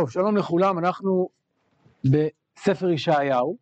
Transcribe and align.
טוב, 0.00 0.10
שלום 0.10 0.36
לכולם, 0.36 0.78
אנחנו 0.78 1.28
בספר 2.04 2.90
ישעיהו. 2.90 3.56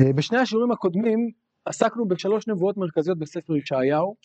אה, 0.00 0.12
בשני 0.12 0.38
השיעורים 0.38 0.72
הקודמים 0.72 1.30
עסקנו 1.64 2.08
בשלוש 2.08 2.48
נבואות 2.48 2.76
מרכזיות 2.76 3.18
בספר 3.18 3.56
ישעיהו, 3.56 4.16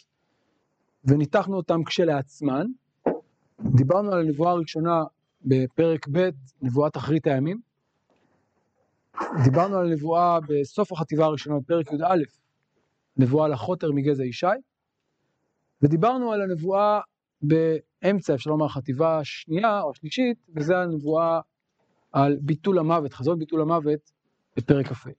וניתחנו 1.06 1.57
אותן 1.57 1.84
כשלעצמן. 1.86 2.66
דיברנו 3.75 4.11
על 4.11 4.20
הנבואה 4.20 4.52
הראשונה 4.52 5.04
בפרק 5.42 6.07
ב', 6.11 6.30
נבואת 6.61 6.98
אחרית 6.98 7.28
הימים. 7.28 7.60
דיברנו 9.44 9.78
על 9.78 9.86
הנבואה 9.86 10.39
בסוף 10.50 10.92
החטיבה 10.92 11.26
הראשונה, 11.26 11.60
בפרק 11.60 11.92
י"א, 11.92 12.15
נבואה 13.18 13.48
לחוטר 13.48 13.92
מגזע 13.92 14.23
ישי. 14.23 14.48
ודיברנו 15.82 16.32
על 16.32 16.42
הנבואה 16.42 17.00
באמצע, 17.42 18.34
אפשר 18.36 18.50
לומר, 18.50 18.66
החטיבה 18.66 19.20
השנייה 19.20 19.82
או 19.82 19.92
השלישית, 19.92 20.38
וזה 20.56 20.78
הנבואה 20.78 21.39
על 22.12 22.38
ביטול 22.42 22.80
המוות, 22.80 23.14
חזון 23.14 23.39
ביטול 23.39 23.62
המוות 23.62 24.12
בפרק 24.57 24.88
כ"ה. 24.88 25.10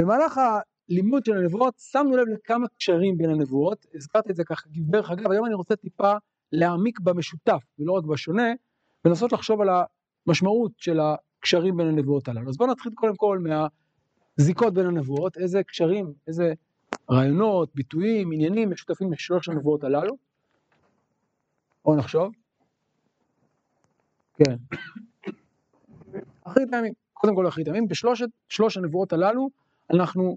במהלך 0.00 0.40
הלימוד 0.88 1.24
של 1.24 1.36
הנבואות 1.36 1.74
שמנו 1.78 2.16
לב 2.16 2.28
לכמה 2.28 2.66
קשרים 2.78 3.18
בין 3.18 3.30
הנבואות, 3.30 3.86
הזכרתי 3.94 4.30
את 4.30 4.36
זה 4.36 4.44
ככה 4.44 4.68
דרך 4.70 5.10
אגב, 5.10 5.30
היום 5.30 5.46
אני 5.46 5.54
רוצה 5.54 5.76
טיפה 5.76 6.12
להעמיק 6.52 7.00
במשותף 7.00 7.62
ולא 7.78 7.92
רק 7.92 8.04
בשונה, 8.04 8.52
ולנסות 9.04 9.32
לחשוב 9.32 9.60
על 9.60 9.68
המשמעות 10.26 10.72
של 10.76 11.00
הקשרים 11.00 11.76
בין 11.76 11.86
הנבואות 11.86 12.28
הללו. 12.28 12.48
אז 12.48 12.56
בואו 12.56 12.70
נתחיל 12.70 12.92
קודם 12.94 13.16
כל 13.16 13.38
מהזיקות 14.38 14.74
בין 14.74 14.86
הנבואות, 14.86 15.36
איזה 15.36 15.62
קשרים, 15.62 16.12
איזה 16.26 16.52
רעיונות, 17.10 17.74
ביטויים, 17.74 18.32
עניינים 18.32 18.70
משותפים 18.70 19.12
לשלוש 19.12 19.48
הנבואות 19.48 19.84
הללו. 19.84 20.25
בואו 21.86 21.96
נחשוב. 21.96 22.32
כן. 24.34 24.56
אחרית 26.42 26.72
הימים, 26.72 26.92
קודם 27.12 27.34
כל 27.34 27.48
אחרית 27.48 27.66
הימים, 27.66 27.88
בשלושת, 27.88 28.26
שלוש 28.48 28.76
הנבואות 28.76 29.12
הללו 29.12 29.48
אנחנו 29.90 30.36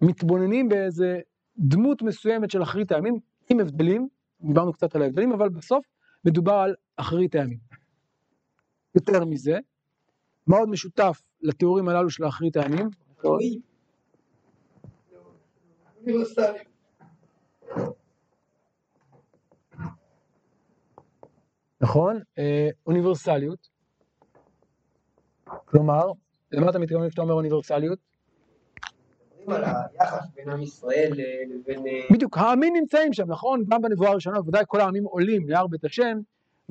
מתבוננים 0.00 0.68
באיזה 0.68 1.20
דמות 1.58 2.02
מסוימת 2.02 2.50
של 2.50 2.62
אחרית 2.62 2.92
הימים, 2.92 3.18
עם 3.50 3.60
הבדלים, 3.60 4.08
דיברנו 4.40 4.72
קצת 4.72 4.96
על 4.96 5.02
ההבדלים, 5.02 5.32
אבל 5.32 5.48
בסוף 5.48 5.84
מדובר 6.24 6.52
על 6.52 6.74
אחרית 6.96 7.34
הימים. 7.34 7.58
יותר 8.94 9.24
מזה, 9.24 9.58
מה 10.46 10.56
עוד 10.56 10.68
משותף 10.68 11.22
לתיאורים 11.40 11.88
הללו 11.88 12.10
של 12.10 12.28
אחרית 12.28 12.56
הימים? 12.56 12.88
נכון? 21.80 22.20
אה, 22.38 22.68
אוניברסליות. 22.86 23.68
כלומר, 25.64 26.12
למה 26.52 26.70
אתה 26.70 26.78
מתכוון 26.78 27.08
כשאתה 27.08 27.22
אומר 27.22 27.34
אוניברסליות? 27.34 27.98
על 29.48 29.64
היחס 29.64 30.26
בין 30.34 30.50
עם 30.50 30.62
ישראל 30.62 31.12
לבין... 31.48 31.86
אה, 31.86 32.00
בדיוק, 32.10 32.38
העמים 32.38 32.74
נמצאים 32.76 33.12
שם, 33.12 33.30
נכון? 33.30 33.64
גם 33.68 33.82
בנבואה 33.82 34.10
הראשונה, 34.10 34.40
ודאי 34.40 34.64
כל 34.66 34.80
העמים 34.80 35.04
עולים 35.04 35.48
להר 35.48 35.66
בית 35.66 35.84
השם, 35.84 36.18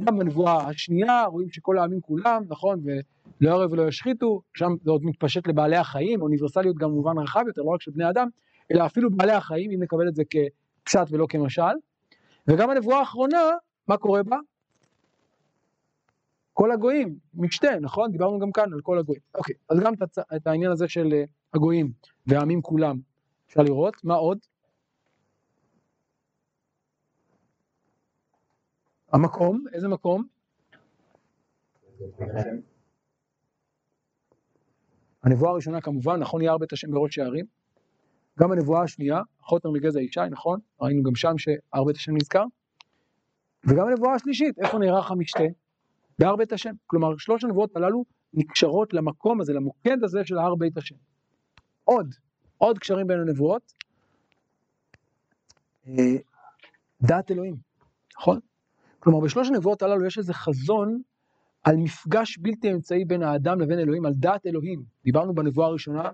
גם 0.03 0.17
בנבואה 0.17 0.67
השנייה 0.67 1.25
רואים 1.25 1.49
שכל 1.49 1.77
העמים 1.77 2.01
כולם, 2.01 2.43
נכון? 2.47 2.79
ולא 2.83 3.49
ירא 3.49 3.67
ולא 3.71 3.87
ישחיתו, 3.87 4.41
שם 4.53 4.75
זה 4.83 4.91
עוד 4.91 5.05
מתפשט 5.05 5.47
לבעלי 5.47 5.75
החיים, 5.75 6.21
אוניברסליות 6.21 6.75
גם 6.75 6.89
במובן 6.89 7.17
רחב 7.17 7.43
יותר, 7.47 7.61
לא 7.61 7.69
רק 7.69 7.81
של 7.81 7.91
בני 7.91 8.09
אדם, 8.09 8.27
אלא 8.71 8.85
אפילו 8.85 9.09
בעלי 9.11 9.31
החיים, 9.31 9.71
אם 9.71 9.83
נקבל 9.83 10.07
את 10.07 10.15
זה 10.15 10.23
כפשט 10.29 11.07
ולא 11.11 11.25
כמשל. 11.29 11.61
וגם 12.47 12.69
הנבואה 12.69 12.99
האחרונה, 12.99 13.41
מה 13.87 13.97
קורה 13.97 14.23
בה? 14.23 14.37
כל 16.57 16.71
הגויים, 16.71 17.17
משתה, 17.33 17.79
נכון? 17.81 18.11
דיברנו 18.11 18.39
גם 18.39 18.51
כאן 18.51 18.73
על 18.73 18.81
כל 18.81 18.99
הגויים. 18.99 19.21
אוקיי, 19.35 19.55
אז 19.69 19.79
גם 19.79 19.93
את 20.35 20.47
העניין 20.47 20.71
הזה 20.71 20.87
של 20.87 21.13
אה, 21.13 21.23
הגויים 21.53 21.91
והעמים 22.27 22.61
כולם 22.61 22.99
אפשר 23.47 23.61
לראות. 23.61 24.03
מה 24.03 24.15
עוד? 24.15 24.37
המקום, 29.13 29.65
איזה 29.73 29.87
מקום? 29.87 30.27
הנבואה 35.23 35.51
הראשונה 35.51 35.81
כמובן, 35.81 36.19
נכון 36.19 36.41
יער 36.41 36.57
בית 36.57 36.73
השם 36.73 36.91
בראש 36.91 37.15
שערים. 37.15 37.45
גם 38.39 38.51
הנבואה 38.51 38.83
השנייה, 38.83 39.21
חוטר 39.39 39.69
מגזע 39.71 40.01
ישי, 40.01 40.19
נכון? 40.31 40.59
ראינו 40.81 41.03
גם 41.03 41.15
שם 41.15 41.37
שהר 41.37 41.83
בית 41.83 41.95
השם 41.95 42.15
נזכר. 42.15 42.43
וגם 43.63 43.87
הנבואה 43.87 44.13
השלישית, 44.13 44.59
איפה 44.59 44.77
נערך 44.77 45.11
המשתה? 45.11 45.43
בהר 46.19 46.35
בית 46.35 46.53
השם. 46.53 46.73
כלומר, 46.85 47.17
שלוש 47.17 47.43
הנבואות 47.43 47.75
הללו 47.75 48.05
נקשרות 48.33 48.93
למקום 48.93 49.41
הזה, 49.41 49.53
למוקד 49.53 50.03
הזה 50.03 50.19
של 50.25 50.37
הר 50.37 50.55
בית 50.55 50.77
השם. 50.77 50.95
עוד, 51.83 52.13
עוד 52.57 52.79
קשרים 52.79 53.07
בין 53.07 53.19
הנבואות. 53.19 53.73
אה, 55.87 56.15
דעת 57.01 57.31
אלוהים, 57.31 57.55
נכון? 58.19 58.39
כלומר, 58.99 59.19
בשלוש 59.19 59.47
הנבואות 59.47 59.81
הללו 59.81 60.05
יש 60.05 60.17
איזה 60.17 60.33
חזון 60.33 61.01
על 61.63 61.77
מפגש 61.77 62.37
בלתי 62.37 62.71
אמצעי 62.71 63.05
בין 63.05 63.23
האדם 63.23 63.61
לבין 63.61 63.79
אלוהים, 63.79 64.05
על 64.05 64.13
דעת 64.13 64.45
אלוהים. 64.45 64.83
דיברנו 65.03 65.35
בנבואה 65.35 65.67
הראשונה, 65.67 66.09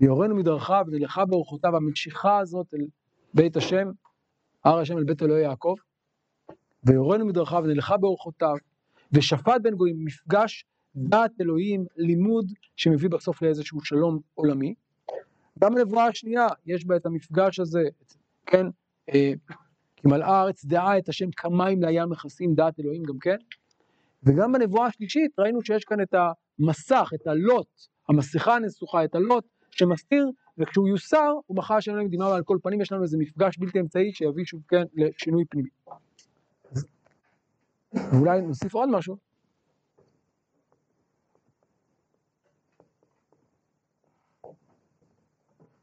ויורנו 0.00 0.36
מדרכיו 0.36 0.84
ונלכה 0.86 1.24
באורחותיו, 1.24 1.76
המשיכה 1.76 2.38
הזאת 2.38 2.74
אל 2.74 2.86
בית 3.34 3.56
השם, 3.56 3.90
הר 4.64 4.78
השם 4.78 4.98
אל 4.98 5.04
בית 5.04 5.22
אלוהי 5.22 5.42
יעקב. 5.42 5.74
ויורנו 6.84 7.26
מדרכיו 7.26 7.62
ונלכה 7.64 7.96
באורחותיו, 7.96 8.54
ושפט 9.12 9.60
בין 9.62 9.74
גויים, 9.74 10.04
מפגש 10.04 10.64
דעת 10.96 11.40
אלוהים, 11.40 11.84
לימוד 11.96 12.52
שמביא 12.76 13.10
בסוף 13.10 13.42
לאיזשהו 13.42 13.80
שלום 13.80 14.18
עולמי. 14.34 14.74
גם 15.58 15.76
הנבואה 15.76 16.06
השנייה, 16.06 16.46
יש 16.66 16.86
בה 16.86 16.96
את 16.96 17.06
המפגש 17.06 17.60
הזה, 17.60 17.82
כן, 18.46 18.66
כי 19.96 20.08
מלאה 20.08 20.28
הארץ 20.28 20.64
דעה 20.64 20.98
את 20.98 21.08
השם 21.08 21.30
כמים 21.36 21.82
לים 21.82 22.10
מכסים 22.10 22.54
דעת 22.54 22.80
אלוהים 22.80 23.02
גם 23.02 23.18
כן. 23.18 23.36
וגם 24.22 24.52
בנבואה 24.52 24.86
השלישית 24.86 25.38
ראינו 25.38 25.62
שיש 25.62 25.84
כאן 25.84 26.02
את 26.02 26.14
המסך, 26.14 27.10
את 27.14 27.26
הלוט, 27.26 27.66
המסכה 28.08 28.56
הנסוכה, 28.56 29.04
את 29.04 29.14
הלוט 29.14 29.44
שמסתיר, 29.70 30.30
וכשהוא 30.58 30.88
יוסר, 30.88 31.32
הוא 31.46 31.56
בחר 31.56 31.74
השם 31.74 32.08
דמעה 32.10 32.36
על 32.36 32.42
כל 32.42 32.58
פנים, 32.62 32.80
יש 32.80 32.92
לנו 32.92 33.02
איזה 33.02 33.18
מפגש 33.18 33.58
בלתי 33.58 33.80
אמצעי 33.80 34.12
שיביא 34.12 34.44
שוב 34.44 34.62
כן 34.68 34.82
לשינוי 34.94 35.44
פנימי. 35.44 35.68
ואולי 37.94 38.40
נוסיף 38.40 38.74
עוד 38.74 38.88
משהו. 38.88 39.16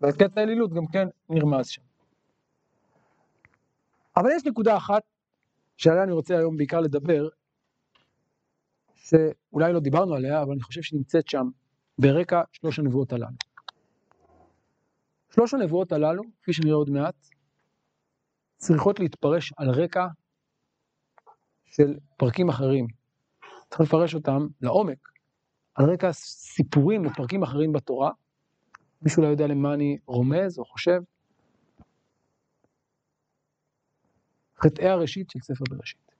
וקטע 0.02 0.40
האלילות 0.42 0.74
גם 0.74 0.88
כן 0.94 1.08
נרמז 1.30 1.68
שם. 1.68 1.82
אבל 4.18 4.30
יש 4.36 4.46
נקודה 4.46 4.78
אחת 4.78 5.04
שעליה 5.78 6.04
אני 6.04 6.12
רוצה 6.12 6.38
היום 6.38 6.58
בעיקר 6.58 6.80
לדבר, 6.80 7.28
שאולי 8.96 9.74
לא 9.74 9.80
דיברנו 9.80 10.14
עליה, 10.14 10.42
אבל 10.42 10.52
אני 10.52 10.62
חושב 10.62 10.82
שנמצאת 10.82 11.28
שם 11.28 11.50
ברקע 11.98 12.42
שלוש 12.52 12.80
הנבואות 12.80 13.14
הללו. 13.14 13.38
שלוש 15.30 15.54
הנבואות 15.54 15.92
הללו, 15.92 16.24
כפי 16.42 16.54
שנראה 16.54 16.76
עוד 16.76 16.90
מעט, 16.90 17.16
צריכות 18.58 19.00
להתפרש 19.00 19.54
על 19.58 19.70
רקע 19.70 20.08
של 21.72 21.96
פרקים 22.18 22.50
אחרים. 22.50 22.88
צריך 23.70 23.82
לפרש 23.82 24.16
אותם 24.16 24.48
לעומק, 24.62 25.10
על 25.76 25.90
רקע 25.90 26.12
סיפורים 26.14 27.06
ופרקים 27.06 27.44
אחרים 27.44 27.74
בתורה. 27.74 28.12
מישהו 29.02 29.24
לא 29.24 29.28
יודע 29.28 29.48
למה 29.48 29.74
אני 29.74 29.98
רומז 30.06 30.60
או 30.60 30.66
חושב? 30.66 31.02
חטאי 34.64 34.90
הראשית 34.90 35.30
של 35.30 35.40
ספר 35.40 35.64
בראשית. 35.70 36.12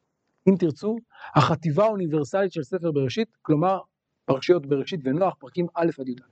אם 0.50 0.56
תרצו, 0.60 0.98
החטיבה 1.36 1.86
האוניברסלית 1.86 2.52
של 2.52 2.64
ספר 2.64 2.92
בראשית, 2.92 3.38
כלומר 3.42 3.80
פרשיות 4.26 4.66
בראשית 4.66 5.00
ונוח, 5.04 5.36
פרקים 5.40 5.68
א' 5.74 5.90
עד 6.00 6.08
י"א. 6.08 6.24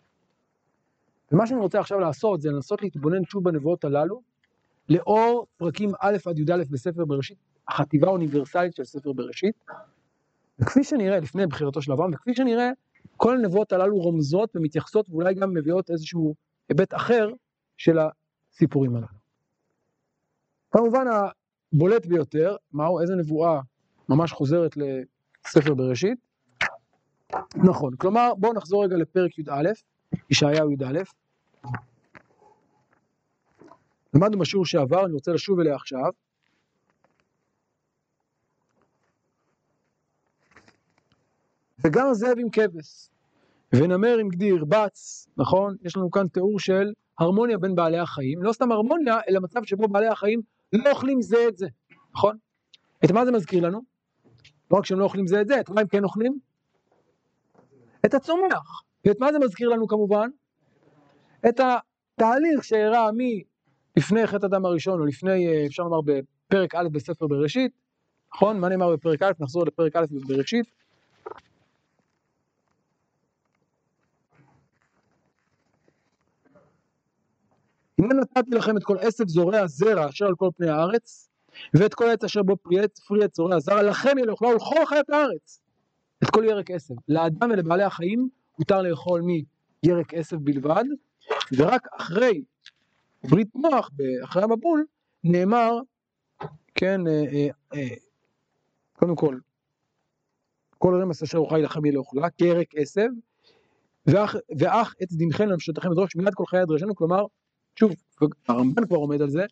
ומה 1.32 1.48
שאני 1.48 1.60
רוצה 1.60 1.80
עכשיו 1.80 2.00
לעשות 2.00 2.42
זה 2.42 2.50
לנסות 2.50 2.82
להתבונן 2.82 3.26
שוב 3.26 3.44
בנבואות 3.44 3.84
הללו, 3.84 4.22
לאור 4.90 5.48
פרקים 5.58 5.90
א' 6.02 6.18
עד 6.26 6.40
י"א 6.40 6.64
בספר 6.70 7.06
בראשית, 7.06 7.38
החטיבה 7.70 8.08
האוניברסלית 8.08 8.76
של 8.76 8.84
ספר 8.84 9.14
בראשית. 9.14 9.56
וכפי 10.60 10.84
שנראה, 10.84 11.20
לפני 11.20 11.48
בחירתו 11.48 11.82
של 11.82 11.92
אברהם, 11.92 12.14
וכפי 12.14 12.36
שנראה, 12.36 12.70
כל 13.18 13.36
הנבואות 13.36 13.72
הללו 13.72 13.98
רומזות 13.98 14.56
ומתייחסות 14.56 15.10
ואולי 15.10 15.34
גם 15.34 15.54
מביאות 15.54 15.90
איזשהו 15.90 16.36
היבט 16.70 16.94
אחר 16.94 17.30
של 17.78 17.98
הסיפורים 18.00 18.96
הללו. 18.96 19.08
כמובן 20.72 21.06
הבולט 21.74 22.06
ביותר, 22.06 22.56
מהו, 22.74 23.02
איזה 23.02 23.16
נבואה 23.16 23.62
ממש 24.10 24.32
חוזרת 24.32 24.78
לספר 24.78 25.74
בראשית? 25.74 26.18
נכון, 27.56 27.96
כלומר 27.96 28.32
בואו 28.38 28.54
נחזור 28.54 28.84
רגע 28.84 28.98
לפרק 28.98 29.40
י"א, 29.40 29.70
ישעיהו 30.30 30.72
י"א. 30.72 31.00
למדנו 34.14 34.40
בשיעור 34.40 34.66
שעבר, 34.66 35.06
אני 35.06 35.14
רוצה 35.14 35.32
לשוב 35.32 35.60
אליה 35.60 35.76
עכשיו. 35.76 36.12
וגר 41.90 42.14
זאב 42.14 42.40
עם 42.40 42.50
כבש, 42.50 43.10
ונמר 43.76 44.18
עם 44.18 44.30
גדי 44.30 44.46
ירבץ, 44.46 45.28
נכון? 45.38 45.76
יש 45.82 45.98
לנו 45.98 46.12
כאן 46.12 46.28
תיאור 46.28 46.60
של 46.60 46.94
הרמוניה 47.20 47.58
בין 47.58 47.76
בעלי 47.76 47.98
החיים, 47.98 48.44
לא 48.44 48.54
סתם 48.54 48.72
הרמוניה, 48.72 49.20
אלא 49.30 49.40
מצב 49.40 49.64
שבו 49.64 49.88
בעלי 49.88 50.08
החיים 50.08 50.42
לא 50.74 50.90
אוכלים 50.92 51.22
זה 51.22 51.38
את 51.48 51.58
זה, 51.58 51.68
נכון? 52.14 52.38
את 53.06 53.12
מה 53.12 53.26
זה 53.26 53.32
מזכיר 53.32 53.64
לנו? 53.64 53.82
לא 54.72 54.78
רק 54.78 54.86
שהם 54.86 55.00
לא 55.00 55.04
אוכלים 55.04 55.28
זה 55.28 55.42
את 55.42 55.48
זה, 55.48 55.60
את 55.60 55.70
מה 55.70 55.82
הם 55.82 55.88
כן 55.88 56.04
אוכלים? 56.04 56.40
את 58.06 58.14
הצומח. 58.14 58.84
ואת 59.06 59.20
מה 59.20 59.32
זה 59.34 59.40
מזכיר 59.40 59.70
לנו 59.70 59.88
כמובן? 59.88 60.30
את 61.50 61.60
התהליך 61.60 62.64
שאירע 62.64 63.10
מלפני 63.14 64.28
חטא 64.28 64.46
הדם 64.46 64.66
הראשון, 64.66 65.00
או 65.00 65.06
לפני, 65.06 65.48
אה, 65.48 65.66
אפשר 65.66 65.84
לומר, 65.84 66.02
בפרק 66.02 66.76
א' 66.76 66.88
בספר 66.92 67.28
בראשית, 67.28 67.72
נכון? 68.36 68.60
מה 68.60 68.70
נאמר 68.70 68.94
בפרק 68.94 69.22
א'? 69.22 69.32
נחזור 69.40 69.66
לפרק 69.66 69.96
א' 69.96 70.06
בבראשית. 70.12 70.79
הנה 78.00 78.14
נתתי 78.14 78.52
לכם 78.52 78.78
את 78.78 78.84
כל 78.84 78.98
עשב 79.00 79.28
זורע 79.28 79.68
זרע 79.68 80.10
אשר 80.10 80.26
על 80.26 80.36
כל 80.36 80.50
פני 80.58 80.70
הארץ, 80.70 81.30
ואת 81.74 81.94
כל 81.94 82.10
עץ 82.10 82.24
אשר 82.24 82.44
בו 82.44 82.58
פרי 82.58 82.80
עץ, 82.80 83.00
פרי 83.00 83.24
עץ 83.24 83.38
זורע 83.38 83.60
זרע, 83.60 83.84
לכם 83.84 84.18
יהיה 84.18 84.26
לאכלה 84.26 84.50
ולכל 84.50 84.86
חיית 84.86 85.10
הארץ. 85.10 85.62
את 86.24 86.30
כל 86.30 86.44
ירק 86.44 86.72
עשב. 86.72 86.94
לאדם 87.08 87.52
ולבעלי 87.52 87.84
החיים 87.84 88.30
מותר 88.60 88.82
לאכול 88.82 89.22
מירק 89.22 90.14
עשב 90.14 90.38
בלבד, 90.38 90.84
ורק 91.58 91.88
אחרי 91.98 92.44
ברית 93.24 93.56
מוח, 93.56 93.90
אחרי 94.24 94.44
המבול, 94.44 94.86
נאמר, 95.24 95.80
כן, 96.76 97.08
אה, 97.08 97.24
אה, 97.34 97.48
אה, 97.74 97.96
קודם 98.94 99.16
כל, 99.16 99.40
כל 100.78 101.02
רמס 101.02 101.24
אשר 101.24 101.38
אוכל 101.38 101.58
לכם 101.58 101.86
יהיה 101.86 101.98
לאכולה, 101.98 102.30
כירק 102.30 102.68
עשב, 102.76 103.08
ואח, 104.06 104.36
ואח 104.60 104.96
עץ 105.00 105.10
דמכם 105.12 105.50
למשותכם 105.50 105.90
בדרוש 105.90 106.16
מיד 106.16 106.34
כל 106.34 106.46
חיי 106.46 106.66
דרשנו, 106.66 106.96
כלומר, 106.96 107.26
שוב, 107.80 107.92
הרמב"ן 108.48 108.86
כבר 108.86 108.98
עומד 108.98 109.22
על 109.22 109.30
זה, 109.30 109.46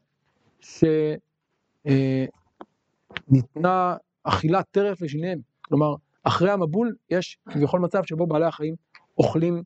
שניתנה 3.30 3.96
אכילת 4.24 4.66
טרף 4.72 5.02
לשיניהם, 5.02 5.40
כלומר, 5.62 5.96
אחרי 6.24 6.52
המבול 6.52 6.96
יש 7.10 7.38
כביכול 7.50 7.80
מצב 7.80 8.04
שבו 8.04 8.28
בעלי 8.28 8.46
החיים 8.46 8.76
אוכלים 9.18 9.64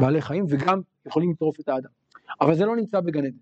בעלי 0.00 0.22
חיים 0.22 0.44
וגם 0.48 0.80
יכולים 1.06 1.30
לטרוף 1.30 1.60
את 1.60 1.68
האדם. 1.68 1.90
אבל 2.40 2.54
זה 2.54 2.64
לא 2.64 2.76
נמצא 2.76 3.00
בגן 3.00 3.24
עדן, 3.24 3.36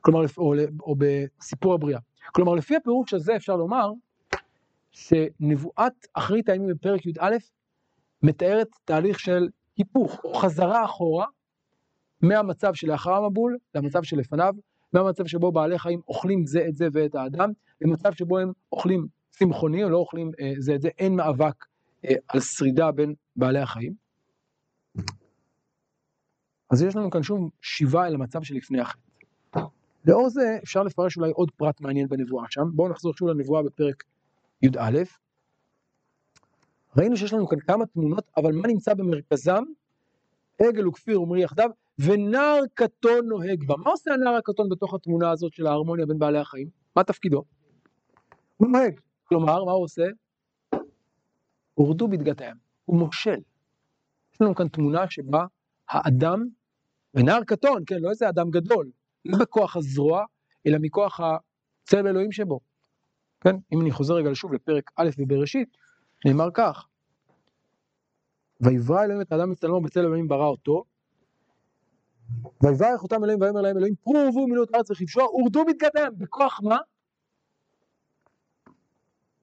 כלומר, 0.00 0.20
או, 0.38 0.54
או 0.80 0.94
בסיפור 0.98 1.74
הבריאה. 1.74 2.00
כלומר, 2.32 2.54
לפי 2.54 2.76
הפירוש 2.76 3.14
הזה 3.14 3.36
אפשר 3.36 3.56
לומר 3.56 3.92
שנבואת 4.92 6.06
אחרית 6.14 6.48
הימים 6.48 6.68
בפרק 6.68 7.06
י"א 7.06 7.36
מתארת 8.22 8.68
תהליך 8.84 9.20
של 9.20 9.48
היפוך 9.76 10.20
או 10.24 10.34
חזרה 10.34 10.84
אחורה 10.84 11.26
מהמצב 12.22 12.74
שלאחר 12.74 13.12
המבול 13.12 13.58
למצב 13.74 14.02
שלפניו, 14.02 14.54
מהמצב 14.92 15.26
שבו 15.26 15.52
בעלי 15.52 15.78
חיים 15.78 16.00
אוכלים 16.08 16.46
זה 16.46 16.66
את 16.68 16.76
זה 16.76 16.88
ואת 16.92 17.14
האדם, 17.14 17.50
למצב 17.80 18.12
שבו 18.12 18.38
הם 18.38 18.52
אוכלים 18.72 19.06
צמחוני 19.30 19.84
או 19.84 19.88
לא 19.88 19.96
אוכלים 19.96 20.30
אה, 20.40 20.52
זה 20.58 20.74
את 20.74 20.82
זה, 20.82 20.88
אין 20.98 21.16
מאבק 21.16 21.64
אה, 22.04 22.14
על 22.28 22.40
שרידה 22.40 22.92
בין 22.92 23.14
בעלי 23.36 23.60
החיים. 23.60 23.94
אז 26.70 26.82
יש 26.82 26.96
לנו 26.96 27.10
כאן 27.10 27.22
שוב 27.22 27.50
שיבה 27.62 28.06
אל 28.06 28.14
המצב 28.14 28.42
שלפני 28.42 28.80
החטא. 28.80 29.00
לאור 30.04 30.28
זה 30.28 30.58
אפשר 30.62 30.82
לפרש 30.82 31.16
אולי 31.16 31.30
עוד 31.30 31.50
פרט 31.50 31.80
מעניין 31.80 32.08
בנבואה 32.08 32.44
שם. 32.50 32.62
בואו 32.74 32.88
נחזור 32.88 33.12
שוב 33.14 33.28
לנבואה 33.28 33.62
בפרק 33.62 34.04
י"א. 34.62 34.98
ראינו 36.96 37.16
שיש 37.16 37.32
לנו 37.32 37.48
כאן 37.48 37.60
כמה 37.60 37.86
תמונות, 37.86 38.30
אבל 38.36 38.52
מה 38.52 38.68
נמצא 38.68 38.94
במרכזם? 38.94 39.62
עגל 40.58 40.88
וכפיר 40.88 41.22
ומרי 41.22 41.42
יחדיו, 41.42 41.70
ונער 42.04 42.60
קטון 42.74 43.26
נוהג 43.26 43.66
בה. 43.66 43.74
מה 43.76 43.90
עושה 43.90 44.12
הנער 44.14 44.34
הקטון 44.34 44.68
בתוך 44.68 44.94
התמונה 44.94 45.30
הזאת 45.30 45.52
של 45.52 45.66
ההרמוניה 45.66 46.06
בין 46.06 46.18
בעלי 46.18 46.38
החיים? 46.38 46.68
מה 46.96 47.04
תפקידו? 47.04 47.44
הוא 48.56 48.68
נוהג. 48.68 49.00
כלומר, 49.24 49.64
מה 49.64 49.72
הוא 49.72 49.84
עושה? 49.84 50.06
הורדו 51.74 52.08
בדגתיהם, 52.08 52.56
הוא 52.84 52.98
מושל. 52.98 53.40
יש 54.34 54.40
לנו 54.40 54.54
כאן 54.54 54.68
תמונה 54.68 55.10
שבה 55.10 55.44
האדם, 55.88 56.44
ונער 57.14 57.44
קטון, 57.44 57.82
כן, 57.86 57.98
לא 57.98 58.10
איזה 58.10 58.28
אדם 58.28 58.50
גדול, 58.50 58.90
לא 59.24 59.38
בכוח 59.38 59.76
הזרוע, 59.76 60.24
אלא 60.66 60.78
מכוח 60.80 61.20
הצלם 61.20 62.06
אלוהים 62.06 62.32
שבו. 62.32 62.60
כן, 63.40 63.56
אם 63.72 63.80
אני 63.80 63.90
חוזר 63.90 64.14
רגע 64.14 64.30
שוב 64.34 64.52
לפרק 64.52 64.90
א' 64.96 65.10
בבראשית, 65.18 65.76
נאמר 66.24 66.48
כך, 66.54 66.86
ויברא 68.60 69.04
אלוהים 69.04 69.20
את 69.20 69.32
האדם 69.32 69.50
בצלמו 69.50 69.80
בצל 69.80 70.00
אלוהים 70.00 70.28
ברא 70.28 70.46
אותו, 70.46 70.84
ויברך 72.62 73.02
אותם 73.02 73.24
אלוהים 73.24 73.40
ויאמר 73.40 73.60
להם 73.60 73.76
אלוהים 73.76 73.94
פרו 73.94 74.14
ורבו 74.14 74.46
מילאו 74.46 74.62
את 74.64 74.74
הארץ 74.74 74.90
וכבשוה 74.90 75.24
ורדו 75.24 75.64
בדגתיהם, 75.64 76.12
בכוח 76.18 76.60
מה? 76.62 76.78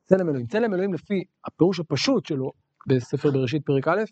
צלם 0.06 0.30
אלוהים. 0.30 0.48
צלם 0.48 0.74
אלוהים 0.74 0.94
לפי 0.94 1.24
הפירוש 1.46 1.80
הפשוט 1.80 2.26
שלו 2.26 2.52
בספר 2.88 3.32
בראשית 3.32 3.66
פרק 3.66 3.88
א', 3.88 4.04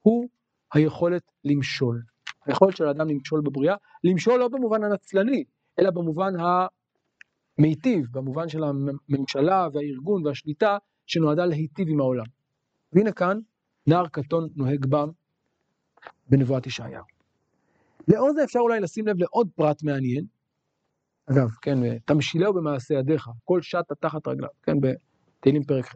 הוא 0.00 0.28
היכולת 0.72 1.22
למשול. 1.44 2.02
היכולת 2.46 2.76
של 2.76 2.86
האדם 2.86 3.08
למשול 3.08 3.40
בבריאה, 3.40 3.74
למשול 4.04 4.40
לא 4.40 4.48
במובן 4.48 4.84
הנצלני, 4.84 5.44
אלא 5.78 5.90
במובן 5.90 6.32
המיטיב, 7.58 8.06
במובן 8.10 8.48
של 8.48 8.64
הממשלה 8.64 9.68
והארגון 9.72 10.26
והשליטה 10.26 10.78
שנועדה 11.06 11.46
להיטיב 11.46 11.88
עם 11.88 12.00
העולם. 12.00 12.24
והנה 12.92 13.12
כאן, 13.12 13.38
נער 13.86 14.08
קטון 14.08 14.48
נוהג 14.56 14.86
בם 14.86 15.08
בנבואת 16.28 16.66
ישעיהו. 16.66 17.19
לאור 18.10 18.32
זה 18.32 18.44
אפשר 18.44 18.58
אולי 18.58 18.80
לשים 18.80 19.06
לב 19.06 19.16
לעוד 19.18 19.48
פרט 19.54 19.82
מעניין. 19.82 20.24
אגב, 21.26 21.48
כן, 21.62 21.98
תמשילהו 21.98 22.54
במעשה 22.54 22.94
ידיך, 22.94 23.28
כל 23.44 23.62
שטה 23.62 23.94
תחת 23.94 24.28
רגליו, 24.28 24.48
כן, 24.62 24.72
תהילים 25.40 25.64
פרק 25.64 25.84
ח'. 25.84 25.94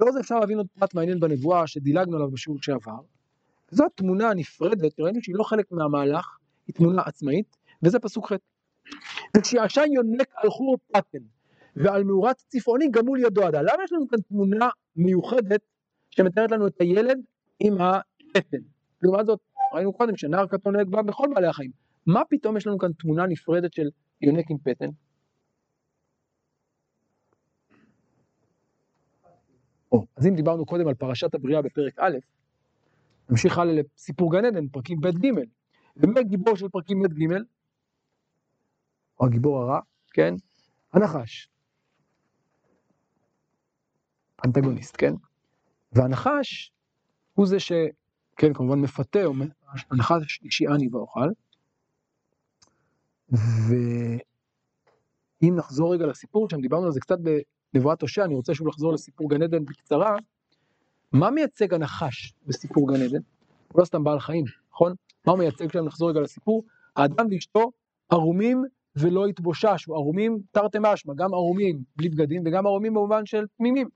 לאור 0.00 0.12
זה 0.12 0.20
אפשר 0.20 0.38
להבין 0.38 0.58
עוד 0.58 0.66
פרט 0.78 0.94
מעניין 0.94 1.20
בנבואה 1.20 1.66
שדילגנו 1.66 2.16
עליו 2.16 2.30
בשיעור 2.30 2.58
שעבר. 2.62 2.98
זו 3.70 3.84
התמונה 3.86 4.30
הנפרדת, 4.30 5.00
ראינו 5.00 5.22
שהיא 5.22 5.36
לא 5.36 5.44
חלק 5.44 5.72
מהמהלך, 5.72 6.38
היא 6.66 6.74
תמונה 6.74 7.02
עצמאית, 7.02 7.56
וזה 7.82 7.98
פסוק 7.98 8.32
ח'. 8.32 8.36
וכשיעשן 9.36 9.92
יונק 9.92 10.28
על 10.34 10.50
חור 10.50 10.76
פטן 10.92 11.18
ועל 11.76 12.04
מאורת 12.04 12.36
צפעוני 12.36 12.88
גמול 12.90 13.20
ידו 13.20 13.42
עדה. 13.42 13.62
למה 13.62 13.84
יש 13.84 13.92
לנו 13.92 14.08
כאן 14.08 14.20
תמונה 14.20 14.68
מיוחדת 14.96 15.60
שמתארת 16.10 16.50
לנו 16.50 16.66
את 16.66 16.80
הילד 16.80 17.18
עם 17.60 17.74
הפטן? 17.80 18.58
לעומת 19.02 19.26
זאת, 19.26 19.40
ראינו 19.72 19.92
קודם 19.92 20.16
שנער 20.16 20.46
קטון 20.46 20.74
נוהג 20.74 20.88
בה 20.88 21.02
בכל 21.02 21.26
בעלי 21.34 21.46
החיים. 21.46 21.70
מה 22.06 22.22
פתאום 22.30 22.56
יש 22.56 22.66
לנו 22.66 22.78
כאן 22.78 22.92
תמונה 22.92 23.26
נפרדת 23.26 23.72
של 23.72 23.88
יונק 24.20 24.50
עם 24.50 24.58
פטן? 24.58 24.88
אז 30.16 30.26
אם 30.26 30.34
דיברנו 30.34 30.66
קודם 30.66 30.88
על 30.88 30.94
פרשת 30.94 31.34
הבריאה 31.34 31.62
בפרק 31.62 31.98
א', 31.98 32.16
נמשיך 33.30 33.58
הלאה 33.58 33.74
לסיפור 33.74 34.32
גן 34.32 34.44
עדן, 34.44 34.68
פרקים 34.68 35.00
ב' 35.00 35.06
ג', 35.06 35.30
ומי 35.96 36.20
הגיבור 36.20 36.56
של 36.56 36.68
פרקים 36.68 37.02
ב' 37.02 37.06
ג'? 37.06 37.36
או 39.20 39.26
הגיבור 39.26 39.62
הרע, 39.62 39.80
כן? 40.12 40.34
הנחש. 40.92 41.48
אנטגוניסט, 44.46 44.94
כן? 44.98 45.12
והנחש 45.92 46.72
הוא 47.34 47.46
זה. 47.46 47.56
כן, 48.38 48.54
כמובן 48.54 48.80
מפתה, 48.80 49.18
הנחש 49.90 50.40
אישיאני 50.44 50.88
ואוכל. 50.92 51.28
ואם 53.32 55.56
נחזור 55.56 55.94
רגע 55.94 56.06
לסיפור 56.06 56.50
שם, 56.50 56.60
דיברנו 56.60 56.86
על 56.86 56.92
זה 56.92 57.00
קצת 57.00 57.18
נבואת 57.74 58.02
הושע, 58.02 58.24
אני 58.24 58.34
רוצה 58.34 58.54
שוב 58.54 58.68
לחזור 58.68 58.92
לסיפור 58.92 59.30
גן 59.30 59.42
עדן 59.42 59.64
בקצרה. 59.64 60.16
מה 61.12 61.30
מייצג 61.30 61.74
הנחש 61.74 62.32
בסיפור 62.46 62.94
גן 62.94 63.02
עדן? 63.02 63.20
הוא 63.72 63.80
לא 63.80 63.84
סתם 63.84 64.04
בעל 64.04 64.20
חיים, 64.20 64.44
נכון? 64.72 64.94
מה 65.26 65.32
הוא 65.32 65.38
מייצג 65.38 65.72
שם? 65.72 65.84
נחזור 65.84 66.10
רגע 66.10 66.20
לסיפור. 66.20 66.64
האדם 66.96 67.26
ואשתו 67.30 67.70
ערומים 68.10 68.64
ולא 68.96 69.26
התבוששו, 69.26 69.94
ערומים 69.94 70.38
תרתי 70.52 70.78
משמע, 70.80 71.14
גם 71.16 71.34
ערומים 71.34 71.82
בלי 71.96 72.08
בגדים 72.08 72.42
וגם 72.46 72.66
ערומים 72.66 72.94
במובן 72.94 73.26
של 73.26 73.44
תמימים. 73.56 73.88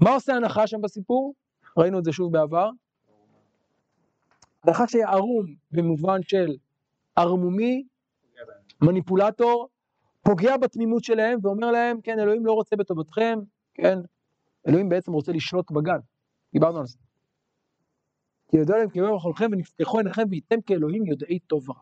מה 0.00 0.10
עושה 0.10 0.34
הנחש 0.34 0.70
שם 0.70 0.80
בסיפור? 0.80 1.34
ראינו 1.76 1.98
את 1.98 2.04
זה 2.04 2.12
שוב 2.12 2.32
בעבר. 2.32 2.70
הנחש 4.64 4.94
היה 4.94 5.08
ערום 5.08 5.46
במובן 5.70 6.22
של 6.22 6.56
ערמומי, 7.16 7.84
מניפולטור, 8.82 9.68
פוגע 10.22 10.56
בתמימות 10.56 11.04
שלהם 11.04 11.38
ואומר 11.42 11.70
להם, 11.70 12.00
כן, 12.00 12.18
אלוהים 12.18 12.46
לא 12.46 12.52
רוצה 12.52 12.76
בטובתכם, 12.76 13.38
כן, 13.74 13.98
אלוהים 14.68 14.88
בעצם 14.88 15.12
רוצה 15.12 15.32
לשלוט 15.32 15.70
בגן, 15.70 15.98
דיברנו 16.52 16.78
על 16.78 16.86
זה. 16.86 16.98
כי 18.50 18.56
יודע 18.56 18.76
להם 18.76 18.90
כי 18.90 18.98
יאמר 18.98 19.16
אכולכם 19.16 19.48
ונפתחו 19.52 19.98
עיניכם 19.98 20.22
וייתם 20.30 20.60
כאלוהים 20.60 21.06
יודעי 21.06 21.38
טוב 21.38 21.68
ורע. 21.68 21.80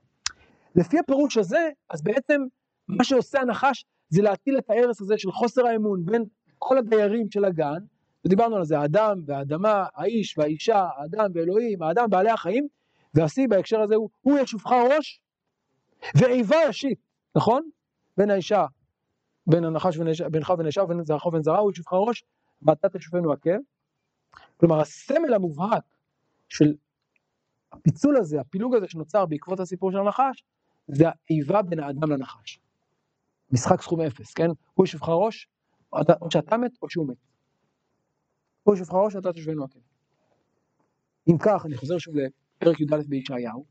לפי 0.75 0.99
הפירוש 0.99 1.37
הזה, 1.37 1.71
אז 1.91 2.03
בעצם 2.03 2.41
מה 2.89 3.05
שעושה 3.05 3.41
הנחש 3.41 3.85
זה 4.09 4.23
להטיל 4.23 4.59
את 4.59 4.71
ההרס 4.71 5.01
הזה 5.01 5.19
של 5.19 5.33
חוסר 5.33 5.67
האמון 5.67 6.05
בין 6.05 6.25
כל 6.59 6.79
הדיירים 6.79 7.31
של 7.31 7.45
הגן, 7.45 7.85
ודיברנו 8.25 8.57
על 8.57 8.65
זה, 8.65 8.79
האדם 8.79 9.21
והאדמה, 9.27 9.87
האיש 9.95 10.39
והאישה, 10.39 10.89
האדם 10.97 11.31
ואלוהים, 11.35 11.83
האדם 11.83 12.11
בעלי 12.11 12.31
החיים, 12.31 12.69
והשיא 13.15 13.49
בהקשר 13.49 13.81
הזה 13.81 13.95
הוא, 13.95 14.11
הוא 14.21 14.39
ישופך 14.39 14.71
ראש, 14.73 15.21
ואיבה 16.15 16.57
ישית, 16.69 16.99
נכון? 17.37 17.71
בין 18.17 18.31
האישה, 18.31 18.67
בין 19.47 19.65
הנחש 19.65 19.97
בינך 20.31 20.51
ובין 20.51 20.67
האישה, 20.67 20.83
ובין 20.83 21.05
זרעך 21.05 21.27
ובין 21.27 21.43
זרעה, 21.43 21.59
הוא 21.59 21.73
ישופך 21.73 21.93
ראש, 21.93 22.25
ואתה 22.63 22.89
תשופנו 22.89 23.33
עקב. 23.33 23.59
כלומר, 24.57 24.81
הסמל 24.81 25.35
המובהק 25.35 25.85
של 26.49 26.75
הפיצול 27.73 28.17
הזה, 28.17 28.41
הפילוג 28.41 28.75
הזה 28.75 28.89
שנוצר 28.89 29.27
בעקבות 29.27 29.61
הסיפור 29.61 29.93
של 29.93 29.99
הנחש, 29.99 30.45
זה 30.89 31.05
האיבה 31.09 31.63
בין 31.63 31.81
האדם 31.81 32.13
לנחש. 32.13 32.61
משחק 33.53 33.83
סכום 33.83 34.01
אפס, 34.01 34.33
כן? 34.33 34.49
הוא 34.75 34.87
ישופך 34.87 35.09
ראש, 35.09 35.49
או 35.93 36.31
שאתה 36.31 36.57
מת 36.57 36.73
או 36.83 36.91
שהוא 36.91 37.09
מת. 37.09 37.28
הוא 38.69 38.75
ישופך 38.75 38.95
ראש, 38.95 39.17
אתה 39.17 39.33
תשופנו 39.33 39.65
עקב. 39.65 39.79
אם 41.31 41.39
כך, 41.39 41.67
אני 41.67 41.77
חוזר 41.77 41.99
שוב 41.99 42.15
לפרק 42.17 42.81
י"א 42.81 42.97
בישעיהו, 43.09 43.65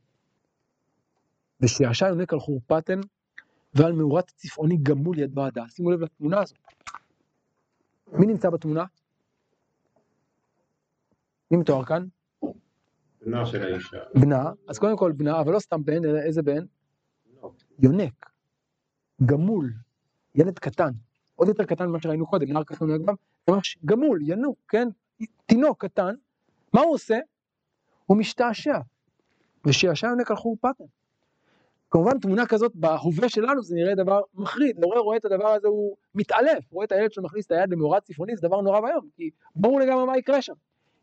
ושיעשע 1.62 2.08
יונק 2.08 2.34
על 2.34 2.40
חורפתן 2.40 3.00
ועל 3.74 3.94
מאורת 3.94 4.32
צפעוני 4.36 4.78
גמול 4.84 5.20
יד 5.20 5.36
בעדה. 5.36 5.64
שימו 5.70 5.92
לב 5.92 6.02
לתמונה 6.02 6.42
הזאת. 6.42 6.58
מי 8.08 8.26
נמצא 8.26 8.50
בתמונה? 8.50 8.86
מי 11.52 11.58
מתואר 11.58 11.86
כאן? 11.86 12.08
בנה 13.22 13.46
של 13.46 13.64
האישה. 13.64 13.98
בנה, 14.16 14.52
אז 14.68 14.80
קודם 14.80 14.98
כל 14.98 15.12
בנה, 15.12 15.42
אבל 15.42 15.54
לא 15.54 15.60
סתם 15.60 15.84
בן, 15.84 16.06
אלא 16.06 16.20
איזה 16.20 16.42
בן? 16.42 16.66
לא. 17.42 17.52
יונק, 17.80 18.30
גמול, 19.26 19.74
ילד 20.36 20.60
קטן, 20.60 20.92
עוד 21.36 21.48
יותר 21.48 21.66
קטן 21.66 21.86
ממה 21.86 22.02
שראינו 22.02 22.28
קודם, 22.28 22.54
נער 22.54 22.64
קטן 22.64 22.86
נוהג 22.86 23.02
בם, 23.02 23.14
ממש 23.50 23.78
גמול, 23.86 24.20
ינוק, 24.22 24.58
כן? 24.68 24.88
תינוק 25.46 25.86
קטן, 25.86 26.16
מה 26.74 26.82
הוא 26.82 26.94
עושה? 26.94 27.18
הוא 28.06 28.18
משתעשע, 28.18 28.80
ושיעשע 29.66 30.08
יונק 30.08 30.32
על 30.32 30.38
חורפתן. 30.38 30.84
כמובן 31.92 32.20
תמונה 32.20 32.46
כזאת 32.46 32.72
בהווה 32.76 33.30
שלנו 33.30 33.64
זה 33.64 33.76
נראה 33.76 33.96
דבר 33.96 34.22
מחריד, 34.34 34.84
הורה 34.84 35.00
רואה 35.00 35.18
את 35.18 35.26
הדבר 35.26 35.48
הזה 35.48 35.68
הוא 35.68 35.96
מתעלף, 36.16 36.72
רואה 36.72 36.86
את 36.86 36.92
הילד 36.92 37.12
שלו 37.12 37.24
מכניס 37.24 37.46
את 37.46 37.52
היד 37.52 37.70
למאורת 37.70 38.04
צפרוני 38.04 38.36
זה 38.36 38.48
דבר 38.48 38.62
נורא 38.62 38.80
ואיום, 38.80 39.10
כי 39.16 39.30
ברור 39.56 39.80
לגמרי 39.80 40.06
מה 40.06 40.18
יקרה 40.18 40.42
שם. 40.42 40.54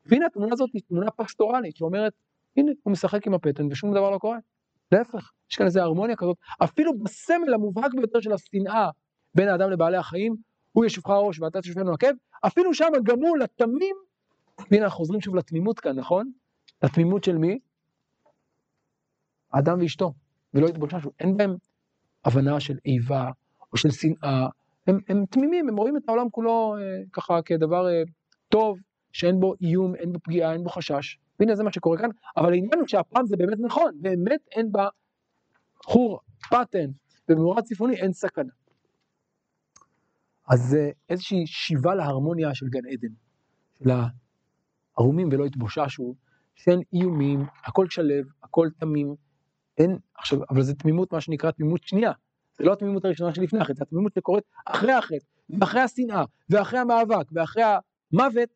והנה 0.06 0.26
התמונה 0.26 0.52
הזאת 0.52 0.70
היא 0.72 0.82
תמונה 0.88 1.10
פסטורלית 1.10 1.76
שאומרת 1.76 2.12
הנה 2.56 2.72
הוא 2.82 2.92
משחק 2.92 3.26
עם 3.26 3.34
הפטן 3.34 3.66
ושום 3.70 3.94
דבר 3.94 4.10
לא 4.10 4.18
קורה. 4.18 4.38
להפך, 4.92 5.30
יש 5.50 5.56
כאן 5.56 5.66
איזה 5.66 5.82
הרמוניה 5.82 6.16
כזאת, 6.16 6.36
אפילו 6.64 6.98
בסמל 6.98 7.54
המובהק 7.54 7.94
ביותר 7.94 8.20
של 8.20 8.32
השנאה 8.32 8.90
בין 9.34 9.48
האדם 9.48 9.70
לבעלי 9.70 9.96
החיים, 9.96 10.36
הוא 10.72 10.84
ישופך 10.84 11.10
ראש 11.10 11.40
ואתה 11.40 11.60
תשופנו 11.60 11.92
עקב, 11.92 12.12
אפילו 12.46 12.74
שם 12.74 12.90
הגמול, 12.96 13.42
התמים, 13.42 13.96
והנה 14.70 14.84
אנחנו 14.84 14.96
חוזרים 14.98 15.20
שוב 15.20 15.36
לתמימות 15.36 15.80
כאן, 15.80 15.98
נכון? 15.98 16.32
לתמימות 16.82 17.24
של 17.24 17.38
מי? 17.38 17.58
האדם 19.52 19.78
ואשתו. 19.80 20.12
ולא 20.54 20.66
התבוששו, 20.66 21.10
אין 21.20 21.36
בהם 21.36 21.56
הבנה 22.24 22.60
של 22.60 22.78
איבה 22.84 23.30
או 23.72 23.76
של 23.76 23.90
שנאה, 23.90 24.48
הם, 24.86 24.98
הם 25.08 25.24
תמימים, 25.30 25.68
הם 25.68 25.76
רואים 25.76 25.96
את 25.96 26.02
העולם 26.08 26.30
כולו 26.30 26.76
אה, 26.78 27.02
ככה 27.12 27.42
כדבר 27.42 27.88
אה, 27.88 28.02
טוב, 28.48 28.78
שאין 29.12 29.40
בו 29.40 29.54
איום, 29.60 29.94
אין 29.94 30.12
בו 30.12 30.18
פגיעה, 30.18 30.52
אין 30.52 30.64
בו 30.64 30.70
חשש. 30.70 31.18
והנה 31.40 31.54
זה 31.54 31.64
מה 31.64 31.72
שקורה 31.72 31.98
כאן, 31.98 32.08
אבל 32.36 32.52
העניין 32.52 32.78
הוא 32.78 32.88
שהפעם 32.88 33.26
זה 33.26 33.36
באמת 33.36 33.58
נכון, 33.60 33.92
באמת 34.00 34.40
אין 34.52 34.72
בה 34.72 34.88
חור, 35.84 36.20
פטן, 36.50 36.90
במאורת 37.28 37.64
צפוני 37.64 37.96
אין 37.96 38.12
סכנה. 38.12 38.52
אז 40.48 40.60
זה 40.60 40.90
איזושהי 41.08 41.46
שיבה 41.46 41.94
להרמוניה 41.94 42.54
של 42.54 42.66
גן 42.68 42.86
עדן, 42.92 43.14
של 43.78 43.90
הערומים 44.96 45.28
ולא 45.32 45.44
התבוששו, 45.44 46.14
שאין 46.54 46.80
איומים, 46.92 47.40
הכל 47.64 47.88
שלב, 47.88 48.24
הכל 48.42 48.68
תמים, 48.78 49.14
אין, 49.78 49.98
עכשיו, 50.14 50.38
אבל 50.50 50.62
זה 50.62 50.74
תמימות, 50.74 51.12
מה 51.12 51.20
שנקרא 51.20 51.50
תמימות 51.50 51.82
שנייה. 51.84 52.12
זה 52.58 52.64
לא 52.64 52.72
התמימות 52.72 53.04
הראשונה 53.04 53.34
שלפני 53.34 53.60
החטא, 53.60 53.74
זה 53.74 53.82
התמימות 53.82 54.12
שקורית 54.14 54.44
אחרי 54.64 54.92
החטא, 54.92 55.26
ואחרי 55.60 55.80
השנאה, 55.80 56.24
ואחרי 56.50 56.78
המאבק, 56.78 57.26
ואחרי 57.32 57.62
המוות, 57.62 58.48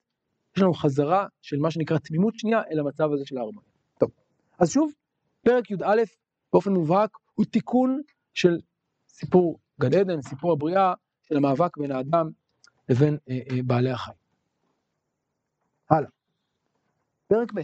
יש 0.57 0.63
לנו 0.63 0.75
חזרה 0.75 1.27
של 1.43 1.57
מה 1.57 1.71
שנקרא 1.71 1.99
תמימות 1.99 2.35
שנייה 2.39 2.63
אל 2.71 2.79
המצב 2.79 3.13
הזה 3.13 3.27
של 3.27 3.39
ההרמוניה. 3.39 3.71
טוב, 3.99 4.11
אז 4.59 4.71
שוב, 4.71 4.93
פרק 5.43 5.71
י"א 5.71 6.03
באופן 6.53 6.73
מובהק 6.73 7.19
הוא 7.35 7.47
תיקון 7.47 8.01
של 8.35 8.59
סיפור 9.09 9.59
גן 9.81 9.95
עדן, 9.95 10.23
סיפור 10.23 10.53
הבריאה, 10.53 10.95
של 11.29 11.37
המאבק 11.37 11.77
בין 11.77 11.93
האדם 11.93 12.31
לבין 12.89 13.19
אה, 13.31 13.39
אה, 13.51 13.63
בעלי 13.67 13.91
החיים. 13.91 14.19
הלאה. 15.91 16.09
פרק 17.29 17.53
ב' 17.55 17.61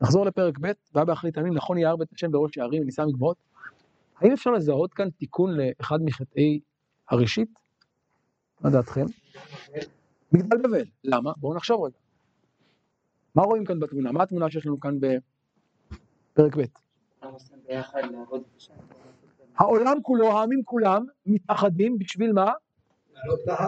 נחזור 0.00 0.26
לפרק 0.26 0.58
ב', 0.60 0.72
והיה 0.94 1.04
באחרית 1.04 1.36
הימים, 1.36 1.54
נכון 1.54 1.78
יער 1.78 1.96
בית 1.96 2.12
השם 2.12 2.32
בראש 2.32 2.58
הערים 2.58 2.82
ונישא 2.82 3.02
מגבעות. 3.08 3.36
האם 4.16 4.32
אפשר 4.32 4.50
לזהות 4.50 4.94
כאן 4.94 5.10
תיקון 5.10 5.56
לאחד 5.56 5.98
מחטאי 6.04 6.60
הראשית? 7.10 7.48
מה 8.60 8.70
דעתכם? 8.70 9.04
מגדל 10.32 10.58
בבל. 10.58 10.84
למה? 11.04 11.32
בואו 11.36 11.54
נחשוב 11.54 11.82
רגע. 11.82 11.96
מה 13.34 13.42
רואים 13.42 13.64
כאן 13.64 13.80
בתמונה? 13.80 14.12
מה 14.12 14.22
התמונה 14.22 14.50
שיש 14.50 14.66
לנו 14.66 14.80
כאן 14.80 14.98
בפרק 15.00 16.56
ב'? 16.56 16.62
העולם 19.56 20.02
כולו, 20.02 20.38
העמים 20.38 20.62
כולם, 20.64 21.04
מתאחדים 21.26 21.98
בשביל 21.98 22.32
מה? 22.32 22.52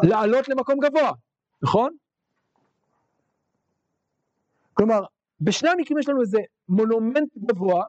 לעלות 0.03 0.49
למקום 0.49 0.75
גבוה, 0.81 1.13
נכון? 1.63 1.97
כלומר, 4.75 5.01
בשני 5.41 5.71
המקרים 5.71 5.99
יש 5.99 6.09
לנו 6.09 6.21
איזה 6.21 6.39
מונומנט 6.69 7.29
גבוה 7.39 7.85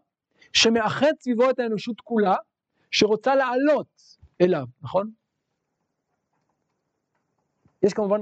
שמאחד 0.54 1.12
סביבו 1.20 1.50
את 1.50 1.60
האנושות 1.60 2.02
כולה, 2.02 2.36
שרוצה 2.92 3.36
לעלות 3.36 3.88
אליו, 4.42 4.66
נכון? 4.82 5.12
יש 7.84 7.94
כמובן 7.94 8.22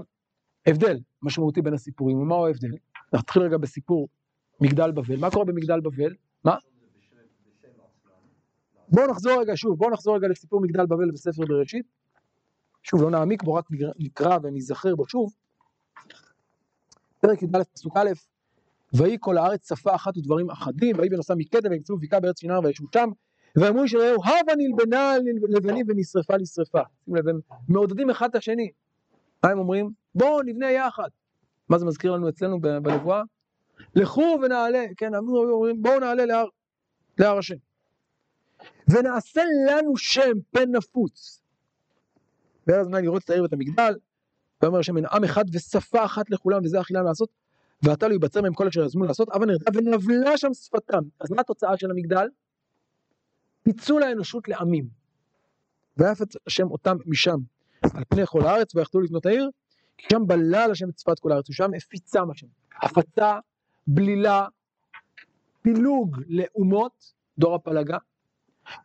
הבדל 0.68 1.00
משמעותי 1.22 1.62
בין 1.62 1.74
הסיפורים, 1.74 2.18
ומהו 2.18 2.46
ההבדל? 2.46 2.78
נתחיל 3.14 3.42
רגע 3.42 3.58
בסיפור 3.58 4.08
מגדל 4.62 4.92
בבל, 4.92 5.20
מה 5.20 5.32
קורה 5.32 5.46
במגדל 5.46 5.80
בבל? 5.80 6.16
מה? 6.44 6.56
בואו 8.90 9.08
נחזור 9.08 9.42
רגע 9.42 9.54
שוב, 9.56 9.78
בואו 9.78 9.90
נחזור 9.90 10.16
רגע 10.16 10.28
לסיפור 10.28 10.62
מגדל 10.62 10.86
בבל 10.86 11.12
בספר 11.12 11.46
בראשית. 11.46 11.86
שוב, 12.84 13.02
לא 13.02 13.12
נעמיק 13.12 13.44
בו, 13.44 13.54
רק 13.54 13.66
נקרא 14.00 14.38
ונזכר 14.44 14.96
בו 14.96 15.08
שוב. 15.08 15.34
פרק 17.20 17.42
י"א 17.42 17.64
פסוק 17.74 17.98
א', 17.98 18.10
ויהי 18.94 19.18
כל 19.20 19.38
הארץ 19.38 19.70
שפה 19.70 19.96
אחת 19.96 20.18
ודברים 20.18 20.50
אחדים, 20.50 20.98
ויהי 20.98 21.10
בנוסם 21.10 21.38
מקדם 21.38 21.72
וימצאו 21.72 21.98
בקעה 21.98 22.20
בארץ 22.20 22.40
שינר 22.40 22.60
וישבו 22.64 22.88
שם, 22.94 23.10
ואמרו 23.56 23.84
איש 23.84 23.96
רעהו 23.96 24.24
הבה 24.24 24.54
נלבנה 24.58 25.14
לבנים 25.50 25.86
ונשרפה 25.90 26.38
לשרפה. 26.38 26.82
שימו 27.06 27.18
לב, 27.18 27.28
הם 27.28 27.40
מעודדים 27.70 28.10
אחד 28.10 28.30
את 28.30 28.36
השני. 28.36 28.72
מה 29.44 29.50
הם 29.50 29.60
אומרים? 29.60 29.90
בואו 30.16 30.42
נבנה 30.42 30.72
יחד. 30.72 31.10
מה 31.70 31.78
זה 31.78 31.86
מזכיר 31.86 32.12
לנו 32.12 32.30
אצלנו 32.30 32.62
בנבואה? 32.62 33.22
לכו 33.96 34.40
ונעלה, 34.44 34.86
כן, 34.98 35.16
אומרים 35.16 35.82
בואו 35.82 36.00
נעלה 36.00 36.26
להר, 36.26 36.46
להר 37.18 37.38
השם. 37.38 37.56
ונעשה 38.88 39.42
לנו 39.70 39.98
שם 39.98 40.32
פן 40.52 40.76
נפוץ. 40.76 41.42
ואז 42.68 42.88
מה 42.88 43.02
לראות 43.02 43.24
את 43.24 43.30
העיר 43.30 43.44
ואת 43.44 43.54
המגדל, 43.54 43.96
ואומר 44.62 44.80
השם 44.80 44.98
אין 44.98 45.06
עם 45.12 45.24
אחד 45.24 45.46
ושפה 45.54 46.06
אחת 46.06 46.30
לכולם 46.30 46.64
וזה 46.64 46.82
אכילם 46.82 47.06
לעשות 47.06 47.30
ועתה 47.84 48.08
לא 48.08 48.14
ייבצר 48.14 48.42
מהם 48.42 48.54
כל 48.54 48.68
אשר 48.68 48.86
יזמו 48.86 49.06
לעשות, 49.06 49.30
אבל 49.30 49.46
נרדה 49.46 49.72
ונבלה 49.74 50.38
שם 50.38 50.54
שפתם. 50.54 51.02
אז 51.20 51.32
מה 51.32 51.42
התוצאה 51.42 51.78
של 51.78 51.92
המגדל? 51.92 52.28
פיצול 53.64 54.04
האנושות 54.04 54.48
לעמים. 54.48 54.88
ויפץ 55.98 56.36
השם 56.48 56.72
אותם 56.72 56.98
משם 57.06 57.38
על 57.94 58.04
פני 58.10 58.26
כל 58.26 58.46
הארץ 58.46 58.76
ויחדלו 58.76 59.02
לבנות 59.02 59.26
העיר, 59.26 59.50
כי 59.98 60.08
שם 60.12 60.28
בלל 60.28 60.72
השם 60.72 60.90
את 60.90 61.00
שפת 61.00 61.20
כל 61.20 61.32
הארץ, 61.32 61.50
ושם 61.50 61.74
הפיצם 61.78 62.32
השם. 62.32 62.48
הפצה, 62.82 63.40
בלילה, 63.88 64.48
פילוג 65.62 66.18
לאומות, 66.28 67.14
דור 67.38 67.56
הפלגה, 67.56 67.98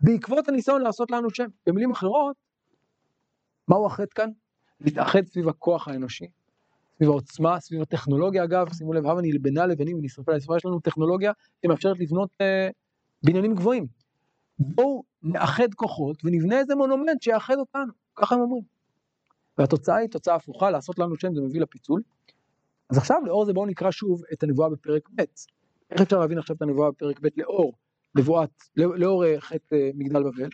בעקבות 0.00 0.48
הניסיון 0.48 0.82
לעשות 0.82 1.10
לנו 1.10 1.30
שם. 1.30 1.46
במילים 1.66 1.90
אחרות, 1.90 2.36
מהו 3.68 3.86
החטא 3.86 4.14
כאן? 4.14 4.30
להתאחד 4.80 5.26
סביב 5.26 5.48
הכוח 5.48 5.88
האנושי, 5.88 6.26
סביב 6.96 7.08
העוצמה, 7.10 7.60
סביב 7.60 7.82
הטכנולוגיה 7.82 8.44
אגב, 8.44 8.72
שימו 8.72 8.92
לב, 8.92 9.06
הבה 9.06 9.20
נלבנה 9.22 9.66
לבנים 9.66 9.98
ונשרפה 9.98 10.32
לשרפה, 10.32 10.56
יש 10.56 10.64
לנו 10.64 10.80
טכנולוגיה 10.80 11.32
שמאפשרת 11.62 11.98
לבנות 12.00 12.30
אה, 12.40 12.68
בניינים 13.22 13.54
גבוהים. 13.54 13.86
בואו 14.58 15.02
נאחד 15.22 15.74
כוחות 15.74 16.24
ונבנה 16.24 16.58
איזה 16.58 16.74
מונומנט 16.74 17.22
שיאחד 17.22 17.54
אותנו, 17.58 17.92
ככה 18.16 18.34
הם 18.34 18.40
אומרים. 18.40 18.62
והתוצאה 19.58 19.96
היא 19.96 20.08
תוצאה 20.08 20.34
הפוכה, 20.34 20.70
לעשות 20.70 20.98
לנו 20.98 21.16
שם 21.16 21.34
זה 21.34 21.40
מביא 21.40 21.60
לפיצול. 21.60 22.02
אז 22.90 22.98
עכשיו 22.98 23.20
לאור 23.26 23.44
זה 23.44 23.52
בואו 23.52 23.66
נקרא 23.66 23.90
שוב 23.90 24.22
את 24.32 24.42
הנבואה 24.42 24.68
בפרק 24.68 25.08
ב'. 25.14 25.22
איך 25.90 26.00
אפשר 26.00 26.18
להבין 26.18 26.38
עכשיו 26.38 26.56
את 26.56 26.62
הנבואה 26.62 26.90
בפרק 26.90 27.20
ב' 27.20 27.28
לאור 27.36 27.72
נבואת, 28.14 28.50
לא, 28.76 28.98
לאור 28.98 29.24
חטא 29.38 29.74
אה, 29.74 29.90
מגדל 29.94 30.22
בבל? 30.22 30.48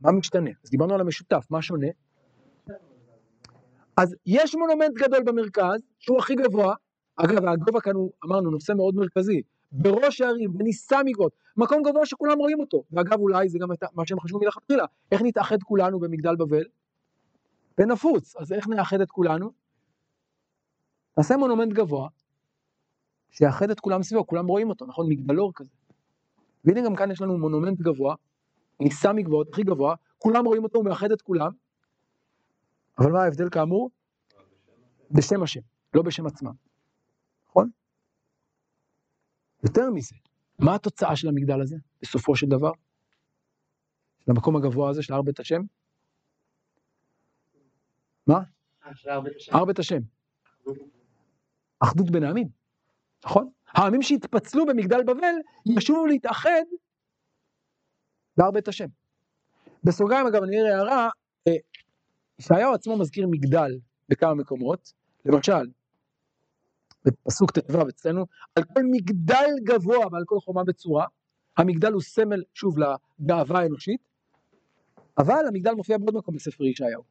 מה 0.00 0.12
משתנה? 0.12 0.50
אז 0.64 0.70
דיברנו 0.70 0.94
על 0.94 1.00
המשותף, 1.00 1.46
מה 1.50 1.62
שונה? 1.62 1.86
אז 3.96 4.14
יש 4.26 4.54
מונומנט 4.54 4.94
גדול 4.94 5.22
במרכז, 5.22 5.80
שהוא 5.98 6.18
הכי 6.18 6.34
גבוה, 6.34 6.74
אגב, 7.16 7.44
הגובה 7.44 7.80
כאן 7.80 7.94
הוא, 7.94 8.12
אמרנו, 8.24 8.50
נושא 8.50 8.72
מאוד 8.72 8.94
מרכזי, 8.94 9.42
בראש 9.72 10.20
הערים, 10.20 10.52
בניסה 10.52 10.98
מגבות, 11.04 11.32
מקום 11.56 11.82
גבוה 11.82 12.06
שכולם 12.06 12.38
רואים 12.38 12.60
אותו, 12.60 12.84
ואגב, 12.90 13.20
אולי 13.20 13.48
זה 13.48 13.58
גם 13.58 13.68
מה 13.94 14.06
שהם 14.06 14.20
חשבו 14.20 14.38
מלכתחילה, 14.38 14.84
איך 15.12 15.22
נתאחד 15.24 15.62
כולנו 15.62 16.00
במגדל 16.00 16.36
בבל? 16.36 16.64
בנפוץ, 17.78 18.36
אז 18.36 18.52
איך 18.52 18.68
נאחד 18.68 19.00
את 19.00 19.10
כולנו? 19.10 19.50
נעשה 21.18 21.36
מונומנט 21.36 21.72
גבוה, 21.72 22.08
שיאחד 23.30 23.70
את 23.70 23.80
כולם 23.80 24.02
סביבו, 24.02 24.26
כולם 24.26 24.46
רואים 24.46 24.68
אותו, 24.68 24.86
נכון? 24.86 25.06
מגדלור 25.08 25.52
כזה. 25.54 25.70
והנה 26.64 26.80
גם 26.84 26.96
כאן 26.96 27.10
יש 27.10 27.20
לנו 27.20 27.38
מונומנט 27.38 27.80
גבוה, 27.80 28.14
ניסה 28.80 29.12
מגבוהות, 29.12 29.48
הכי 29.52 29.62
גבוה, 29.62 29.94
כולם 30.18 30.44
רואים 30.44 30.64
אותו, 30.64 30.78
הוא 30.78 30.84
מאחד 30.84 31.12
את 31.12 31.22
כולם, 31.22 31.50
אבל 32.98 33.12
מה 33.12 33.22
ההבדל 33.22 33.50
כאמור? 33.50 33.90
בשם 35.10 35.42
השם, 35.42 35.60
לא 35.94 36.02
בשם 36.02 36.26
עצמם, 36.26 36.52
נכון? 37.48 37.70
יותר 39.62 39.90
מזה, 39.90 40.16
מה 40.58 40.74
התוצאה 40.74 41.16
של 41.16 41.28
המגדל 41.28 41.60
הזה, 41.60 41.76
בסופו 42.02 42.36
של 42.36 42.46
דבר? 42.46 42.70
של 44.24 44.30
המקום 44.30 44.56
הגבוה 44.56 44.90
הזה, 44.90 45.02
של 45.02 45.14
הר 45.14 45.22
בית 45.22 45.40
השם? 45.40 45.60
מה? 48.26 48.40
אה. 48.84 48.90
הר 49.52 49.64
בית 49.64 49.78
השם. 49.78 50.00
אחדות 51.80 52.10
בין 52.10 52.24
העמים, 52.24 52.48
נכון? 53.26 53.50
העמים 53.68 54.02
שהתפצלו 54.02 54.66
במגדל 54.66 55.02
בבל 55.02 55.34
ישובו 55.66 56.06
להתאחד 56.06 56.64
בהר 58.36 58.50
בית 58.50 58.68
השם. 58.68 58.86
בסוגריים 59.84 60.26
אגב 60.26 60.42
אני 60.42 60.60
אראה 60.60 60.76
הערה, 60.76 61.08
אה, 61.48 61.52
ישעיהו 62.38 62.74
עצמו 62.74 62.98
מזכיר 62.98 63.26
מגדל 63.30 63.78
בכמה 64.08 64.34
מקומות, 64.34 64.92
למשל, 65.24 65.70
בפסוק 67.04 67.50
ט"ו 67.50 67.88
אצלנו, 67.88 68.26
על 68.54 68.64
כל 68.64 68.80
מגדל 68.90 69.50
גבוה 69.64 70.06
ועל 70.12 70.22
כל 70.26 70.40
חומה 70.40 70.64
בצורה, 70.64 71.06
המגדל 71.56 71.92
הוא 71.92 72.02
סמל, 72.02 72.42
שוב, 72.54 72.76
לגאווה 72.78 73.60
האנושית, 73.60 74.00
אבל 75.18 75.44
המגדל 75.48 75.72
מופיע 75.72 75.98
בעוד 75.98 76.14
מקום 76.14 76.34
בספר 76.34 76.64
ישעיהו. 76.64 77.02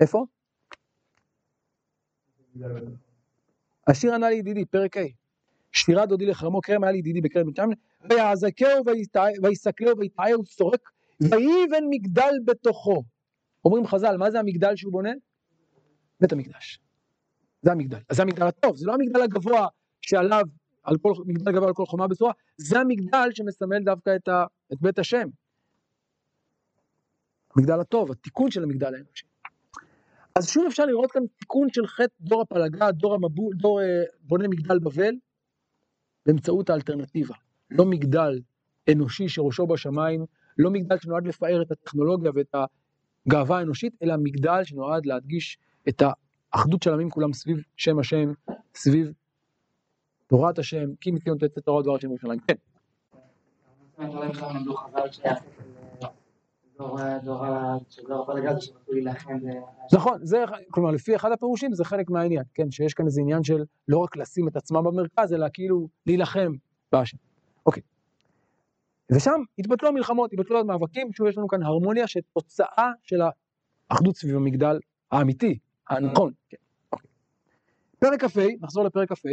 איפה? 0.00 0.26
השיר 3.88 4.14
ענה 4.14 4.30
לי 4.30 4.36
ידידי, 4.36 4.64
פרק 4.64 4.96
ה', 4.96 5.00
שירה 5.72 6.06
דודי 6.06 6.26
לחרמו, 6.26 6.60
כרם 6.60 6.84
היה 6.84 6.92
לי 6.92 6.98
ידידי 6.98 7.20
בכרם 7.20 7.46
בית 7.46 7.56
שמש, 7.56 7.74
ויעזקהו 8.10 8.84
ויסקלהו 9.42 9.98
ויתעהו 9.98 10.46
שורק, 10.46 10.90
ויבן 11.20 11.84
מגדל 11.90 12.34
בתוכו. 12.44 13.02
אומרים 13.64 13.86
חז"ל, 13.86 14.16
מה 14.16 14.30
זה 14.30 14.40
המגדל 14.40 14.76
שהוא 14.76 14.92
בונה? 14.92 15.10
בית 16.20 16.32
המקדש. 16.32 16.80
זה 17.62 17.72
המגדל. 17.72 17.98
זה 18.12 18.22
המגדל 18.22 18.46
הטוב, 18.46 18.76
זה 18.76 18.86
לא 18.86 18.94
המגדל 18.94 19.22
הגבוה 19.22 19.66
שעליו, 20.00 20.44
על 20.82 20.96
כל, 21.02 21.12
מגדל 21.26 21.52
גבוה 21.52 21.68
על 21.68 21.74
כל 21.74 21.86
חומה 21.86 22.08
בצורה, 22.08 22.32
זה 22.56 22.80
המגדל 22.80 23.28
שמסמל 23.32 23.84
דווקא 23.84 24.16
את, 24.16 24.28
ה, 24.28 24.44
את 24.72 24.80
בית 24.80 24.98
השם. 24.98 25.28
המגדל 27.56 27.80
הטוב, 27.80 28.10
התיקון 28.10 28.50
של 28.50 28.62
המגדל 28.62 28.94
האנושי. 28.94 29.26
אז 30.38 30.48
שוב 30.48 30.64
אפשר 30.66 30.86
לראות 30.86 31.12
כאן 31.12 31.22
תיקון 31.38 31.68
של 31.72 31.86
חטא 31.86 32.14
דור 32.20 32.42
הפלגה, 32.42 32.92
דור 32.92 33.14
המבול, 33.14 33.54
דור 33.56 33.80
אה, 33.82 34.02
בונה 34.20 34.48
מגדל 34.48 34.78
בבל, 34.78 35.14
באמצעות 36.26 36.70
האלטרנטיבה. 36.70 37.34
לא 37.70 37.84
מגדל 37.84 38.40
אנושי 38.92 39.28
שראשו 39.28 39.66
בשמיים, 39.66 40.24
לא 40.58 40.70
מגדל 40.70 40.98
שנועד 40.98 41.26
לפאר 41.26 41.62
את 41.62 41.70
הטכנולוגיה 41.70 42.30
ואת 42.34 42.54
הגאווה 43.26 43.58
האנושית, 43.58 43.94
אלא 44.02 44.14
מגדל 44.16 44.64
שנועד 44.64 45.06
להדגיש 45.06 45.58
את 45.88 46.02
האחדות 46.52 46.82
של 46.82 46.92
עמים 46.92 47.10
כולם 47.10 47.32
סביב 47.32 47.62
שם 47.76 47.98
השם, 47.98 48.32
סביב 48.74 49.12
תורת 50.26 50.58
השם, 50.58 50.94
כי 51.00 51.10
מציון 51.10 51.38
תצא 51.38 51.60
תורה 51.60 51.80
ודבר 51.80 51.96
השם 51.96 52.08
ירושלים. 52.08 52.40
כן. 52.40 52.54
נכון, 59.92 60.18
זה, 60.22 60.44
כלומר 60.70 60.90
לפי 60.90 61.16
אחד 61.16 61.32
הפירושים 61.32 61.74
זה 61.74 61.84
חלק 61.84 62.10
מהעניין, 62.10 62.42
כן, 62.54 62.70
שיש 62.70 62.94
כאן 62.94 63.06
איזה 63.06 63.20
עניין 63.20 63.44
של 63.44 63.64
לא 63.88 63.98
רק 63.98 64.16
לשים 64.16 64.48
את 64.48 64.56
עצמם 64.56 64.84
במרכז, 64.84 65.32
אלא 65.32 65.46
כאילו 65.52 65.88
להילחם 66.06 66.52
בהשם. 66.92 67.16
אוקיי. 67.66 67.82
ושם 69.12 69.40
התבטלו 69.58 69.88
המלחמות, 69.88 70.32
התבטלו 70.32 70.60
המאבקים, 70.60 71.12
שוב 71.12 71.26
יש 71.26 71.38
לנו 71.38 71.48
כאן 71.48 71.62
הרמוניה 71.62 72.06
שתוצאה 72.06 72.90
של 73.02 73.20
האחדות 73.90 74.16
סביב 74.16 74.36
המגדל 74.36 74.78
האמיתי, 75.12 75.58
הנכון. 75.88 76.32
כן. 76.48 76.56
אוקיי. 76.92 77.10
פרק 77.98 78.24
כ"ה, 78.24 78.40
נחזור 78.60 78.84
לפרק 78.84 79.12
כ"ה. 79.12 79.28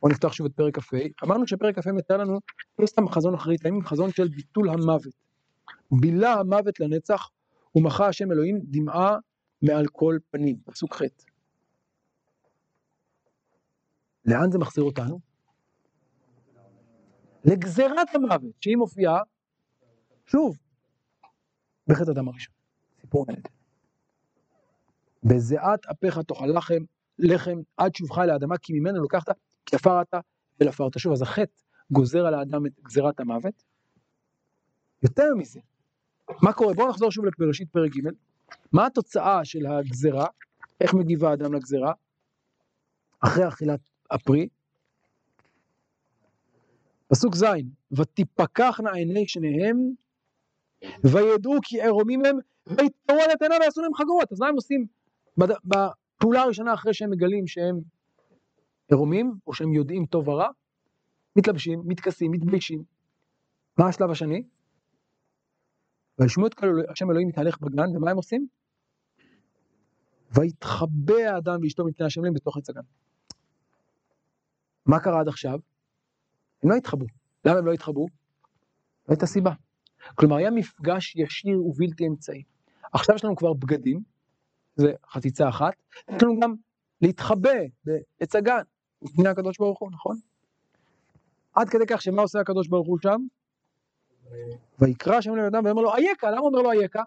בואו 0.00 0.12
נפתח 0.12 0.32
שוב 0.32 0.46
את 0.46 0.52
פרק 0.52 0.78
כ"ה. 0.78 0.96
אמרנו 1.24 1.46
שפרק 1.46 1.78
כ"ה 1.78 1.92
מתאר 1.92 2.16
לנו 2.16 2.38
לא 2.78 2.86
סתם 2.86 3.08
חזון 3.08 3.34
אחרית 3.34 3.64
הימים, 3.64 3.84
חזון 3.84 4.10
של 4.10 4.28
ביטול 4.28 4.70
המוות. 4.70 5.27
בילה 5.90 6.32
המוות 6.32 6.80
לנצח 6.80 7.30
ומחה 7.74 8.08
השם 8.08 8.32
אלוהים 8.32 8.60
דמעה 8.64 9.16
מעל 9.62 9.86
כל 9.86 10.18
פנים, 10.30 10.56
פסוק 10.64 10.94
ח'. 10.94 11.02
לאן 14.24 14.50
זה 14.50 14.58
מחזיר 14.58 14.84
אותנו? 14.84 15.20
לגזירת 17.44 18.14
המוות, 18.14 18.52
שהיא 18.60 18.76
מופיעה, 18.76 19.20
שוב, 20.26 20.58
בחטא 21.86 22.10
הדם 22.10 22.28
הראשון, 22.28 22.54
סיפור 23.00 23.24
נהדר. 23.28 23.50
בזיעת 25.24 25.86
אפיך 25.86 26.18
תאכל 26.18 26.46
לחם, 26.46 26.82
לחם 27.18 27.58
עד 27.76 27.94
שובך 27.94 28.18
אל 28.18 28.30
האדמה, 28.30 28.58
כי 28.58 28.72
ממנו 28.72 29.02
לוקחת, 29.02 29.28
כי 29.66 29.76
עפר 29.76 30.02
אתה 30.02 30.20
ולעפרת. 30.60 30.98
שוב, 30.98 31.12
אז 31.12 31.22
החטא 31.22 31.62
גוזר 31.90 32.26
על 32.26 32.34
האדם 32.34 32.66
את 32.66 32.72
גזירת 32.84 33.20
המוות. 33.20 33.62
יותר 35.02 35.34
מזה, 35.38 35.60
מה 36.42 36.52
קורה? 36.52 36.74
בואו 36.74 36.88
נחזור 36.88 37.10
שוב 37.10 37.24
לבראשית 37.24 37.68
פרק 37.70 37.90
ג', 37.96 38.08
מה 38.72 38.86
התוצאה 38.86 39.44
של 39.44 39.66
הגזרה? 39.66 40.26
איך 40.80 40.94
מגיב 40.94 41.24
האדם 41.24 41.54
לגזרה? 41.54 41.92
אחרי 43.20 43.48
אכילת 43.48 43.80
הפרי. 44.10 44.48
פסוק 47.08 47.34
ז', 47.34 47.44
ותפקחנה 47.92 48.90
עיני 48.92 49.28
שניהם, 49.28 49.76
וידעו 51.04 51.54
כי 51.62 51.80
ערומים 51.80 52.24
הם, 52.24 52.36
ויתפרו 52.66 53.20
על 53.20 53.30
עיניהם 53.40 53.60
ויעשו 53.60 53.82
להם 53.82 53.94
חגורות. 53.94 54.32
אז 54.32 54.40
מה 54.40 54.48
הם 54.48 54.54
עושים. 54.54 54.86
בפעולה 55.36 56.42
הראשונה 56.42 56.74
אחרי 56.74 56.94
שהם 56.94 57.10
מגלים 57.10 57.46
שהם 57.46 57.80
ערומים, 58.92 59.34
או 59.46 59.54
שהם 59.54 59.72
יודעים 59.72 60.06
טוב 60.06 60.28
ורע? 60.28 60.48
מתלבשים, 61.36 61.82
מתכסים, 61.86 62.30
מתביישים. 62.30 62.82
מה 63.78 63.88
השלב 63.88 64.10
השני? 64.10 64.42
וישמעו 66.18 66.46
את 66.46 66.54
קול 66.54 66.84
השם 66.88 67.10
אלוהים 67.10 67.28
מתהלך 67.28 67.60
בגן, 67.60 67.96
ומה 67.96 68.10
הם 68.10 68.16
עושים? 68.16 68.46
ויתחבא 70.30 71.14
האדם 71.14 71.60
ואשתו 71.62 71.84
מפני 71.84 72.06
השם 72.06 72.20
אלוהים 72.20 72.34
בתוך 72.34 72.56
עץ 72.56 72.70
הגן. 72.70 72.80
מה 74.86 75.00
קרה 75.00 75.20
עד 75.20 75.28
עכשיו? 75.28 75.58
הם 76.62 76.70
לא 76.70 76.76
התחבאו. 76.76 77.06
למה 77.44 77.58
הם 77.58 77.66
לא 77.66 77.72
התחבאו? 77.72 78.06
לא 79.08 79.14
הייתה 79.14 79.26
סיבה. 79.26 79.52
כלומר, 80.14 80.36
היה 80.36 80.50
מפגש 80.50 81.16
ישיר 81.16 81.62
ובלתי 81.64 82.06
אמצעי. 82.06 82.42
עכשיו 82.92 83.14
יש 83.14 83.24
לנו 83.24 83.36
כבר 83.36 83.52
בגדים, 83.52 84.02
זה 84.76 84.92
חציצה 85.08 85.48
אחת, 85.48 85.74
יש 86.08 86.22
לנו 86.22 86.40
גם 86.40 86.54
להתחבא 87.02 87.50
בעץ 87.84 88.36
הגן, 88.36 88.62
לפני 89.02 89.28
הקדוש 89.28 89.58
ברוך 89.58 89.78
הוא, 89.78 89.90
נכון? 89.92 90.16
עד 91.54 91.68
כדי 91.68 91.84
כך 91.88 92.02
שמה 92.02 92.22
עושה 92.22 92.40
הקדוש 92.40 92.68
ברוך 92.68 92.86
הוא 92.86 92.98
שם? 93.02 93.20
ויקרא 94.78 95.16
השם 95.16 95.30
אדם 95.38 95.64
ואומר 95.64 95.82
לו 95.82 95.94
אייכה, 95.94 96.30
למה 96.30 96.40
אומר 96.40 96.62
לו 96.62 96.72
אייכה? 96.72 97.02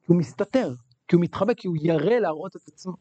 כי 0.00 0.12
הוא 0.12 0.16
מסתתר, 0.16 0.74
כי 1.08 1.16
הוא 1.16 1.22
מתחבא, 1.22 1.54
כי 1.54 1.68
הוא 1.68 1.76
ירא 1.80 2.18
להראות 2.18 2.56
את 2.56 2.68
עצמו. 2.68 2.92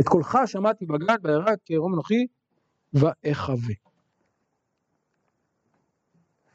את 0.00 0.08
קולך 0.08 0.38
שמעתי 0.46 0.86
בגן 0.86 1.14
וירא 1.22 1.52
כערום 1.64 1.94
אנוכי 1.94 2.26
ואחווה. 2.92 3.74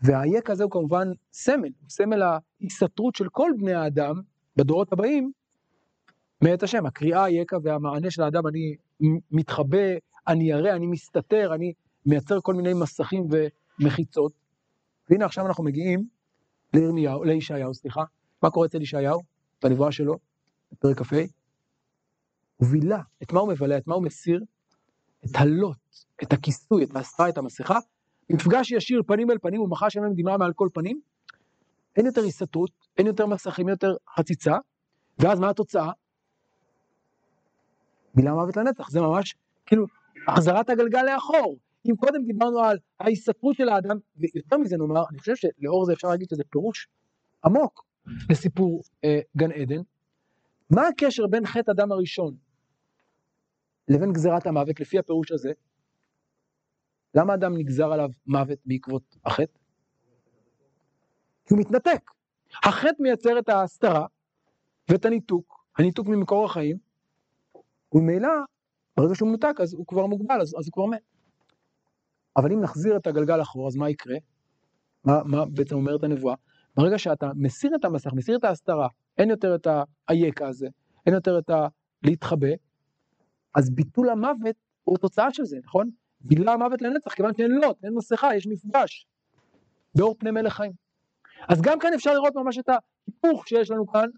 והאייק 0.01 0.49
הזה 0.49 0.63
הוא 0.63 0.71
כמובן 0.71 1.07
סמל, 1.33 1.69
הוא 1.81 1.89
סמל 1.89 2.21
ההסתתרות 2.21 3.15
של 3.15 3.29
כל 3.29 3.51
בני 3.57 3.73
האדם 3.73 4.15
בדורות 4.55 4.93
הבאים 4.93 5.31
מאת 6.41 6.63
השם. 6.63 6.85
הקריאה 6.85 7.25
אייכה 7.25 7.57
והמענה 7.63 8.11
של 8.11 8.21
האדם, 8.21 8.47
אני 8.47 8.75
מתחבא, 9.31 9.87
אני 10.27 10.49
ירא, 10.49 10.71
אני 10.75 10.87
מסתתר, 10.87 11.53
אני 11.55 11.73
מייצר 12.05 12.41
כל 12.41 12.53
מיני 12.53 12.73
מסכים 12.73 13.27
ומחיצות. 13.79 14.42
והנה 15.09 15.25
עכשיו 15.25 15.47
אנחנו 15.47 15.63
מגיעים 15.63 16.07
לירמיהו, 16.73 17.23
לישעיהו, 17.23 17.73
סליחה. 17.73 18.03
מה 18.43 18.49
קורה 18.49 18.65
אצל 18.65 18.81
ישעיהו? 18.81 19.21
בנבואה 19.63 19.91
שלו, 19.91 20.17
בפרק 20.71 21.01
כ"ה. 21.01 21.15
הוא 22.55 22.67
בילה. 22.67 23.01
את 23.23 23.33
מה 23.33 23.39
הוא 23.39 23.49
מבלה? 23.49 23.77
את 23.77 23.87
מה 23.87 23.95
הוא 23.95 24.03
מסיר? 24.03 24.43
את 25.25 25.35
הלוט, 25.35 25.77
את 26.23 26.33
הכיסוי, 26.33 26.83
את 26.83 26.95
ההסתרה, 26.95 27.29
את 27.29 27.37
המסכה. 27.37 27.79
מפגש 28.29 28.71
ישיר 28.71 29.01
פנים 29.07 29.31
אל 29.31 29.37
פנים, 29.37 29.61
ומחה 29.61 29.89
שם 29.89 30.01
דמעה 30.15 30.37
מעל 30.37 30.53
כל 30.53 30.69
פנים. 30.73 31.01
אין 31.95 32.05
יותר 32.05 32.21
הסתתרות, 32.23 32.71
אין 32.97 33.07
יותר 33.07 33.25
מסכים, 33.25 33.67
אין 33.67 33.73
יותר 33.73 33.95
חציצה. 34.15 34.57
ואז 35.19 35.39
מה 35.39 35.49
התוצאה? 35.49 35.91
מילה 38.15 38.33
מוות 38.33 38.57
לנצח, 38.57 38.89
זה 38.89 39.01
ממש 39.01 39.35
כאילו 39.65 39.85
החזרת 40.27 40.69
הגלגל 40.69 41.01
לאחור. 41.03 41.57
אם 41.85 41.95
קודם 41.95 42.23
דיברנו 42.25 42.59
על 42.59 42.77
ההסתפרות 42.99 43.55
של 43.55 43.69
האדם, 43.69 43.97
ויותר 44.15 44.57
מזה 44.57 44.77
נאמר, 44.77 45.03
אני 45.11 45.19
חושב 45.19 45.35
שלאור 45.35 45.85
זה 45.85 45.93
אפשר 45.93 46.07
להגיד 46.07 46.29
שזה 46.29 46.43
פירוש 46.49 46.87
עמוק 47.45 47.85
לסיפור 48.29 48.81
אה, 49.03 49.19
גן 49.37 49.51
עדן, 49.51 49.81
מה 50.69 50.87
הקשר 50.87 51.27
בין 51.27 51.45
חטא 51.45 51.71
אדם 51.71 51.91
הראשון 51.91 52.35
לבין 53.87 54.13
גזירת 54.13 54.47
המוות 54.47 54.79
לפי 54.79 54.99
הפירוש 54.99 55.31
הזה? 55.31 55.51
למה 57.15 57.33
אדם 57.33 57.57
נגזר 57.57 57.93
עליו 57.93 58.09
מוות 58.27 58.59
בעקבות 58.65 59.15
החטא? 59.25 59.59
כי 61.45 61.53
הוא 61.53 61.59
מתנתק. 61.59 62.11
החטא 62.63 62.95
מייצר 62.99 63.39
את 63.39 63.49
ההסתרה 63.49 64.05
ואת 64.89 65.05
הניתוק, 65.05 65.65
הניתוק 65.77 66.07
ממקור 66.07 66.45
החיים, 66.45 66.77
וממילא, 67.93 68.29
ברגע 68.97 69.15
שהוא 69.15 69.29
מנותק 69.29 69.55
אז 69.61 69.73
הוא 69.73 69.87
כבר 69.87 70.05
מוגבל, 70.05 70.41
אז, 70.41 70.55
אז 70.59 70.65
הוא 70.65 70.73
כבר 70.73 70.85
מת. 70.85 71.12
אבל 72.37 72.51
אם 72.51 72.61
נחזיר 72.61 72.97
את 72.97 73.07
הגלגל 73.07 73.41
אחורה, 73.41 73.67
אז 73.67 73.75
מה 73.75 73.89
יקרה? 73.89 74.15
מה, 75.03 75.23
מה 75.25 75.45
בעצם 75.45 75.75
אומרת 75.75 76.03
הנבואה? 76.03 76.35
ברגע 76.75 76.97
שאתה 76.97 77.31
מסיר 77.35 77.75
את 77.75 77.85
המסך, 77.85 78.13
מסיר 78.13 78.37
את 78.37 78.43
ההסתרה, 78.43 78.87
אין 79.17 79.29
יותר 79.29 79.55
את 79.55 79.67
האייקה 80.07 80.47
הזה, 80.47 80.67
אין 81.05 81.13
יותר 81.13 81.39
את 81.39 81.49
ה... 81.49 81.67
להתחבא, 82.03 82.47
אז 83.55 83.69
ביטול 83.69 84.09
המוות 84.09 84.55
הוא 84.83 84.97
תוצאה 84.97 85.33
של 85.33 85.45
זה, 85.45 85.57
נכון? 85.63 85.89
בילה 86.21 86.53
המוות 86.53 86.81
לנצח, 86.81 87.13
כיוון 87.13 87.31
שאין 87.37 87.51
לוט, 87.51 87.83
אין 87.83 87.93
מסכה, 87.93 88.35
יש 88.35 88.47
מפגש. 88.47 89.07
באור 89.95 90.15
פני 90.19 90.31
מלך 90.31 90.53
חיים. 90.53 90.71
אז 91.49 91.61
גם 91.61 91.79
כאן 91.79 91.93
אפשר 91.93 92.13
לראות 92.13 92.35
ממש 92.35 92.59
את 92.59 92.69
ההיפוך 92.69 93.47
שיש 93.47 93.71
לנו 93.71 93.87
כאן 93.87 94.09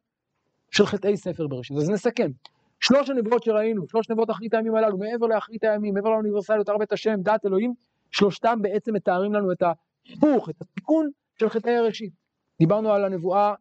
של 0.72 0.86
חטאי 0.86 1.18
ספר 1.18 1.48
בראשית. 1.48 1.78
אז 1.78 1.90
נסכם. 1.90 2.32
שלוש 2.80 3.10
הנבואות 3.10 3.44
שראינו, 3.44 3.88
שלוש 3.88 4.10
נבואות 4.10 4.30
אחרית 4.30 4.54
הימים 4.54 4.76
הללו, 4.76 4.98
מעבר 4.98 5.28
לאחרית 5.28 5.64
הימים, 5.64 5.94
מעבר 5.94 6.10
לאוניברסליות, 6.10 6.70
הר 6.70 6.78
בית 6.78 6.92
השם, 6.92 7.16
דת 7.22 7.46
אלוהים, 7.46 7.74
שלושתם 8.16 8.60
בעצם 8.62 8.94
מתארים 8.94 9.34
לנו 9.34 9.52
את 9.52 9.62
ההיפוך, 9.62 10.50
את 10.50 10.56
התיקון 10.62 11.10
של 11.40 11.50
חטאי 11.50 11.76
הראשית. 11.76 12.14
דיברנו 12.60 12.92
על 12.94 13.06
הנבואה, 13.06 13.54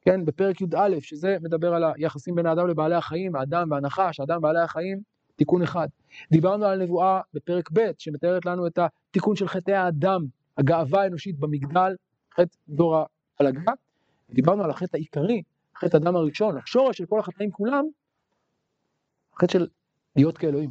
כן, 0.00 0.24
בפרק 0.24 0.60
י"א, 0.60 1.00
שזה 1.00 1.36
מדבר 1.42 1.74
על 1.74 1.84
היחסים 1.84 2.34
בין 2.34 2.46
האדם 2.46 2.68
לבעלי 2.68 2.94
החיים, 2.94 3.36
האדם 3.36 3.70
והנחש, 3.70 4.20
האדם 4.20 4.38
ובעלי 4.38 4.60
החיים, 4.60 5.00
תיקון 5.36 5.62
אחד. 5.62 5.88
דיברנו 6.30 6.64
על 6.64 6.80
הנבואה 6.80 7.20
בפרק 7.34 7.68
ב', 7.72 7.90
שמתארת 7.98 8.46
לנו 8.46 8.66
את 8.66 8.78
התיקון 8.78 9.36
של 9.36 9.48
חטאי 9.48 9.74
האדם, 9.74 10.26
הגאווה 10.58 11.02
האנושית 11.02 11.38
במגדל, 11.38 11.94
חטא 12.34 12.56
דור 12.68 12.96
ההלגה. 13.40 13.72
דיברנו 14.30 14.64
על 14.64 14.70
החטא 14.70 14.96
העיקרי, 14.96 15.42
חטא 15.76 15.96
אדם 15.96 16.16
הראשון, 16.16 16.56
השורש 16.58 16.98
של 16.98 17.06
כל 17.06 17.20
החטאים 17.20 17.50
כולם, 17.50 17.84
החטא 19.32 19.52
של 19.52 19.66
להיות 20.16 20.38
כאלוהים. 20.38 20.70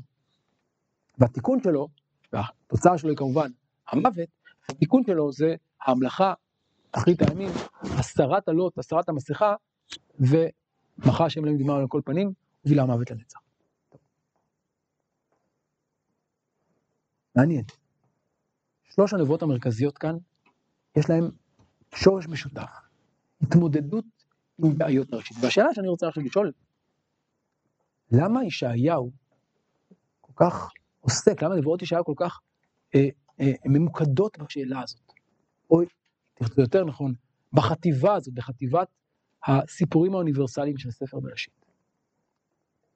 והתיקון 1.17 1.63
שלו, 1.63 1.88
והתוצאה 2.36 2.98
שלו 2.98 3.10
היא 3.10 3.17
כמובן 3.17 3.50
המוות, 3.88 4.30
התיקון 4.69 5.04
שלו 5.04 5.32
זה 5.32 5.56
ההמלכה, 5.82 6.34
תכלית 6.91 7.21
הימים, 7.21 7.50
הסרת 7.82 8.48
הלוט, 8.48 8.78
הסרת 8.78 9.10
המסכה, 9.10 9.56
ומחה 10.19 11.26
השם 11.26 11.41
אלוהים 11.41 11.58
דמעה 11.58 11.78
על 11.78 11.88
כל 11.88 12.02
פנים, 12.06 12.34
ובילה 12.65 12.84
המוות 12.84 13.12
לנצח. 13.12 13.39
מעניין. 17.36 17.63
שלוש 18.84 19.13
הנבואות 19.13 19.41
המרכזיות 19.41 19.98
כאן, 19.98 20.15
יש 20.98 21.10
להם 21.10 21.30
שורש 21.95 22.28
משותף, 22.28 22.69
התמודדות 23.41 24.06
עם 24.63 24.78
בעיות 24.78 25.13
הראשית. 25.13 25.38
והשאלה 25.41 25.74
שאני 25.74 25.88
רוצה 25.88 26.08
עכשיו 26.08 26.24
לשאול, 26.24 26.52
למה 28.12 28.45
ישעיהו 28.45 29.12
כל 30.21 30.34
כך 30.36 30.69
עוסק, 31.06 31.44
למה 31.44 31.56
נבואות 31.56 31.82
ישעיהו 31.82 32.06
כל 32.06 32.13
כך 32.15 32.39
אה, 32.96 33.08
אה, 33.39 33.52
ממוקדות 33.65 34.38
בשאלה 34.38 34.82
הזאת? 34.82 35.12
או 35.70 35.82
יותר 36.58 36.86
נכון, 36.86 37.13
בחטיבה 37.54 38.13
הזאת, 38.13 38.34
בחטיבת 38.34 38.88
הסיפורים 39.48 40.13
האוניברסליים 40.13 40.78
של 40.78 40.91
ספר 40.91 41.20
בראשית. 41.20 41.65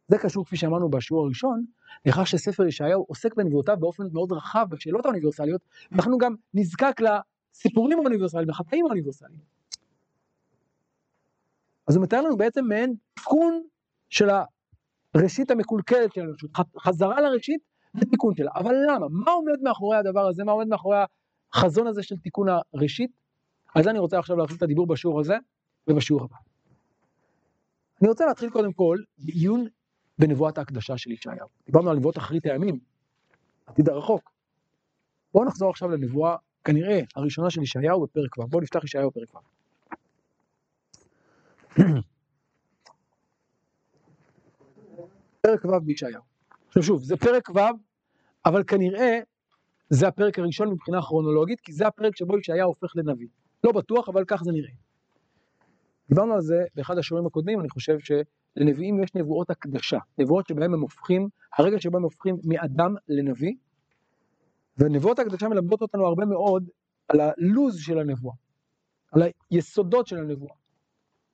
זה 0.08 0.18
קשור, 0.18 0.46
כפי 0.46 0.58
שאמרנו 0.58 0.90
בשיעור 0.90 1.26
הראשון, 1.26 1.66
לכך 2.06 2.28
שספר 2.28 2.66
ישעיהו 2.66 3.06
עוסק 3.08 3.36
בנבואותיו 3.36 3.78
באופן 3.80 4.04
מאוד 4.14 4.32
רחב 4.32 4.66
בשאלות 4.70 5.06
האוניברסליות, 5.06 5.62
ואנחנו 5.92 6.18
גם 6.18 6.36
נזקק 6.54 7.02
לסיפורים 7.02 8.00
האוניברסליים, 8.00 8.50
לחטאים 8.50 8.86
האוניברסליים. 8.86 9.40
אז 11.88 11.96
הוא 11.96 12.04
מתאר 12.04 12.22
לנו 12.22 12.38
בעצם 12.38 12.66
מעין 12.66 12.96
תיקון 13.14 13.64
של 14.10 14.30
הראשית 15.14 15.52
המקולקלת 15.52 16.14
של 16.14 16.22
האנושות, 16.22 16.52
חזרה 16.80 17.22
לראשית 17.22 17.69
ותיקון 17.96 18.36
שלה. 18.36 18.52
אבל 18.56 18.76
למה? 18.88 19.08
מה 19.10 19.32
עומד 19.32 19.62
מאחורי 19.64 19.98
הדבר 19.98 20.28
הזה? 20.28 20.44
מה 20.44 20.52
עומד 20.52 20.68
מאחורי 20.68 20.98
החזון 21.54 21.88
הזה 21.88 22.04
של 22.04 22.18
תיקון 22.18 22.48
הראשית? 22.74 23.12
אז 23.76 23.88
אני 23.88 24.00
רוצה 24.00 24.20
עכשיו 24.20 24.38
להתחיל 24.38 24.58
את 24.58 24.64
הדיבור 24.64 24.88
בשיעור 24.88 25.20
הזה 25.20 25.38
ובשיעור 25.88 26.24
הבא. 26.24 26.36
אני 28.02 28.10
רוצה 28.10 28.26
להתחיל 28.26 28.50
קודם 28.50 28.74
כל 28.74 28.98
בעיון 29.18 29.68
בנבואת 30.20 30.58
ההקדשה 30.58 30.98
של 30.98 31.12
ישעיהו. 31.12 31.48
דיברנו 31.66 31.90
על 31.90 31.98
נבואות 31.98 32.18
אחרית 32.18 32.46
הימים, 32.46 32.80
עתיד 33.66 33.90
הרחוק. 33.90 34.32
בואו 35.34 35.46
נחזור 35.46 35.70
עכשיו 35.70 35.90
לנבואה, 35.90 36.36
כנראה, 36.64 37.02
הראשונה 37.16 37.50
של 37.50 37.62
ישעיהו 37.62 38.02
בפרק 38.02 38.38
ו'. 38.38 38.48
בואו 38.48 38.62
נפתח 38.62 38.84
ישעיהו 38.84 39.10
בפרק 39.10 39.36
ו'. 39.36 39.40
פרק 45.42 45.66
ו' 45.66 45.80
בישעיהו. 45.80 46.29
עכשיו 46.70 46.84
שוב, 46.84 47.04
זה 47.04 47.18
פרק 47.18 47.50
ו', 47.50 47.60
אבל 48.46 48.64
כנראה 48.64 49.20
זה 49.90 50.08
הפרק 50.08 50.40
הראשון 50.40 50.70
מבחינה 50.70 51.02
כרונולוגית, 51.02 51.62
כי 51.62 51.74
זה 51.74 51.88
הפרק 51.88 52.16
שבו 52.16 52.38
ישעיהו 52.38 52.68
הופך 52.68 52.96
לנביא. 52.96 53.28
לא 53.64 53.72
בטוח, 53.72 54.10
אבל 54.10 54.24
כך 54.28 54.44
זה 54.44 54.52
נראה. 54.52 54.72
דיברנו 56.10 56.34
על 56.34 56.42
זה 56.42 56.66
באחד 56.76 56.98
השיעורים 56.98 57.28
הקודמים, 57.28 57.60
אני 57.60 57.70
חושב 57.70 57.98
שלנביאים 58.00 59.04
יש 59.04 59.16
נבואות 59.16 59.50
הקדשה, 59.50 59.98
נבואות 60.18 60.48
שבהם 60.48 60.74
הם 60.74 60.82
הופכים, 60.82 61.30
הרגע 61.58 61.80
שבהם 61.80 61.96
הם 61.96 62.04
הופכים 62.04 62.38
מאדם 62.44 62.96
לנביא, 63.08 63.54
ונבואות 64.78 65.20
הקדשה 65.20 65.48
מלמדות 65.48 65.82
אותנו 65.82 66.06
הרבה 66.06 66.26
מאוד 66.26 66.70
על 67.08 67.20
הלוז 67.22 67.80
של 67.80 68.00
הנבואה, 68.00 68.36
על 69.12 69.22
היסודות 69.52 70.08
של 70.08 70.18
הנבואה. 70.18 70.54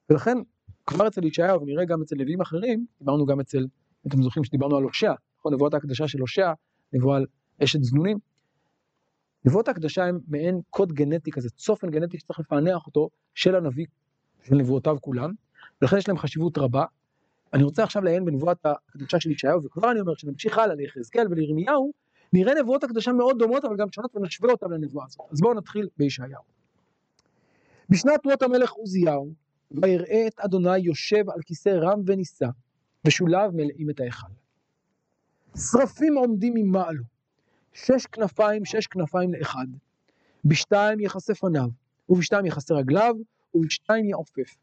ולכן, 0.09 0.37
כבר 0.85 1.07
אצל 1.07 1.25
ישעיהו, 1.25 1.61
ונראה 1.61 1.85
גם 1.85 2.01
אצל 2.01 2.15
נביאים 2.15 2.41
אחרים, 2.41 2.85
דיברנו 2.99 3.25
גם 3.25 3.39
אצל, 3.39 3.65
אתם 4.07 4.23
זוכרים 4.23 4.43
שדיברנו 4.43 4.77
על 4.77 4.83
הושע, 4.83 5.13
נכון, 5.39 5.53
נבואות 5.53 5.73
ההקדשה 5.73 6.07
של 6.07 6.19
הושע, 6.19 6.51
נבואה 6.93 7.17
על 7.17 7.25
אשת 7.63 7.83
זנונים. 7.83 8.17
נבואות 9.45 9.67
ההקדשה 9.67 10.05
הם 10.05 10.19
מעין 10.27 10.61
קוד 10.69 10.93
גנטי 10.93 11.31
כזה, 11.31 11.49
צופן 11.49 11.89
גנטי 11.89 12.19
שצריך 12.19 12.39
לפענח 12.39 12.87
אותו 12.87 13.09
של 13.33 13.55
הנביא 13.55 13.85
של 14.43 14.55
נבואותיו 14.55 14.97
כולם, 15.01 15.31
ולכן 15.81 15.97
יש 15.97 16.07
להם 16.07 16.17
חשיבות 16.17 16.57
רבה. 16.57 16.85
אני 17.53 17.63
רוצה 17.63 17.83
עכשיו 17.83 18.03
לעיין 18.03 18.25
בנבואת 18.25 18.65
הקדושה 18.65 19.19
של 19.19 19.31
ישעיהו, 19.31 19.63
וכבר 19.63 19.91
אני 19.91 19.99
אומר 19.99 20.15
שנמשיך 20.15 20.57
הלאה 20.57 20.75
ליחזקאל 20.75 21.27
ולירמיהו, 21.29 21.91
נראה 22.33 22.53
נבואות 22.61 22.83
הקדשה 22.83 23.11
מאוד 23.11 23.39
דומות, 23.39 23.65
אבל 23.65 23.75
גם 23.75 23.91
שונות 23.91 24.15
ונשווה 24.15 24.51
אותן 24.51 24.69
לנבואה 24.69 25.05
הזאת. 25.05 25.19
אז 25.31 25.41
בואו 25.41 25.53
נתחיל 25.53 25.87
בישעיהו. 25.97 26.43
בשנת 27.89 28.21
תנועות 28.23 28.41
המלך 28.41 28.71
עוזיהו, 28.71 29.33
ויראה 29.71 30.27
את 30.27 30.39
אדוני 30.39 30.77
יושב 30.77 31.29
על 31.29 31.41
כיסא 31.45 31.69
רם 31.69 32.01
ונישא, 32.05 32.47
ושוליו 33.05 33.51
מלאים 33.53 33.89
את 33.89 33.99
ההיכל. 33.99 34.27
שרפים 35.57 36.17
עומדים 36.17 36.53
ממעלו, 36.55 37.03
שש 37.73 38.05
כנפיים, 38.05 38.65
שש 38.65 38.87
כנפיים 38.87 39.33
לאחד, 39.33 39.67
בשתיים 40.45 40.99
יכסה 40.99 41.35
פניו, 41.35 41.67
ובשתיים 42.09 42.45
יכסה 42.45 42.73
רגליו, 42.75 43.15
ובשתיים 43.55 44.05
יעופף. 44.05 44.55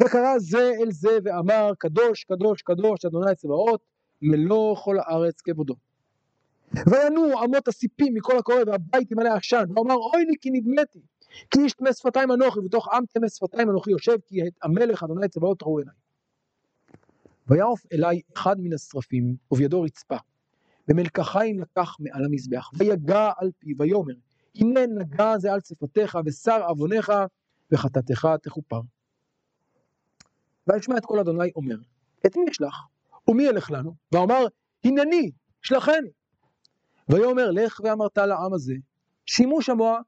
וקרא 0.00 0.38
זה 0.38 0.72
אל 0.80 0.90
זה 0.90 1.18
ואמר, 1.24 1.72
קדוש, 1.78 2.24
קדוש, 2.24 2.62
קדוש, 2.62 3.04
אדוני 3.04 3.34
צבאות, 3.34 3.80
מלוא 4.22 4.76
כל 4.76 4.96
הארץ 4.98 5.40
כבודו. 5.40 5.74
וינועו 6.72 7.44
אמות 7.44 7.68
הסיפים 7.68 8.14
מכל 8.14 8.38
הקורא 8.38 8.56
והבית 8.66 9.10
ימלא 9.10 9.34
עשן, 9.34 9.64
ואומר 9.74 9.94
אוי 9.94 10.24
לי 10.24 10.34
כי 10.40 10.50
נדמתי, 10.50 11.00
כי 11.50 11.60
איש 11.60 11.72
טמא 11.72 11.92
שפתיים 11.92 12.32
אנוכי, 12.32 12.58
ובתוך 12.58 12.88
עם 12.94 13.06
טמא 13.06 13.28
שפתיים 13.28 13.70
אנוכי 13.70 13.90
יושב, 13.90 14.16
כי 14.26 14.46
את 14.46 14.52
המלך 14.62 15.02
אדוני 15.02 15.28
צבאות 15.28 15.62
ראו 15.62 15.78
עיניי. 15.78 15.94
ויעוף 17.46 17.82
אליי 17.92 18.20
אחד 18.36 18.60
מן 18.60 18.72
השרפים, 18.72 19.36
ובידו 19.50 19.82
רצפה, 19.82 20.16
ומלקחיים 20.88 21.60
לקח 21.60 21.96
מעל 22.00 22.24
המזבח, 22.24 22.70
ויגע 22.78 23.30
על 23.36 23.50
פיו, 23.58 23.76
ויאמר, 23.78 24.14
הנה 24.54 24.80
נגע 24.86 25.38
זה 25.38 25.52
על 25.52 25.60
שפתיך, 25.60 26.18
ושר 26.26 26.64
עוונך, 26.68 27.12
וחטאתך 27.72 28.28
תכופר. 28.42 28.80
וישמע 30.66 30.96
את 30.96 31.04
כל 31.04 31.18
אדוני 31.18 31.50
אומר, 31.56 31.76
את 32.26 32.36
מי 32.36 32.44
אשלח? 32.50 32.86
ומי 33.28 33.42
ילך 33.42 33.70
לנו? 33.70 33.94
ואומר, 34.12 34.46
הנני, 34.84 35.30
שלחני. 35.62 36.10
ויאמר, 37.08 37.50
לך 37.50 37.80
ואמרת 37.84 38.18
לעם 38.18 38.54
הזה, 38.54 38.74
שימו 39.26 39.62
שמוע 39.62 40.00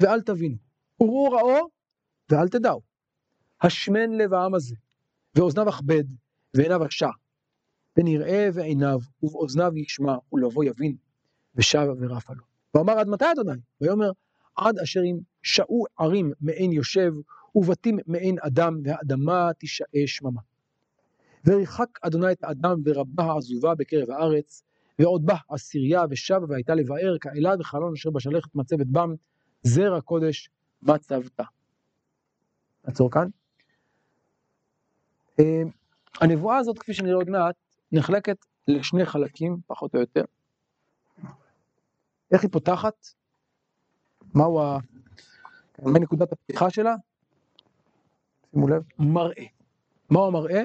ואל 0.00 0.20
תבינו, 0.20 0.56
וראו 1.00 1.24
ראו 1.24 1.68
ואל 2.30 2.48
תדעו. 2.48 2.80
השמן 3.62 4.10
לב 4.10 4.34
העם 4.34 4.54
הזה, 4.54 4.74
ואוזניו 5.34 5.68
אכבד, 5.68 6.04
ועיניו 6.56 6.84
עשע, 6.84 7.08
פן 7.92 8.06
יראה 8.06 8.48
ועיניו, 8.54 8.98
ובאוזניו 9.22 9.72
ישמע, 9.76 10.16
ולבוא 10.32 10.64
יבין, 10.64 10.96
ושב 11.54 11.86
ורפה 12.00 12.32
לו. 12.32 12.44
ואמר 12.74 12.98
עד 12.98 13.08
מתי 13.08 13.24
אדוני? 13.32 13.58
ויאמר 13.80 14.10
עד 14.56 14.78
אשר 14.78 15.00
אם 15.04 15.18
שעו 15.42 15.84
ערים 15.98 16.32
מעין 16.40 16.72
יושב, 16.72 17.12
ובתים 17.54 17.98
מעין 18.06 18.36
אדם, 18.40 18.80
והאדמה 18.84 19.50
תישאה 19.58 20.06
שממה. 20.06 20.40
וריחק 21.44 21.88
אדוני 22.02 22.32
את 22.32 22.44
האדם 22.44 22.82
ורבה 22.84 23.24
העזובה 23.24 23.74
בקרב 23.74 24.10
הארץ, 24.10 24.62
ועוד 24.98 25.26
בא 25.26 25.34
עשירייה 25.48 26.04
ושבה 26.10 26.46
והייתה 26.48 26.74
לבאר 26.74 27.18
כאלעד 27.20 27.60
וחלון 27.60 27.92
אשר 27.92 28.10
בשלכת 28.10 28.54
מצבת 28.54 28.86
בם, 28.86 29.14
זרע 29.62 30.00
קודש 30.00 30.50
מצבתה. 30.82 31.44
נעצור 32.86 33.10
כאן. 33.10 33.28
אה, 36.22 36.26
הנבואה 36.26 36.56
הזאת, 36.56 36.78
כפי 36.78 36.94
שנראה 36.94 37.14
עוד 37.14 37.30
מעט, 37.30 37.54
נחלקת 37.92 38.36
לשני 38.68 39.06
חלקים, 39.06 39.56
פחות 39.66 39.94
או 39.94 40.00
יותר. 40.00 40.24
איך 42.32 42.42
היא 42.42 42.50
פותחת? 42.50 43.06
מהו 44.34 44.60
ה... 44.60 44.78
מה 45.82 45.98
נקודת 45.98 46.32
הפתיחה 46.32 46.70
שלה? 46.70 46.94
שימו 48.50 48.68
לב, 48.68 48.82
מראה. 48.98 49.44
מהו 50.10 50.26
המראה? 50.26 50.62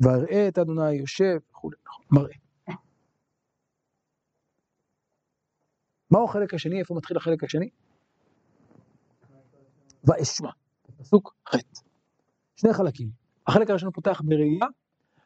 ואראה 0.00 0.48
את 0.48 0.58
אדוני 0.58 0.92
יושב 0.92 1.38
וכולי, 1.50 1.76
נכון, 1.86 2.04
מראה. 2.10 2.34
מהו 6.10 6.24
החלק 6.24 6.54
השני? 6.54 6.80
איפה 6.80 6.94
מתחיל 6.94 7.16
החלק 7.16 7.44
השני? 7.44 7.68
ואשמע, 10.04 10.50
פסוק 10.98 11.34
ח'. 11.48 11.56
שני 12.56 12.72
חלקים. 12.72 13.21
החלק 13.46 13.70
הראשון 13.70 13.90
פותח 13.90 14.22
בראייה, 14.24 14.66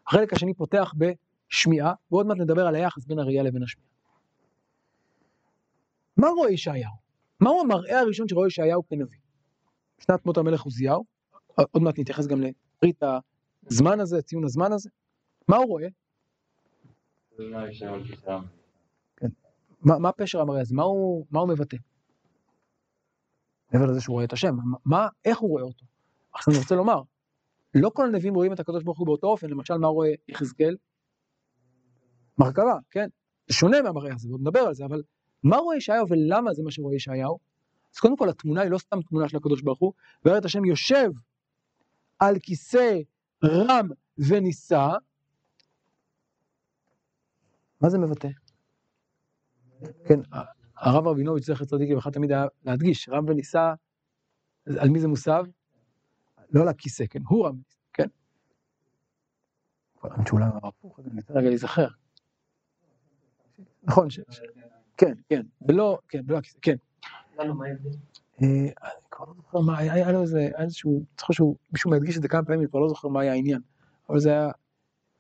החלק 0.07 0.33
השני 0.33 0.55
פותח 0.55 0.95
בשמיעה, 0.97 1.95
ועוד 2.11 2.27
מעט 2.27 2.37
נדבר 2.37 2.67
על 2.67 2.75
היחס 2.75 3.07
בין 3.07 3.19
הראייה 3.19 3.43
לבין 3.43 3.63
השמיעה. 3.63 3.89
מה 6.17 6.29
רואה 6.29 6.51
ישעיהו? 6.51 6.93
מהו 7.41 7.61
המראה 7.61 8.01
הראשון 8.01 8.29
שרואה 8.29 8.47
ישעיהו 8.47 8.89
כנביא? 8.89 9.19
שנת 9.99 10.27
מות 10.27 10.37
המלך 10.37 10.63
עוזיהו, 10.63 11.05
עוד 11.55 11.83
מעט 11.83 11.99
נתייחס 11.99 12.27
גם 12.27 12.43
לפריט 12.43 13.03
הזמן 13.67 14.01
הזה, 14.01 14.23
ציון 14.23 14.45
הזמן 14.45 14.73
הזה. 14.73 14.91
מה 15.49 15.57
הוא 15.57 15.67
רואה? 15.67 15.89
כן. 19.17 19.29
מה, 19.81 19.99
מה 19.99 20.13
פשר 20.13 20.41
המראה 20.41 20.61
הזה? 20.61 20.75
מה 20.75 20.83
הוא, 20.83 21.27
מה 21.31 21.41
הוא 21.41 21.49
מבטא? 21.49 21.77
מעבר 23.73 23.87
לזה 23.87 24.01
שהוא 24.01 24.15
רואה 24.15 24.25
את 24.25 24.33
השם, 24.33 24.57
מה, 24.85 25.09
איך 25.25 25.39
הוא 25.39 25.51
רואה 25.51 25.63
אותו? 25.63 25.85
עכשיו 26.33 26.55
אני 26.55 26.63
רוצה 26.63 26.75
לומר, 26.75 27.03
לא 27.81 27.91
כל 27.95 28.07
הנביאים 28.07 28.35
רואים 28.35 28.53
את 28.53 28.61
הקדוש 28.61 28.85
ברוך 28.85 28.99
הוא 28.99 29.07
באותו 29.07 29.27
אופן, 29.27 29.51
למשל 29.51 29.75
מה 29.75 29.87
רואה 29.87 30.13
יחזקאל? 30.29 30.77
מרכבה, 32.39 32.79
כן? 32.91 33.09
זה 33.49 33.55
שונה 33.55 33.83
מהמראה 33.83 34.15
הזה, 34.15 34.29
ועוד 34.29 34.41
נדבר 34.41 34.61
על 34.61 34.75
זה, 34.75 34.85
אבל 34.85 35.03
מה 35.43 35.57
רואה 35.57 35.77
ישעיהו 35.77 36.07
ולמה 36.09 36.55
זה 36.55 36.63
מה 36.63 36.71
שרואה 36.71 36.95
ישעיהו? 36.95 37.39
אז 37.95 37.99
קודם 37.99 38.17
כל 38.17 38.29
התמונה 38.29 38.61
היא 38.61 38.71
לא 38.71 38.79
סתם 38.79 39.03
תמונה 39.03 39.29
של 39.29 39.37
הקדוש 39.37 39.63
ברוך 39.63 39.79
הוא, 39.79 39.93
את 40.39 40.45
השם 40.45 40.65
יושב 40.65 41.11
על 42.19 42.39
כיסא 42.39 42.99
רם 43.45 43.89
ונישא, 44.29 44.89
מה 47.81 47.89
זה 47.89 47.99
מבטא? 47.99 48.29
כן, 50.09 50.21
הרב 50.77 51.07
רבינוביץ' 51.07 51.45
זכר 51.45 51.65
צדיק 51.65 51.91
לברכה 51.91 52.11
תמיד 52.11 52.33
היה 52.33 52.47
להדגיש, 52.65 53.09
רם 53.09 53.25
ונישא, 53.29 53.73
על 54.67 54.89
מי 54.89 55.01
זה 55.01 55.09
מוסב? 55.09 55.45
לא 56.51 56.63
על 56.63 56.69
הכיסא, 56.69 57.05
כן, 57.11 57.21
הוא 57.29 57.47
רם, 57.47 57.57
כן. 57.93 58.07
האמת 60.03 60.27
שאולי 60.27 60.45
הוא 60.45 60.69
הפוך, 60.69 61.01
אני 61.01 61.21
רוצה 61.21 61.35
רגע 61.35 61.49
להיזכר. 61.49 61.89
נכון, 63.83 64.09
כן, 64.97 65.13
כן, 65.29 65.43
ולא, 65.69 65.99
כן, 66.09 66.21
ולא 66.27 66.39
הכיסא, 66.39 66.59
כן. 66.63 66.77
אה, 68.43 68.49
אני 68.49 68.91
כבר 69.11 69.25
לא 69.27 69.35
זוכר 69.37 69.61
מה, 69.61 69.79
היה 69.79 70.13
לו 70.13 70.23
איזה, 70.23 70.39
היה 70.39 70.65
איזשהו, 70.65 71.03
זוכר 71.21 71.33
שהוא, 71.33 71.57
מישהו 71.73 71.91
מדגיש 71.91 72.17
את 72.17 72.23
זה 72.23 72.29
כמה 72.29 72.45
פעמים, 72.45 72.61
אני 72.61 72.69
כבר 72.69 72.81
לא 72.81 72.89
זוכר 72.89 73.09
מה 73.09 73.21
היה 73.21 73.33
העניין, 73.33 73.61
אבל 74.09 74.21
זה 74.21 74.31
היה, 74.31 74.51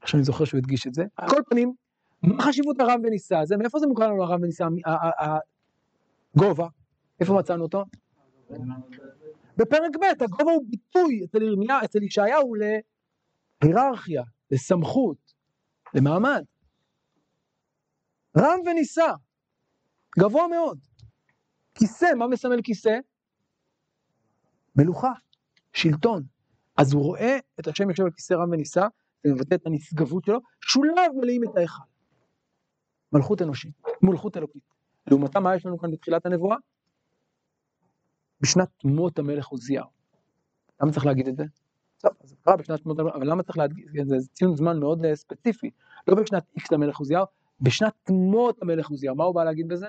עכשיו 0.01 0.19
אני 0.19 0.25
זוכר 0.25 0.45
שהוא 0.45 0.59
הדגיש 0.59 0.87
את 0.87 0.95
זה. 0.95 1.05
על 1.17 1.29
כל 1.29 1.41
פנים, 1.49 1.75
מה 2.23 2.43
חשיבות 2.43 2.81
הרם 2.81 3.01
ונישא 3.05 3.37
הזה? 3.37 3.57
מאיפה 3.57 3.79
זה 3.79 3.87
מוכר 3.87 4.09
לנו 4.09 4.23
הרם 4.23 4.43
ונישא? 4.43 4.67
הגובה, 6.35 6.69
איפה 7.21 7.35
מצאנו 7.35 7.63
אותו? 7.63 7.85
בפרק 9.57 9.97
ב', 10.01 10.23
הגובה 10.23 10.53
הוא 10.53 10.65
ביטוי 10.69 11.25
אצל 11.25 11.43
ירמיה, 11.43 11.85
אצל 11.85 12.03
ישעיהו 12.03 12.55
להיררכיה, 13.63 14.23
לסמכות, 14.51 15.33
למעמד. 15.95 16.45
רם 18.39 18.59
ונישא, 18.67 19.13
גבוה 20.19 20.49
מאוד. 20.49 20.79
כיסא, 21.75 22.15
מה 22.15 22.27
מסמל 22.27 22.63
כיסא? 22.63 22.99
מלוכה, 24.77 25.13
שלטון. 25.73 26.23
אז 26.77 26.93
הוא 26.93 27.03
רואה 27.03 27.39
את 27.61 27.67
השם 27.67 27.91
יושב 27.91 28.05
על 28.05 28.11
כיסא 28.11 28.35
רם 28.35 28.51
ונישא, 28.51 28.87
זה 29.25 29.33
מבטא 29.33 29.55
את 29.55 29.67
הנשגבות 29.67 30.25
שלו, 30.25 30.39
שוליו 30.61 31.11
מלאים 31.15 31.45
את 31.45 31.57
ההיכל. 31.57 31.83
מלכות 33.13 33.43
אנושית, 33.43 33.73
מלכות 34.03 34.37
אלוקית. 34.37 34.63
לעומתה, 35.07 35.41
מה 35.41 35.57
יש 35.57 35.67
לנו 35.67 35.79
כאן 35.79 35.91
בתחילת 35.91 36.27
הנבואה? 36.27 36.57
בשנת 38.41 38.85
מות 38.85 39.19
המלך 39.19 39.47
עוזיהו. 39.47 39.87
למה 40.81 40.93
צריך 40.93 41.07
להגיד 41.07 41.29
את 41.29 41.37
זה? 41.37 41.45
טוב, 42.01 42.11
אז 42.21 42.29
זה 42.29 42.37
קרה 42.43 42.57
בשנת 42.57 42.87
מות 42.87 42.99
המלך, 42.99 43.15
אבל 43.15 43.31
למה 43.31 43.43
צריך 43.43 43.59
להגיד, 43.59 43.87
זה 44.05 44.17
ציון 44.33 44.57
זמן 44.57 44.81
מאוד 44.81 45.05
אה, 45.05 45.17
ספציפי. 45.17 45.71
לא 46.09 46.15
בשנת 46.15 46.45
איקס 46.55 46.73
למלך 46.73 46.99
עוזיהו, 46.99 47.25
בשנת 47.61 48.11
מות 48.11 48.63
המלך 48.63 48.89
עוזיהו. 48.89 49.17
מה 49.17 49.25
הוא 49.25 49.35
בא 49.35 49.45
להגיד 49.45 49.69
בזה? 49.69 49.87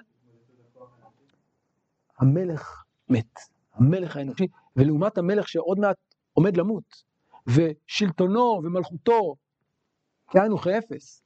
המלך 2.19 2.83
מת, 3.09 3.39
המלך 3.73 4.17
האנושי, 4.17 4.47
ולעומת 4.75 5.17
המלך 5.17 5.47
שעוד 5.47 5.79
מעט 5.79 5.97
עומד 6.33 6.57
למות, 6.57 7.03
ושלטונו 7.47 8.61
ומלכותו 8.63 9.35
כאין 10.29 10.51
וכאפס. 10.51 11.23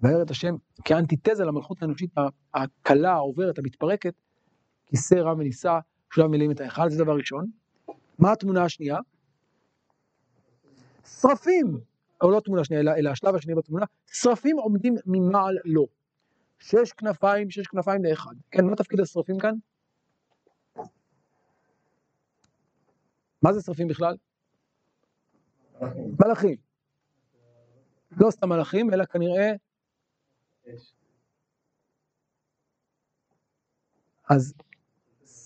וארץ 0.00 0.20
את 0.20 0.30
השם 0.30 0.56
כאנטיתזה 0.84 1.44
למלכות 1.44 1.82
האנושית 1.82 2.10
הקלה, 2.54 3.12
העוברת, 3.12 3.58
המתפרקת, 3.58 4.14
כיסא 4.86 5.14
רם 5.14 5.38
ונישא, 5.38 5.78
שולם 6.14 6.30
מילים 6.30 6.50
את 6.50 6.60
ההיכל, 6.60 6.90
זה 6.90 7.04
דבר 7.04 7.16
ראשון. 7.16 7.50
מה 8.18 8.32
התמונה 8.32 8.64
השנייה? 8.64 8.98
שרפים, 11.06 11.80
או 12.22 12.30
לא 12.30 12.40
תמונה 12.40 12.64
שנייה, 12.64 12.82
אלא, 12.82 12.92
אלא 12.96 13.10
השלב 13.10 13.34
השני 13.34 13.54
בתמונה, 13.54 13.86
שרפים 14.06 14.56
עומדים 14.58 14.94
ממעל 15.06 15.58
לו. 15.64 15.86
שש 16.58 16.92
כנפיים, 16.92 17.50
שש 17.50 17.66
כנפיים 17.66 18.04
לאחד. 18.04 18.34
כן, 18.50 18.64
מה 18.64 18.76
תפקיד 18.76 19.00
השרפים 19.00 19.38
כאן? 19.38 19.54
מה 23.42 23.52
זה 23.52 23.60
שרפים 23.62 23.88
בכלל? 23.88 24.16
מלאכים. 26.20 26.56
לא 28.20 28.30
סתם 28.30 28.48
מלאכים, 28.48 28.94
אלא 28.94 29.04
כנראה... 29.04 29.52
אז 34.30 34.54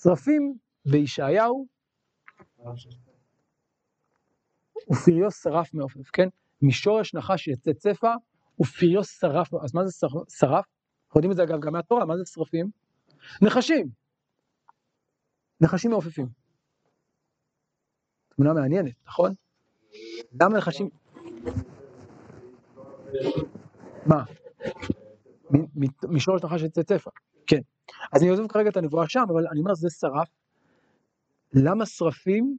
שרפים 0.02 0.58
בישעיהו 0.86 1.66
ופריו 4.90 5.30
שרף 5.30 5.74
מעופף, 5.74 6.10
כן? 6.12 6.28
משורש 6.62 7.14
נחש 7.14 7.48
יצא 7.48 7.72
צפה 7.72 8.12
ופריו 8.60 9.04
שרף, 9.04 9.54
אז 9.54 9.74
מה 9.74 9.86
זה 9.86 10.06
שרף? 10.28 10.64
אנחנו 11.06 11.18
יודעים 11.18 11.30
את 11.30 11.36
זה 11.36 11.42
אגב 11.42 11.60
גם 11.60 11.72
מהתורה, 11.72 12.04
מה 12.04 12.16
זה 12.16 12.24
שרפים? 12.26 12.70
נחשים. 13.42 13.88
נחשים 15.60 15.90
מעופפים. 15.90 16.26
תמונה 18.28 18.52
מעניינת, 18.52 18.94
נכון? 19.06 19.34
למה 20.40 20.58
נחשים... 20.58 20.88
מה? 24.06 24.24
משורש 26.08 26.44
נחש 26.44 26.62
יצא 26.62 26.82
צפה. 26.82 27.10
אז 28.12 28.22
אני 28.22 28.30
עוזב 28.30 28.46
כרגע 28.46 28.70
את 28.70 28.76
הנבואה 28.76 29.08
שם, 29.08 29.24
אבל 29.28 29.46
אני 29.46 29.60
אומר, 29.60 29.74
זה 29.74 29.90
שרף. 29.90 30.28
למה 31.52 31.86
שרפים? 31.86 32.56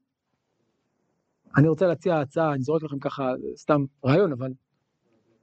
אני 1.58 1.68
רוצה 1.68 1.88
להציע 1.88 2.20
הצעה, 2.20 2.54
אני 2.54 2.62
זורק 2.62 2.84
לכם 2.84 3.00
ככה 3.00 3.32
סתם 3.56 3.82
רעיון, 4.06 4.32
אבל 4.32 4.54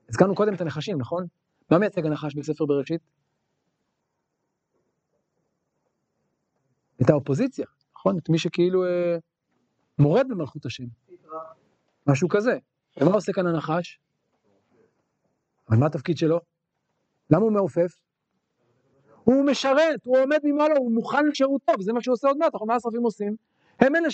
הזכרנו 0.09 0.35
קודם 0.35 0.55
את 0.55 0.61
הנחשים, 0.61 0.99
נכון? 0.99 1.27
מה 1.71 1.79
מייצג 1.79 2.07
הנחש 2.07 2.35
בספר 2.35 2.67
בראשית? 2.67 3.01
את 7.03 7.11
האופוזיציה, 7.11 7.67
נכון? 7.97 8.19
את 8.19 8.29
מי 8.29 8.39
שכאילו 8.39 8.85
אה, 8.85 9.17
מורד 9.99 10.29
במלכות 10.29 10.67
השם. 10.67 10.85
משהו 12.07 12.29
כזה. 12.29 12.59
ומה 13.01 13.11
עושה 13.15 13.33
כאן 13.33 13.47
הנחש? 13.47 14.01
אבל 15.69 15.77
מה 15.79 15.87
התפקיד 15.87 16.17
שלו? 16.17 16.41
למה 17.31 17.43
הוא 17.43 17.53
מעופף? 17.53 18.06
הוא 19.27 19.45
משרת, 19.47 20.05
הוא 20.05 20.19
עומד 20.19 20.39
ממעלה, 20.45 20.75
הוא 20.79 20.93
מוכן 20.93 21.27
לשירותו, 21.27 21.73
וזה 21.79 21.93
מה 21.93 22.01
שהוא 22.03 22.13
עושה 22.13 22.29
עוד 22.29 22.37
מעט, 22.39 22.55
נכון? 22.55 22.69
מה 22.69 22.75
השרפים 22.75 23.03
עושים? 23.03 23.37
הם 23.81 23.97
אלה 23.97 24.09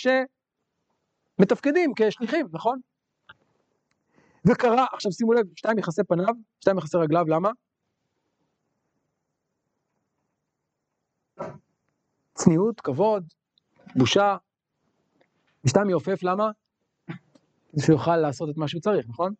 שמתפקדים 1.39 1.93
כשליחים, 1.97 2.47
נכון? 2.53 2.81
וקרא, 4.45 4.85
עכשיו 4.93 5.13
שימו 5.13 5.33
לב, 5.33 5.47
שתיים 5.57 5.77
מכסה 5.77 6.05
פניו, 6.05 6.35
שתיים 6.61 6.77
מכסה 6.77 6.99
רגליו, 6.99 7.25
למה? 7.29 7.51
צניעות, 12.35 12.81
כבוד, 12.81 13.25
בושה, 13.97 14.37
ושתיים 15.65 15.91
יעופף, 15.91 16.23
למה? 16.23 16.51
כדי 17.73 17.83
שהוא 17.83 17.95
יוכל 17.95 18.17
לעשות 18.17 18.51
את 18.51 18.57
מה 18.57 18.69
שהוא 18.69 18.81
צריך, 18.81 19.07
נכון? 19.09 19.35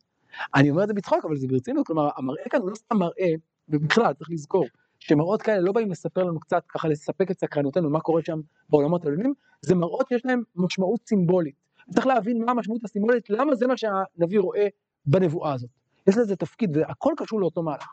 אני 0.55 0.71
אומר 0.71 0.83
את 0.83 0.89
זה 0.89 0.95
בצחוק, 0.95 1.25
אבל 1.25 1.37
זה 1.37 1.47
ברצינות, 1.47 1.87
כלומר, 1.87 2.09
המראה 2.17 2.45
כאן 2.51 2.61
הוא 2.61 2.71
לא 2.71 2.75
סתם 2.75 2.97
מראה, 2.97 3.33
ובכלל, 3.69 4.15
צריך 4.15 4.31
לזכור, 4.31 4.67
שמראות 5.07 5.43
כאלה 5.43 5.61
לא 5.61 5.73
באים 5.73 5.91
לספר 5.91 6.25
לנו 6.25 6.41
קצת, 6.41 6.65
ככה 6.69 6.89
לספק 6.89 7.31
את 7.31 7.41
סקרנותנו, 7.41 7.91
מה 7.91 8.01
קורה 8.01 8.23
שם 8.25 8.41
בעולמות 8.71 9.05
העליונים, 9.05 9.35
זה 9.63 9.75
מראות 9.75 10.09
שיש 10.09 10.27
להם 10.27 10.43
משמעות 10.57 11.01
סימבולית. 11.07 11.55
צריך 11.91 12.07
להבין 12.07 12.45
מה 12.45 12.51
המשמעות 12.51 12.85
הסימבולית, 12.85 13.31
למה 13.31 13.55
זה 13.55 13.67
מה 13.67 13.77
שהנביא 13.77 14.41
רואה 14.41 14.67
בנבואה 15.07 15.53
הזאת. 15.53 15.71
יש 16.07 16.19
לזה 16.19 16.37
תפקיד, 16.37 16.77
והכל 16.77 17.15
קשור 17.17 17.41
לאותו 17.41 17.63
מהלך. 17.63 17.87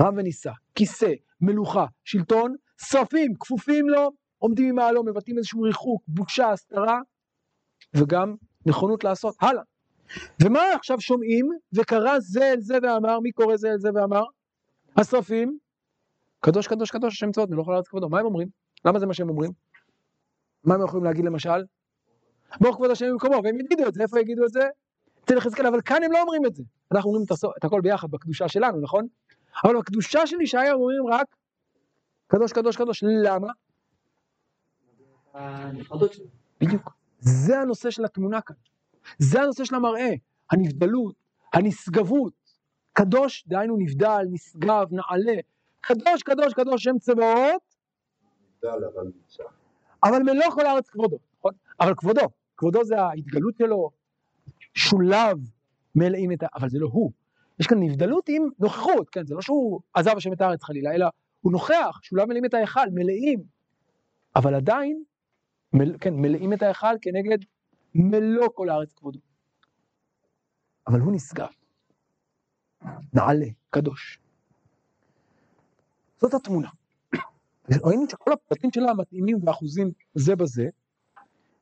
רם 0.00 0.14
ונישא, 0.16 0.52
כיסא, 0.74 1.12
מלוכה, 1.40 1.86
שלטון, 2.04 2.54
שרפים, 2.78 3.34
כפופים 3.40 3.88
לו, 3.88 4.10
עומדים 4.38 4.68
עם 4.68 4.74
מעלו, 4.74 5.04
מבטאים 5.04 5.38
איזשהו 5.38 5.62
ריחוק, 5.62 6.02
בושה, 6.08 6.50
הסתרה, 6.50 7.00
וגם 7.94 8.34
נכונות 8.66 9.04
לעשות 9.04 9.34
הלאה. 9.40 9.62
ומה 10.42 10.60
עכשיו 10.74 11.00
שומעים? 11.00 11.48
וקרא 11.72 12.18
זה 12.18 12.52
אל 12.52 12.60
זה 12.60 12.78
ואמר, 12.82 13.20
מי 13.20 13.32
קורא 13.32 13.56
זה 13.56 13.70
אל 13.70 13.78
זה 13.78 13.88
ואמר? 13.94 14.22
השרפים, 14.96 15.58
קדוש 16.44 16.66
קדוש 16.66 16.90
קדוש 16.90 17.14
השם 17.14 17.32
צבאות 17.32 17.50
מלוך 17.50 17.68
על 17.68 17.74
הארץ 17.74 17.88
כבודו, 17.88 18.08
מה 18.08 18.20
הם 18.20 18.26
אומרים? 18.26 18.48
למה 18.84 18.98
זה 18.98 19.06
מה 19.06 19.14
שהם 19.14 19.28
אומרים? 19.28 19.50
מה 20.64 20.74
הם 20.74 20.84
יכולים 20.84 21.04
להגיד 21.04 21.24
למשל? 21.24 21.64
ברוך 22.60 22.76
כבוד 22.76 22.90
השם 22.90 23.06
במקומו, 23.12 23.40
והם 23.44 23.60
יגידו 23.60 23.88
את 23.88 23.94
זה, 23.94 24.02
איפה 24.02 24.20
יגידו 24.20 24.44
את 24.44 24.50
זה? 24.50 24.68
אצל 25.24 25.36
יחזקאל, 25.36 25.66
אבל 25.66 25.80
כאן 25.80 26.02
הם 26.02 26.12
לא 26.12 26.20
אומרים 26.20 26.46
את 26.46 26.54
זה. 26.54 26.62
אנחנו 26.92 27.10
אומרים 27.10 27.26
את 27.58 27.64
הכל 27.64 27.80
ביחד 27.80 28.10
בקדושה 28.10 28.48
שלנו, 28.48 28.80
נכון? 28.80 29.06
אבל 29.64 29.78
בקדושה 29.78 30.26
של 30.26 30.40
ישעיה 30.40 30.72
אומרים 30.72 31.06
רק 31.06 31.36
קדוש 32.26 32.52
קדוש 32.52 32.76
קדוש, 32.76 33.04
למה? 33.24 33.48
בדיוק. 36.60 36.90
זה 37.18 37.58
הנושא 37.58 37.90
של 37.90 38.04
התמונה 38.04 38.40
כאן. 38.40 38.56
זה 39.18 39.42
הנושא 39.42 39.64
של 39.64 39.74
המראה, 39.74 40.10
הנבדלות, 40.50 41.14
הנשגבות. 41.52 42.32
קדוש, 42.92 43.44
דהיינו 43.46 43.76
נבדל, 43.76 44.26
נשגב, 44.30 44.86
נעלה. 44.90 45.40
קדוש, 45.82 46.22
קדוש, 46.22 46.54
קדוש, 46.54 46.84
שם 46.84 46.98
צבאות, 46.98 47.62
אבל 50.02 50.22
מלוא 50.22 50.50
כל 50.54 50.66
הארץ 50.66 50.90
כבודו, 50.90 51.18
נכון? 51.38 51.52
אבל 51.80 51.94
כבודו, 51.96 52.28
כבודו 52.56 52.84
זה 52.84 53.00
ההתגלות 53.00 53.56
שלו, 53.56 53.90
שולב, 54.74 55.38
מלאים 55.94 56.32
את 56.32 56.42
ה... 56.42 56.46
אבל 56.54 56.68
זה 56.68 56.78
לא 56.78 56.88
הוא. 56.92 57.12
יש 57.60 57.66
כאן 57.66 57.78
נבדלות 57.82 58.28
עם 58.28 58.42
נוכחות, 58.58 59.10
כן? 59.10 59.26
זה 59.26 59.34
לא 59.34 59.42
שהוא 59.42 59.80
עזב 59.94 60.16
השם 60.16 60.32
את 60.32 60.40
הארץ 60.40 60.62
חלילה, 60.62 60.94
אלא 60.94 61.06
הוא 61.40 61.52
נוכח, 61.52 61.98
שולב 62.02 62.28
מלאים 62.28 62.44
את 62.44 62.54
ההיכל, 62.54 62.90
מלאים. 62.92 63.42
אבל 64.36 64.54
עדיין, 64.54 65.02
מל, 65.72 65.98
כן, 66.00 66.14
מלאים 66.14 66.52
את 66.52 66.62
ההיכל 66.62 66.94
כנגד 67.02 67.38
מלוא 67.94 68.48
כל 68.54 68.68
הארץ 68.68 68.92
כבודו. 68.92 69.18
אבל 70.86 71.00
הוא 71.00 71.12
נשגב. 71.12 71.50
נעלה, 73.12 73.46
קדוש. 73.70 74.18
זאת 76.22 76.34
התמונה. 76.34 76.68
ראינו 77.70 78.04
שכל 78.10 78.32
הפרטים 78.32 78.70
שלה 78.74 78.94
מתאימים 78.94 79.40
באחוזים 79.40 79.90
זה 80.14 80.36
בזה, 80.36 80.68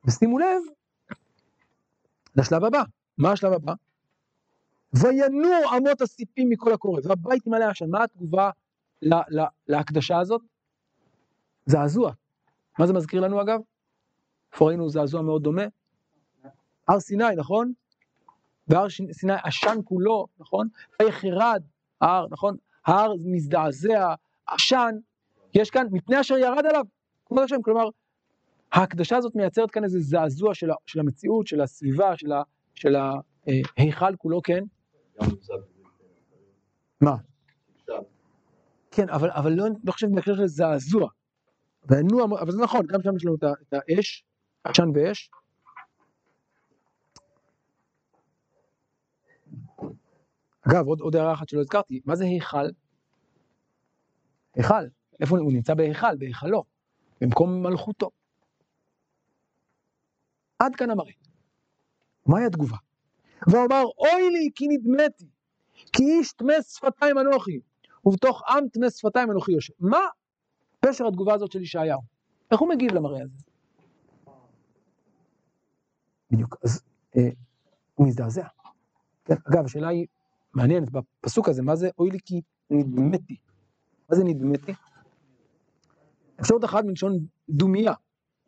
ושימו 0.04 0.38
לב 0.38 0.62
לשלב 2.36 2.64
הבא. 2.64 2.82
מה 3.18 3.32
השלב 3.32 3.52
הבא? 3.52 3.72
וינועו 4.92 5.76
אמות 5.76 6.00
הסיפים 6.00 6.50
מכל 6.50 6.72
הקורא, 6.72 7.00
והבית 7.04 7.46
ימלא 7.46 7.64
עשן. 7.64 7.90
מה 7.90 8.04
התגובה 8.04 8.50
לה, 9.02 9.22
לה, 9.28 9.46
להקדשה 9.68 10.18
הזאת? 10.18 10.42
זעזוע. 11.66 12.12
מה 12.78 12.86
זה 12.86 12.92
מזכיר 12.92 13.20
לנו 13.20 13.42
אגב? 13.42 13.60
איפה 14.52 14.68
ראינו 14.68 14.88
זעזוע 14.88 15.22
מאוד 15.22 15.42
דומה? 15.42 15.62
הר 16.88 17.00
סיני, 17.00 17.36
נכון? 17.36 17.72
בהר 18.68 18.86
סיני 19.12 19.32
עשן 19.42 19.78
כולו, 19.84 20.26
נכון? 20.38 20.68
ויחרד 21.02 21.62
ההר, 22.00 22.26
נכון? 22.30 22.56
ההר 22.86 23.14
מזדעזע, 23.24 24.14
עשן, 24.50 24.94
יש 25.54 25.70
כאן, 25.70 25.86
מפני 25.90 26.20
אשר 26.20 26.38
ירד 26.38 26.66
עליו, 26.66 26.84
כבוד 27.26 27.42
השם, 27.42 27.62
כלומר, 27.62 27.88
ההקדשה 28.72 29.16
הזאת 29.16 29.34
מייצרת 29.34 29.70
כאן 29.70 29.84
איזה 29.84 30.00
זעזוע 30.00 30.54
של, 30.54 30.70
של 30.86 31.00
המציאות, 31.00 31.46
של 31.46 31.60
הסביבה, 31.60 32.16
של, 32.16 32.32
ה, 32.32 32.42
של 32.74 32.96
ההיכל 33.76 34.16
כולו, 34.16 34.42
כן? 34.42 34.64
מה? 37.00 37.16
כן, 38.90 39.08
אבל, 39.08 39.30
אבל 39.30 39.52
לא, 39.52 39.64
לא 39.84 39.92
חושב 39.92 40.06
בהקשר 40.14 40.36
של 40.36 40.46
זעזוע. 40.46 41.08
והנוע, 41.84 42.24
אבל 42.24 42.52
זה 42.52 42.62
נכון, 42.62 42.86
גם 42.86 43.02
שם 43.02 43.16
יש 43.16 43.24
לנו 43.24 43.34
את 43.34 43.72
האש, 43.72 44.24
עשן 44.64 44.88
ואש. 44.94 45.30
אגב, 50.62 50.86
עוד, 50.86 51.00
עוד 51.00 51.16
הערה 51.16 51.32
אחת 51.32 51.48
שלא 51.48 51.60
הזכרתי, 51.60 52.00
מה 52.04 52.16
זה 52.16 52.24
היכל? 52.24 52.68
היכל, 54.54 54.84
איפה 55.20 55.38
הוא 55.38 55.52
נמצא 55.52 55.74
בהיכל, 55.74 56.16
בהיכלו, 56.18 56.64
במקום 57.20 57.62
מלכותו. 57.62 58.10
עד 60.58 60.76
כאן 60.76 60.90
המראה. 60.90 61.12
מהי 62.26 62.44
התגובה? 62.44 62.76
ואומר, 63.46 63.82
אוי 63.98 64.30
לי 64.32 64.50
כי 64.54 64.66
נדמתי, 64.68 65.28
כי 65.92 66.02
איש 66.02 66.32
טמא 66.32 66.54
שפתיים 66.62 67.18
אנוכי, 67.18 67.60
ובתוך 68.04 68.42
עם 68.50 68.68
טמא 68.68 68.90
שפתיים 68.90 69.30
אנוכי 69.30 69.52
יושב. 69.52 69.72
מה 69.80 69.98
פשר 70.80 71.06
התגובה 71.06 71.34
הזאת 71.34 71.52
של 71.52 71.62
ישעיהו? 71.62 72.00
איך 72.50 72.60
הוא 72.60 72.68
מגיב 72.68 72.92
למראה 72.92 73.22
הזה? 73.22 73.36
בדיוק, 76.30 76.56
אז 76.64 76.82
אה, 77.16 77.28
הוא 77.94 78.06
מזדעזע. 78.06 78.46
אגב, 79.30 79.64
השאלה 79.64 79.88
היא 79.88 80.06
מעניינת, 80.54 80.88
בפסוק 80.90 81.48
הזה, 81.48 81.62
מה 81.62 81.76
זה 81.76 81.88
אוי 81.98 82.10
לי 82.10 82.18
כי 82.24 82.40
נדמתי? 82.70 83.36
מה 84.10 84.16
זה 84.16 84.24
נדמתי? 84.24 84.72
אפשרות 86.40 86.64
אחת 86.64 86.84
מלשון 86.84 87.18
דומייה. 87.48 87.94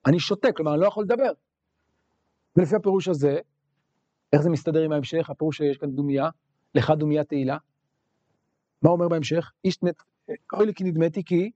אני 0.07 0.21
שותק, 0.21 0.53
כלומר, 0.57 0.73
אני 0.73 0.81
לא 0.81 0.87
יכול 0.87 1.05
לדבר. 1.05 1.33
ולפי 2.57 2.77
הפירוש 2.77 3.09
הזה, 3.09 3.39
איך 4.33 4.43
זה 4.43 4.51
מסתדר 4.51 4.83
עם 4.83 4.93
ההמשך? 4.93 5.31
הפירוש 5.31 5.57
שיש 5.57 5.79
כאן 5.79 5.91
דומייה, 5.91 6.29
לך 6.75 6.91
דומייה 6.91 7.25
תהילה. 7.25 7.57
מה 8.83 8.91
אומר 8.91 9.09
בהמשך? 9.09 9.53
איש 9.65 9.83
מת, 9.83 10.03
אוי 10.53 10.67
לי 10.67 10.75
כי 10.75 10.85
נדמתי 10.85 11.25
כי 11.25 11.51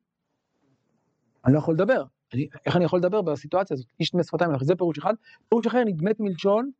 אני 1.44 1.54
לא 1.54 1.58
יכול 1.58 1.74
לדבר. 1.74 2.04
אני, 2.34 2.48
איך 2.66 2.76
אני 2.76 2.84
יכול 2.84 2.98
לדבר 2.98 3.22
בסיטואציה 3.22 3.74
הזאת? 3.74 3.86
איש 4.00 4.10
טמא 4.10 4.22
שפתיים, 4.22 4.50
זה 4.60 4.76
פירוש 4.76 4.98
אחד. 4.98 5.14
פירוש 5.48 5.66
אחר, 5.66 5.84
נדמת 5.84 6.20
מלשון 6.20 6.70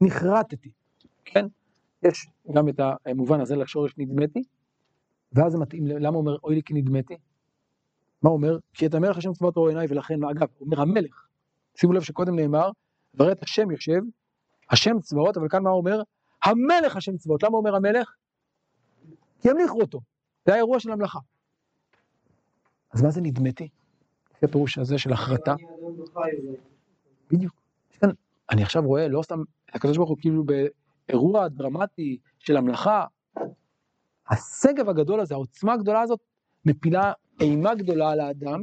נחרטתי, 0.00 0.70
כן? 1.24 1.46
יש 2.02 2.28
גם 2.54 2.68
את 2.68 2.80
המובן 3.06 3.40
הזה 3.40 3.56
לשורש 3.56 3.94
נדמתי, 3.98 4.42
ואז 5.32 5.52
זה 5.52 5.58
מתאים, 5.58 5.86
למה 5.86 6.16
הוא 6.16 6.18
אומר 6.18 6.36
אוי 6.44 6.54
לי 6.54 6.62
כי 6.62 6.74
נדמתי? 6.74 7.16
מה 8.22 8.30
הוא 8.30 8.36
אומר? 8.36 8.58
כי 8.74 8.86
את 8.86 8.94
המלך 8.94 9.16
השם 9.16 9.32
צבאות 9.32 9.56
רואה 9.56 9.70
עיניי 9.70 9.86
ולכן, 9.90 10.24
אגב, 10.24 10.48
הוא 10.58 10.66
אומר 10.66 10.80
המלך. 10.80 11.26
שימו 11.76 11.92
לב 11.92 12.02
שקודם 12.02 12.36
נאמר, 12.36 12.70
וראה 13.14 13.32
את 13.32 13.42
השם 13.42 13.70
יושב, 13.70 14.00
השם 14.70 15.00
צבאות, 15.00 15.36
אבל 15.36 15.48
כאן 15.48 15.62
מה 15.62 15.70
הוא 15.70 15.78
אומר? 15.78 16.02
המלך 16.44 16.96
השם 16.96 17.16
צבאות. 17.16 17.42
למה 17.42 17.50
הוא 17.52 17.58
אומר 17.58 17.74
המלך? 17.74 18.14
כי 19.40 19.50
המליכו 19.50 19.80
אותו. 19.80 20.00
זה 20.46 20.54
האירוע 20.54 20.80
של 20.80 20.90
המלאכה. 20.90 21.18
אז 22.92 23.02
מה 23.02 23.10
זה 23.10 23.20
נדמתי? 23.20 23.68
לפי 24.36 24.46
הפירוש 24.46 24.78
הזה 24.78 24.98
של 24.98 25.12
החרטה. 25.12 25.54
בדיוק. 27.30 27.54
אני 28.50 28.62
עכשיו 28.62 28.82
רואה 28.82 29.08
לא 29.08 29.22
סתם, 29.22 29.42
הקדוש 29.72 29.96
ברוך 29.96 30.10
הוא 30.10 30.18
כאילו 30.20 30.44
באירוע 30.44 31.48
דרמטי 31.48 32.18
של 32.38 32.56
המלאכה, 32.56 33.04
השגב 34.30 34.88
הגדול 34.88 35.20
הזה, 35.20 35.34
העוצמה 35.34 35.72
הגדולה 35.72 36.00
הזאת, 36.00 36.20
מפילה 36.64 37.12
אימה 37.40 37.74
גדולה 37.74 38.10
על 38.10 38.20
האדם, 38.20 38.62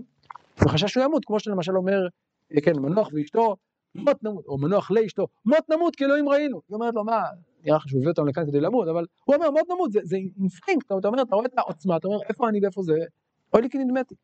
וחשש 0.61 0.93
שהוא 0.93 1.03
ימות, 1.03 1.25
כמו 1.25 1.39
שלמשל 1.39 1.77
אומר, 1.77 2.07
אה, 2.55 2.61
כן, 2.61 2.79
מנוח 2.79 3.09
ואשתו, 3.13 3.55
מות 3.95 4.23
נמות, 4.23 4.45
או 4.45 4.57
מנוח 4.57 4.91
לאשתו, 4.91 5.27
מות 5.45 5.69
נמות 5.69 5.95
כי 5.95 6.05
אלוהים 6.05 6.29
ראינו. 6.29 6.61
היא 6.69 6.75
אומרת 6.75 6.93
לו, 6.93 7.03
מה, 7.03 7.23
נראה 7.63 7.77
לך 7.77 7.89
שהוא 7.89 7.99
הביא 7.99 8.09
אותם 8.09 8.27
לכאן 8.27 8.45
כדי 8.45 8.59
למות, 8.59 8.87
אבל 8.87 9.05
הוא 9.25 9.35
אומר, 9.35 9.51
מות 9.51 9.69
נמות, 9.69 9.91
זה, 9.91 9.99
זה 10.03 10.17
אינסטינקט, 10.39 10.85
אתה 10.85 11.07
אומר, 11.07 11.21
אתה 11.21 11.35
רואה 11.35 11.45
את 11.45 11.57
העוצמה, 11.57 11.97
אתה 11.97 12.07
אומר, 12.07 12.19
איפה 12.29 12.49
אני 12.49 12.59
ואיפה 12.63 12.83
זה, 12.83 12.93
אוי 13.53 13.61
לי 13.61 13.69
כי 13.69 13.77
נדמתי. 13.77 14.15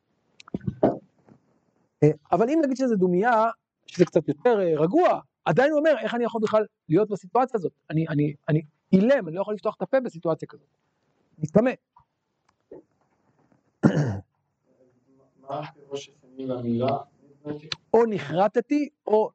אה, 2.03 2.09
אבל 2.31 2.49
אם 2.49 2.59
נגיד 2.63 2.77
שזה 2.77 2.95
דומייה, 2.95 3.45
שזה 3.87 4.05
קצת 4.05 4.27
יותר 4.27 4.59
אה, 4.59 4.73
רגוע, 4.77 5.19
עדיין 5.45 5.71
הוא 5.71 5.79
אומר, 5.79 5.95
איך 5.99 6.15
אני 6.15 6.23
יכול 6.23 6.41
בכלל 6.41 6.65
להיות 6.89 7.09
בסיטואציה 7.09 7.57
הזאת? 7.57 7.71
אני, 7.89 8.07
אני, 8.07 8.33
אני 8.49 8.61
אילם, 8.93 9.27
אני 9.27 9.35
לא 9.35 9.41
יכול 9.41 9.53
לפתוח 9.53 9.75
את 9.75 9.81
הפה 9.81 9.99
בסיטואציה 9.99 10.47
כזאת. 10.47 10.67
למילה? 16.37 16.97
או 17.93 18.05
נחרטתי 18.09 18.89
או 19.07 19.29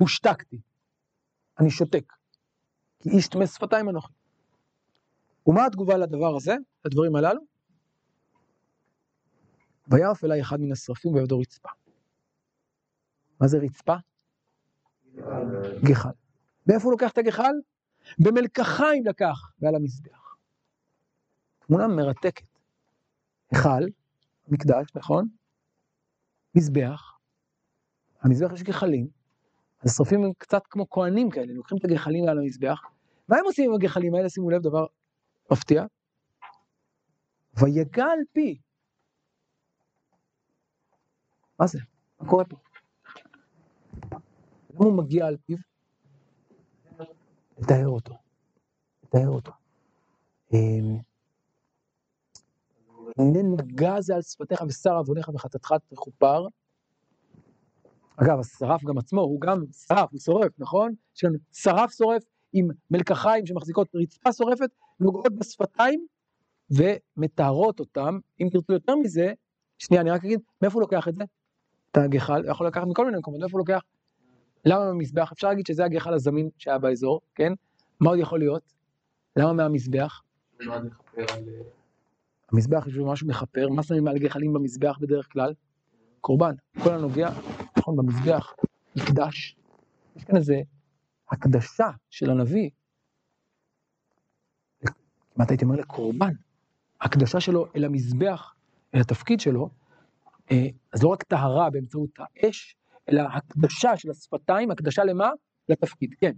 הושתקתי. 0.00 0.60
אני 1.60 1.70
שותק. 1.70 2.12
כי 2.98 3.10
איש 3.10 3.28
טמא 3.28 3.46
שפתיים 3.46 3.88
אנוכי. 3.88 4.12
ומה 5.46 5.66
התגובה 5.66 5.96
לדבר 5.96 6.36
הזה, 6.36 6.54
לדברים 6.84 7.16
הללו? 7.16 7.40
ויעף 9.88 10.24
אליי 10.24 10.40
אחד 10.40 10.60
מן 10.60 10.72
השרפים 10.72 11.14
ויבדו 11.14 11.38
רצפה. 11.38 11.68
מה 13.40 13.48
זה 13.48 13.58
רצפה? 13.58 13.94
גחל. 15.84 16.10
מאיפה 16.66 16.84
הוא 16.84 16.92
לוקח 16.92 17.12
את 17.12 17.18
הגחל? 17.18 17.54
במלקחיים 18.18 19.06
לקח, 19.06 19.52
ועל 19.60 19.74
המזבח. 19.74 20.27
תמונה 21.68 21.88
מרתקת. 21.88 22.48
היכל, 23.50 23.84
מקדש, 24.48 24.86
נכון? 24.94 25.28
מזבח, 26.54 27.18
המזבח 28.20 28.52
יש 28.52 28.62
גחלים, 28.62 29.08
אז 29.82 29.90
השרפים 29.90 30.24
הם 30.24 30.32
קצת 30.38 30.62
כמו 30.70 30.90
כהנים 30.90 31.30
כאלה, 31.30 31.52
לוקחים 31.52 31.78
את 31.78 31.84
הגחלים 31.84 32.28
על 32.28 32.38
המזבח, 32.38 32.80
מה 33.28 33.36
הם 33.36 33.44
עושים 33.44 33.70
עם 33.70 33.76
הגחלים 33.76 34.14
האלה? 34.14 34.28
שימו 34.28 34.50
לב, 34.50 34.62
דבר 34.62 34.86
מפתיע. 35.52 35.84
ויגל 37.60 38.18
פי. 38.32 38.60
מה 41.60 41.66
זה? 41.66 41.78
מה 42.20 42.28
קורה 42.28 42.44
פה? 42.44 42.56
למה 44.70 44.84
הוא 44.84 44.98
מגיע 44.98 45.26
על 45.26 45.36
פיו? 45.46 45.56
לתאר 47.58 47.88
אותו. 47.88 48.14
לתאר 49.02 49.28
אותו. 49.28 49.52
הנה 53.18 53.42
נגע 53.42 54.00
זה 54.00 54.14
על 54.14 54.22
שפתיך 54.22 54.62
ושר 54.68 54.96
עווניך 54.96 55.28
וחטאתך 55.34 55.74
תכופר. 55.88 56.46
אגב, 58.16 58.40
השרף 58.40 58.84
גם 58.84 58.98
עצמו, 58.98 59.20
הוא 59.20 59.40
גם 59.40 59.64
שרף, 59.72 60.12
הוא 60.12 60.20
שורף, 60.20 60.52
נכון? 60.58 60.92
יש 61.16 61.24
לנו 61.24 61.38
שרף 61.52 61.92
שורף 61.92 62.22
עם 62.52 62.68
מלקחיים 62.90 63.46
שמחזיקות 63.46 63.88
רצפה 63.94 64.32
שורפת, 64.32 64.70
נוגעות 65.00 65.34
בשפתיים 65.38 66.06
ומתארות 66.70 67.80
אותם. 67.80 68.18
אם 68.40 68.48
תרצו 68.52 68.72
יותר 68.72 68.96
מזה, 68.96 69.32
שנייה, 69.78 70.02
אני 70.02 70.10
רק 70.10 70.24
אגיד, 70.24 70.40
מאיפה 70.62 70.74
הוא 70.74 70.80
לוקח 70.80 71.08
את 71.08 71.14
זה? 71.14 71.24
את 71.90 71.96
הגחל, 71.96 72.42
הוא 72.42 72.50
יכול 72.50 72.66
לקחת 72.66 72.86
מכל 72.86 73.04
מיני 73.04 73.18
מקומות, 73.18 73.40
מאיפה 73.40 73.52
הוא 73.52 73.58
לוקח? 73.58 73.80
למה 74.64 74.84
מהמזבח? 74.84 75.32
אפשר 75.32 75.48
להגיד 75.48 75.66
שזה 75.66 75.84
הגחל 75.84 76.14
הזמין 76.14 76.48
שהיה 76.58 76.78
באזור, 76.78 77.20
כן? 77.34 77.52
מה 78.00 78.10
עוד 78.10 78.18
יכול 78.18 78.38
להיות? 78.38 78.62
למה 79.36 79.52
מהמזבח? 79.52 80.22
המזבח 82.52 82.86
יש 82.86 82.94
בו 82.94 83.12
משהו 83.12 83.28
מכפר, 83.28 83.68
מה 83.68 83.82
שמים 83.82 84.08
על 84.08 84.18
גחלים 84.18 84.52
במזבח 84.52 84.98
בדרך 85.00 85.28
כלל? 85.32 85.54
קורבן, 86.20 86.54
כל 86.82 86.94
הנוגע, 86.94 87.30
נכון, 87.78 87.96
במזבח, 87.96 88.54
מקדש. 88.96 89.56
יש 90.16 90.24
כאן 90.24 90.36
איזה 90.36 90.60
הקדשה 91.30 91.90
של 92.10 92.30
הנביא, 92.30 92.70
כמעט 95.34 95.50
הייתי 95.50 95.64
אומר 95.64 95.76
לקורבן, 95.76 96.32
הקדשה 97.00 97.40
שלו 97.40 97.66
אל 97.76 97.84
המזבח, 97.84 98.54
אל 98.94 99.00
התפקיד 99.00 99.40
שלו, 99.40 99.70
אה, 100.50 100.66
אז 100.92 101.02
לא 101.02 101.08
רק 101.08 101.22
טהרה 101.22 101.70
באמצעות 101.70 102.10
האש, 102.18 102.76
אלא 103.08 103.22
הקדשה 103.22 103.96
של 103.96 104.10
השפתיים, 104.10 104.70
הקדשה 104.70 105.04
למה? 105.04 105.30
לתפקיד, 105.68 106.14
כן. 106.20 106.32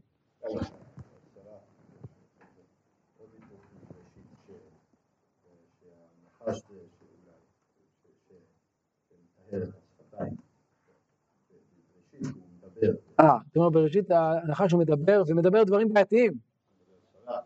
אה, 13.21 13.39
אומרת 13.57 13.73
בראשית 13.73 14.11
הנחש 14.11 14.73
הוא 14.73 14.81
מדבר, 14.81 15.23
ומדבר 15.27 15.65
דברים 15.65 15.93
בעייתיים. 15.93 16.33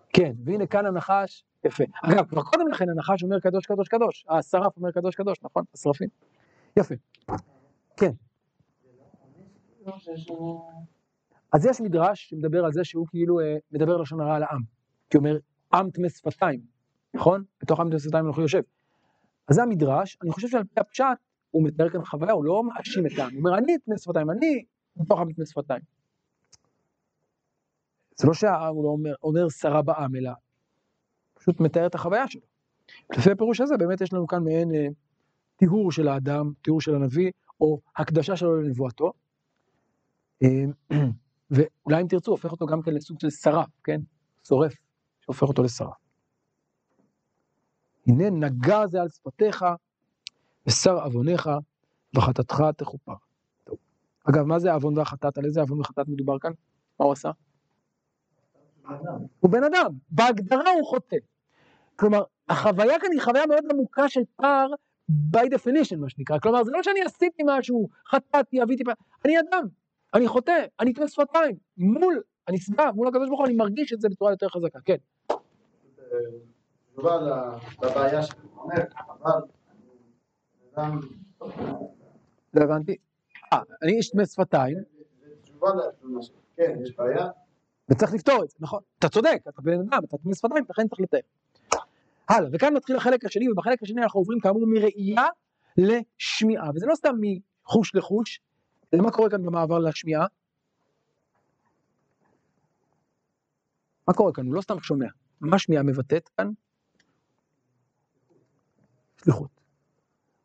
כן, 0.09 0.33
והנה 0.45 0.67
כאן 0.67 0.87
הנחש, 0.87 1.45
יפה. 1.65 1.85
אגב, 2.03 2.27
כבר 2.27 2.43
קודם 2.43 2.69
לכן 2.69 2.91
הנחש 2.91 3.23
אומר 3.23 3.41
קדוש 3.41 3.67
קדוש 3.67 3.89
קדוש, 3.89 4.25
השרף 4.29 4.77
אומר 4.77 4.91
קדוש 4.91 5.15
קדוש, 5.15 5.39
נכון? 5.43 5.65
השרפים. 5.75 6.09
יפה. 6.77 6.95
כן. 7.97 8.11
אז 11.53 11.67
יש 11.67 11.81
מדרש 11.81 12.31
שמדבר 12.31 12.65
על 12.65 12.73
זה 12.73 12.85
שהוא 12.85 13.07
כאילו 13.11 13.41
אה, 13.41 13.57
מדבר 13.73 13.97
לשון 13.97 14.21
הרע 14.21 14.37
על 14.37 14.43
העם. 14.43 14.61
כי 15.11 15.17
הוא 15.17 15.27
אומר, 15.27 15.39
עם 15.75 15.91
טמא 15.91 16.09
שפתיים, 16.09 16.61
נכון? 17.15 17.45
בתוך 17.63 17.81
עם 17.81 17.91
טמא 17.91 17.99
שפתיים 17.99 18.27
אנחנו 18.27 18.43
יושב. 18.43 18.63
אז 19.49 19.55
זה 19.55 19.63
המדרש, 19.63 20.19
אני 20.23 20.31
חושב 20.31 20.49
שעל 20.49 20.65
פי 20.65 20.81
הפשט, 20.81 21.07
הוא 21.55 21.65
מתאר 21.65 21.91
כאן 21.91 22.05
חוויה, 22.05 22.33
הוא 22.33 22.45
לא 22.45 22.63
מאשים 22.65 23.07
את 23.07 23.19
העם, 23.19 23.31
הוא 23.33 23.39
אומר, 23.39 23.59
אני 23.59 23.79
טמא 23.79 23.97
שפתיים, 23.97 24.31
אני 24.31 24.65
בתוך 24.97 25.21
עם 25.21 25.33
טמא 25.33 25.45
שפתיים. 25.45 25.81
זה 28.17 28.27
לא 28.27 28.35
שהעם 28.35 28.75
הוא 28.75 28.85
לא 28.85 28.89
אומר, 28.89 29.15
אומר 29.23 29.49
שרה 29.49 29.83
בעם, 29.83 30.17
אלא 30.17 30.31
פשוט 31.35 31.61
מתאר 31.61 31.87
את 31.87 31.95
החוויה 31.95 32.29
שלו. 32.29 32.41
לפי 33.17 33.31
הפירוש 33.31 33.61
הזה, 33.61 33.77
באמת 33.77 34.01
יש 34.01 34.13
לנו 34.13 34.27
כאן 34.27 34.45
מעין 34.45 34.75
אה, 34.75 34.87
טיהור 35.57 35.93
של 35.93 36.09
האדם, 36.09 36.53
טיהור 36.63 36.81
של 36.81 36.95
הנביא, 36.95 37.31
או 37.61 37.81
הקדשה 37.97 38.37
שלו 38.37 38.63
לנבואתו. 38.63 39.13
אה, 40.43 40.49
ואולי 41.51 42.03
אם 42.03 42.07
תרצו, 42.09 42.31
הופך 42.31 42.53
אותו 42.53 42.67
גם 42.67 42.83
כן 42.83 42.95
לסוג 42.95 43.21
של 43.21 43.31
שרף, 43.31 43.71
כן? 43.85 44.01
שורף, 44.49 44.75
שהופך 45.21 45.43
אותו 45.43 45.63
לשרף. 45.63 45.97
הנה 48.07 48.31
נגע 48.31 48.87
זה 48.87 49.01
על 49.01 49.09
שפתיך, 49.09 49.65
ושר 50.67 50.99
עווניך, 51.05 51.51
וחטאתך 52.17 52.63
תכופר. 52.77 53.13
אגב, 54.31 54.43
מה 54.43 54.59
זה 54.59 54.71
העוון 54.71 54.99
והחטאת? 54.99 55.39
על 55.39 55.45
איזה 55.45 55.61
עוון 55.61 55.81
וחטאת 55.81 56.09
מדובר 56.09 56.39
כאן? 56.39 56.51
מה 57.01 57.07
הוא 57.07 57.13
עשה? 57.13 57.31
הוא 59.41 59.51
בן 59.51 59.65
אדם, 59.65 59.91
בהגדרה 60.11 60.71
הוא 60.71 60.87
חוטא. 60.87 61.17
כלומר, 61.97 62.23
החוויה 62.49 63.01
כאן 63.01 63.09
היא 63.13 63.21
חוויה 63.21 63.47
מאוד 63.47 63.65
עמוקה 63.71 64.09
של 64.09 64.21
פער 64.37 64.67
by 65.11 65.45
definition, 65.55 65.97
מה 65.97 66.09
שנקרא. 66.09 66.39
כלומר, 66.39 66.65
זה 66.65 66.71
לא 66.71 66.83
שאני 66.83 67.03
עשיתי 67.03 67.43
משהו, 67.47 67.89
חטאתי, 68.09 68.63
אביתי, 68.63 68.85
אני 69.25 69.41
אדם, 69.41 69.65
אני 70.15 70.29
חוטא, 70.29 70.65
אני 70.81 70.93
טמא 70.93 71.07
שפתיים, 71.07 71.57
מול, 71.79 72.23
אני 72.49 72.59
שבע, 72.59 72.91
מול 72.95 73.09
הקדוש 73.09 73.29
ברוך 73.29 73.41
הוא, 73.41 73.47
אני 73.47 73.55
מרגיש 73.55 73.93
את 73.93 74.01
זה 74.01 74.09
בצורה 74.09 74.31
יותר 74.31 74.49
חזקה, 74.49 74.79
כן. 74.85 74.97
תשובה 76.93 77.19
לבעיה 77.83 78.23
שלך, 78.23 78.37
אומר, 78.57 78.83
אבל. 79.23 79.41
לא 82.55 82.65
הבנתי. 82.65 82.97
אה, 83.53 83.59
אני 83.83 83.93
איש 83.93 84.11
טמא 84.11 84.25
שפתיים. 84.25 84.77
כן, 86.57 86.77
יש 86.83 86.97
בעיה. 86.97 87.27
וצריך 87.89 88.15
לפתור 88.15 88.45
את 88.45 88.51
זה, 88.51 88.57
נכון? 88.61 88.81
אתה 88.99 89.09
צודק, 89.09 89.39
אתה 89.49 89.63
בן 89.63 89.81
אדם, 89.81 90.05
אתה 90.05 90.19
טמא 90.19 90.35
שפתיים, 90.35 90.65
לכן 90.71 90.89
צריך 90.89 91.01
לתאר. 91.01 91.21
הלאה, 92.29 92.51
וכאן 92.53 92.75
מתחיל 92.75 92.97
החלק 92.97 93.25
השני, 93.25 93.51
ובחלק 93.51 93.83
השני 93.83 94.03
אנחנו 94.03 94.21
עוברים 94.21 94.41
כאמור 94.41 94.67
מראייה 94.67 95.25
לשמיעה, 95.77 96.71
וזה 96.75 96.87
לא 96.87 96.95
סתם 96.95 97.15
מחוש 97.21 97.95
לחוש, 97.95 98.41
אלא 98.95 99.03
מה 99.03 99.11
קורה 99.11 99.31
כאן 99.31 99.43
במעבר 99.43 99.79
לשמיעה? 99.79 100.27
מה 104.09 104.15
קורה 104.15 104.33
כאן? 104.33 104.47
הוא 104.47 104.55
לא 104.55 104.61
סתם 104.61 104.81
שומע. 104.81 105.07
מה 105.41 105.59
שמיעה 105.59 105.83
מבטאת 105.83 106.29
כאן? 106.29 106.51
שליחות. 109.25 109.54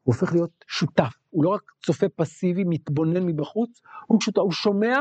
הוא 0.10 0.16
הופך 0.16 0.34
להיות 0.34 0.66
שותף, 0.68 1.14
הוא 1.30 1.44
לא 1.44 1.50
רק 1.50 1.72
צופה 1.86 2.10
פסיבי, 2.16 2.64
מתבונן 2.64 3.24
מבחוץ, 3.24 3.82
הוא 4.08 4.22
שותף, 4.22 4.40
הוא 4.40 4.52
שומע 4.52 4.98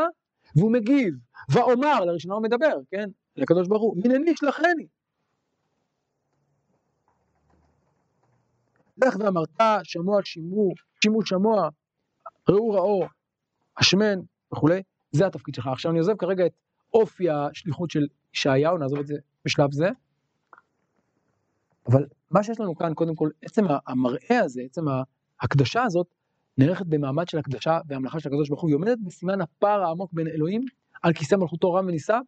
והוא 0.57 0.73
מגיב, 0.73 1.15
ואומר, 1.53 2.05
לראשונה 2.05 2.35
הוא 2.35 2.43
מדבר, 2.43 2.77
כן? 2.91 3.09
לקדוש 3.37 3.69
ברוך 3.69 3.83
הוא, 3.83 3.97
הנני 4.05 4.37
שלחני. 4.37 4.87
לך 9.05 9.17
ואמרת, 9.21 9.61
שמוע 9.83 10.21
שמעו, 10.25 10.73
שימו 11.03 11.27
שמוע, 11.27 11.69
ראו 12.49 12.71
ראו, 12.71 13.07
השמן 13.77 14.19
וכולי, 14.53 14.83
זה 15.13 15.27
התפקיד 15.27 15.55
שלך. 15.55 15.67
עכשיו 15.67 15.91
אני 15.91 15.99
עוזב 15.99 16.17
כרגע 16.17 16.47
את 16.47 16.53
אופי 16.95 17.31
השליחות 17.31 17.91
של 17.91 18.07
ישעיהו, 18.35 18.79
נעזוב 18.79 18.99
את 18.99 19.07
זה 19.07 19.17
בשלב 19.45 19.73
זה. 19.73 19.89
אבל 21.89 22.07
מה 22.30 22.43
שיש 22.43 22.61
לנו 22.61 22.76
כאן, 22.76 22.95
קודם 22.95 23.14
כל, 23.14 23.30
עצם 23.43 23.64
המראה 23.86 24.41
הזה, 24.41 24.62
עצם 24.62 24.84
ההקדשה 25.41 25.82
הזאת, 25.82 26.07
נערכת 26.59 26.86
במעמד 26.86 27.28
של 27.28 27.39
הקדשה 27.39 27.80
והמלאכה 27.86 28.20
של 28.20 28.28
הקדוש 28.28 28.49
ברוך 28.49 28.61
הוא, 28.61 28.70
היא 28.70 28.76
עומדת 28.76 28.99
בסימן 29.05 29.41
הפער 29.41 29.82
העמוק 29.82 30.12
בין 30.12 30.26
אלוהים 30.26 30.64
על 31.03 31.12
כיסא 31.12 31.34
מלכותו 31.34 31.74
רם 31.74 31.86
ונישא, 31.86 32.18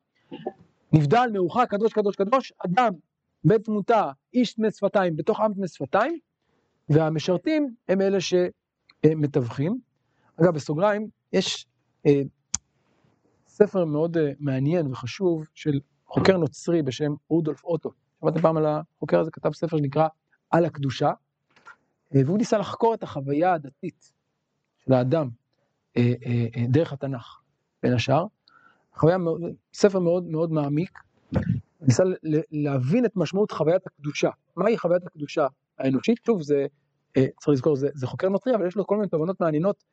נבדל 0.93 1.31
מרוחק 1.33 1.67
קדוש 1.71 1.93
קדוש 1.93 2.17
קדוש, 2.17 2.53
אדם 2.59 2.93
בית 3.45 3.65
תמותה, 3.65 4.11
איש 4.35 4.55
טמא 4.55 4.71
שפתיים, 4.71 5.17
בתוך 5.17 5.41
עם 5.41 5.55
טמא 5.55 5.67
שפתיים, 5.67 6.19
והמשרתים 6.89 7.75
הם 7.89 8.01
אלה 8.01 8.19
שמתווכים. 8.21 9.79
אגב, 10.41 10.55
בסוגריים, 10.55 11.09
יש 11.33 11.67
אה, 12.07 12.23
ספר 13.49 13.85
מאוד 13.85 14.17
אה, 14.17 14.33
מעניין 14.39 14.87
וחשוב 14.87 15.49
של 15.55 15.81
חוקר 16.07 16.37
נוצרי 16.37 16.83
בשם 16.83 17.13
רודולף 17.29 17.65
אוטו. 17.65 17.91
שמעתם 18.21 18.41
פעם 18.41 18.57
על 18.57 18.67
החוקר 18.67 19.21
הזה? 19.21 19.31
כתב 19.31 19.53
ספר 19.53 19.77
שנקרא 19.77 20.09
על 20.51 20.65
הקדושה, 20.65 21.13
אה, 22.15 22.21
והוא 22.27 22.39
ניסה 22.39 22.59
לחקור 22.59 22.95
את 22.95 23.03
החוויה 23.03 23.53
הדתית 23.53 24.13
של 24.79 24.93
האדם 24.93 25.29
אה, 25.97 26.13
אה, 26.27 26.67
דרך 26.69 26.93
התנ"ך, 26.93 27.41
בין 27.83 27.93
השאר. 27.93 28.27
חוויה 28.95 29.17
ספר 29.73 29.99
מאוד 29.99 30.25
מאוד 30.25 30.53
מעמיק, 30.53 30.99
ניסה 31.81 32.03
להבין 32.51 33.05
את 33.05 33.17
משמעות 33.17 33.51
חוויית 33.51 33.87
הקדושה. 33.87 34.31
מהי 34.57 34.79
חוויית 34.79 35.07
הקדושה 35.07 35.47
האנושית? 35.79 36.19
שוב, 36.27 36.43
זה, 36.43 36.67
צריך 37.15 37.49
לזכור, 37.49 37.77
זה, 37.77 37.89
זה 37.95 38.07
חוקר 38.07 38.29
נוצרי, 38.29 38.55
אבל 38.55 38.67
יש 38.67 38.77
לו 38.77 38.87
כל 38.87 38.97
מיני 38.97 39.09
תובנות 39.09 39.41
מעניינות 39.41 39.85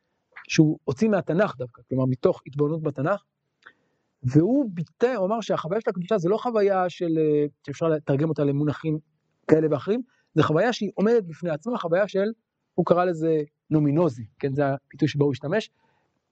שהוא 0.48 0.78
הוציא 0.84 1.08
מהתנ"ך 1.08 1.56
דווקא, 1.56 1.82
כלומר 1.88 2.04
מתוך 2.04 2.42
התבוננות 2.46 2.82
בתנ"ך. 2.82 3.22
והוא 4.22 4.70
ביטא, 4.74 5.14
הוא 5.16 5.26
אמר 5.26 5.40
שהחוויה 5.40 5.80
של 5.80 5.90
הקדושה 5.90 6.18
זה 6.18 6.28
לא 6.28 6.36
חוויה 6.36 6.88
של, 6.88 7.18
אה, 7.18 7.46
שאפשר 7.66 7.88
לתרגם 7.88 8.28
אותה 8.28 8.44
למונחים 8.44 8.98
כאלה 9.48 9.66
ואחרים, 9.70 10.02
זה 10.34 10.42
חוויה 10.42 10.72
שהיא 10.72 10.90
עומדת 10.94 11.24
בפני 11.24 11.50
עצמה, 11.50 11.78
חוויה 11.78 12.08
של, 12.08 12.32
הוא 12.74 12.86
קרא 12.86 13.04
לזה 13.04 13.42
נומינוזי, 13.70 14.26
כן, 14.38 14.54
זה 14.54 14.66
הפיתוי 14.66 15.08
שבו 15.08 15.24
הוא 15.24 15.32
השתמש, 15.32 15.70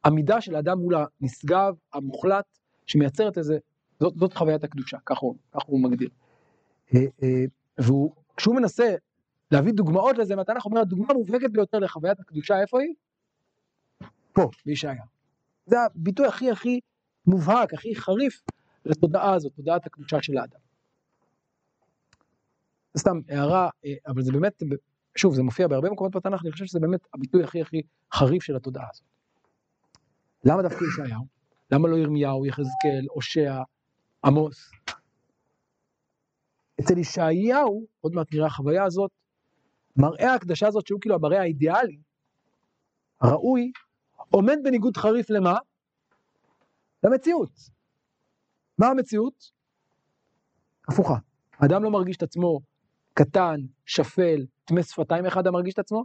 עמידה 0.04 0.40
של 0.40 0.56
האדם 0.56 0.78
מול 0.78 0.94
הנשגב, 1.20 1.74
המוחלט, 1.92 2.44
שמייצרת 2.86 3.38
איזה, 3.38 3.58
זאת, 4.00 4.14
זאת 4.16 4.34
חוויית 4.34 4.64
הקדושה, 4.64 4.98
ככה 5.06 5.20
הוא, 5.20 5.36
כך 5.52 5.62
הוא 5.66 5.80
מגדיר. 5.80 6.08
אה, 6.94 7.00
אה, 7.22 7.44
והוא, 7.78 8.12
כשהוא 8.36 8.56
מנסה 8.56 8.94
להביא 9.50 9.72
דוגמאות 9.72 10.18
לזה 10.18 10.36
מהתנ"ך, 10.36 10.64
אומר, 10.64 10.80
הדוגמה 10.80 11.06
המובהקת 11.10 11.50
ביותר 11.50 11.78
לחוויית 11.78 12.20
הקדושה, 12.20 12.60
איפה 12.60 12.80
היא? 12.80 12.94
פה, 14.32 14.50
בישעיה. 14.66 15.02
זה 15.66 15.76
הביטוי 15.80 16.26
הכי 16.26 16.50
הכי 16.50 16.80
מובהק, 17.26 17.74
הכי 17.74 17.96
חריף 17.96 18.42
לתודעה 18.84 19.34
הזאת, 19.34 19.52
תודעת 19.52 19.86
הקדושה 19.86 20.22
של 20.22 20.38
האדם. 20.38 20.58
סתם 22.98 23.20
הערה, 23.28 23.68
אה, 23.84 23.94
אבל 24.06 24.22
זה 24.22 24.32
באמת, 24.32 24.62
שוב, 25.16 25.34
זה 25.34 25.42
מופיע 25.42 25.68
בהרבה 25.68 25.90
מקומות 25.90 26.16
בתנ"ך, 26.16 26.42
אני 26.42 26.52
חושב 26.52 26.64
שזה 26.64 26.80
באמת 26.80 27.00
הביטוי 27.14 27.44
הכי 27.44 27.62
הכי 27.62 27.82
חריף 28.14 28.42
של 28.42 28.56
התודעה 28.56 28.86
הזאת. 28.90 29.06
למה 30.44 30.62
דווקא 30.62 30.84
ישעיהו? 30.84 31.26
למה 31.70 31.88
לא 31.88 31.96
ירמיהו, 31.96 32.46
יחזקאל, 32.46 33.06
הושע, 33.10 33.62
עמוס? 34.24 34.70
אצל 36.80 36.98
ישעיהו, 36.98 37.86
עוד 38.00 38.12
מעט 38.14 38.26
נראה 38.32 38.46
החוויה 38.46 38.84
הזאת, 38.84 39.10
מראה 39.96 40.32
ההקדשה 40.32 40.68
הזאת, 40.68 40.86
שהוא 40.86 41.00
כאילו 41.00 41.14
המראה 41.14 41.40
האידיאלי, 41.40 41.98
הראוי, 43.20 43.72
עומד 44.30 44.56
בניגוד 44.64 44.96
חריף 44.96 45.30
למה? 45.30 45.58
למציאות. 47.04 47.50
מה 48.78 48.86
המציאות? 48.86 49.52
הפוכה. 50.88 51.14
אדם 51.64 51.82
לא 51.82 51.90
מרגיש 51.90 52.16
את 52.16 52.22
עצמו 52.22 52.60
קטן, 53.14 53.60
שפל, 53.86 54.46
טמא 54.64 54.82
שפתיים, 54.82 55.26
איך 55.26 55.36
אדם 55.36 55.52
מרגיש 55.52 55.74
את 55.74 55.78
עצמו? 55.78 56.04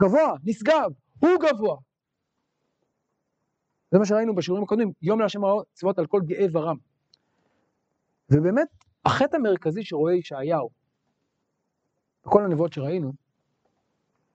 גבוה, 0.00 0.34
נשגב, 0.44 0.90
הוא 1.18 1.30
גבוה. 1.40 1.76
זה 3.90 3.98
מה 3.98 4.06
שראינו 4.06 4.34
בשיעורים 4.34 4.64
הקודמים, 4.64 4.92
יום 5.02 5.20
להשם 5.20 5.40
צבאות 5.72 5.98
על 5.98 6.06
כל 6.06 6.20
גאה 6.26 6.46
ורם. 6.52 6.76
ובאמת, 8.30 8.68
החטא 9.04 9.36
המרכזי 9.36 9.84
שרואה 9.84 10.14
ישעיהו, 10.14 10.70
בכל 12.24 12.44
הנבואות 12.44 12.72
שראינו, 12.72 13.12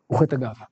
הוא 0.08 0.20
חטא 0.20 0.36
הגאווה. 0.36 0.66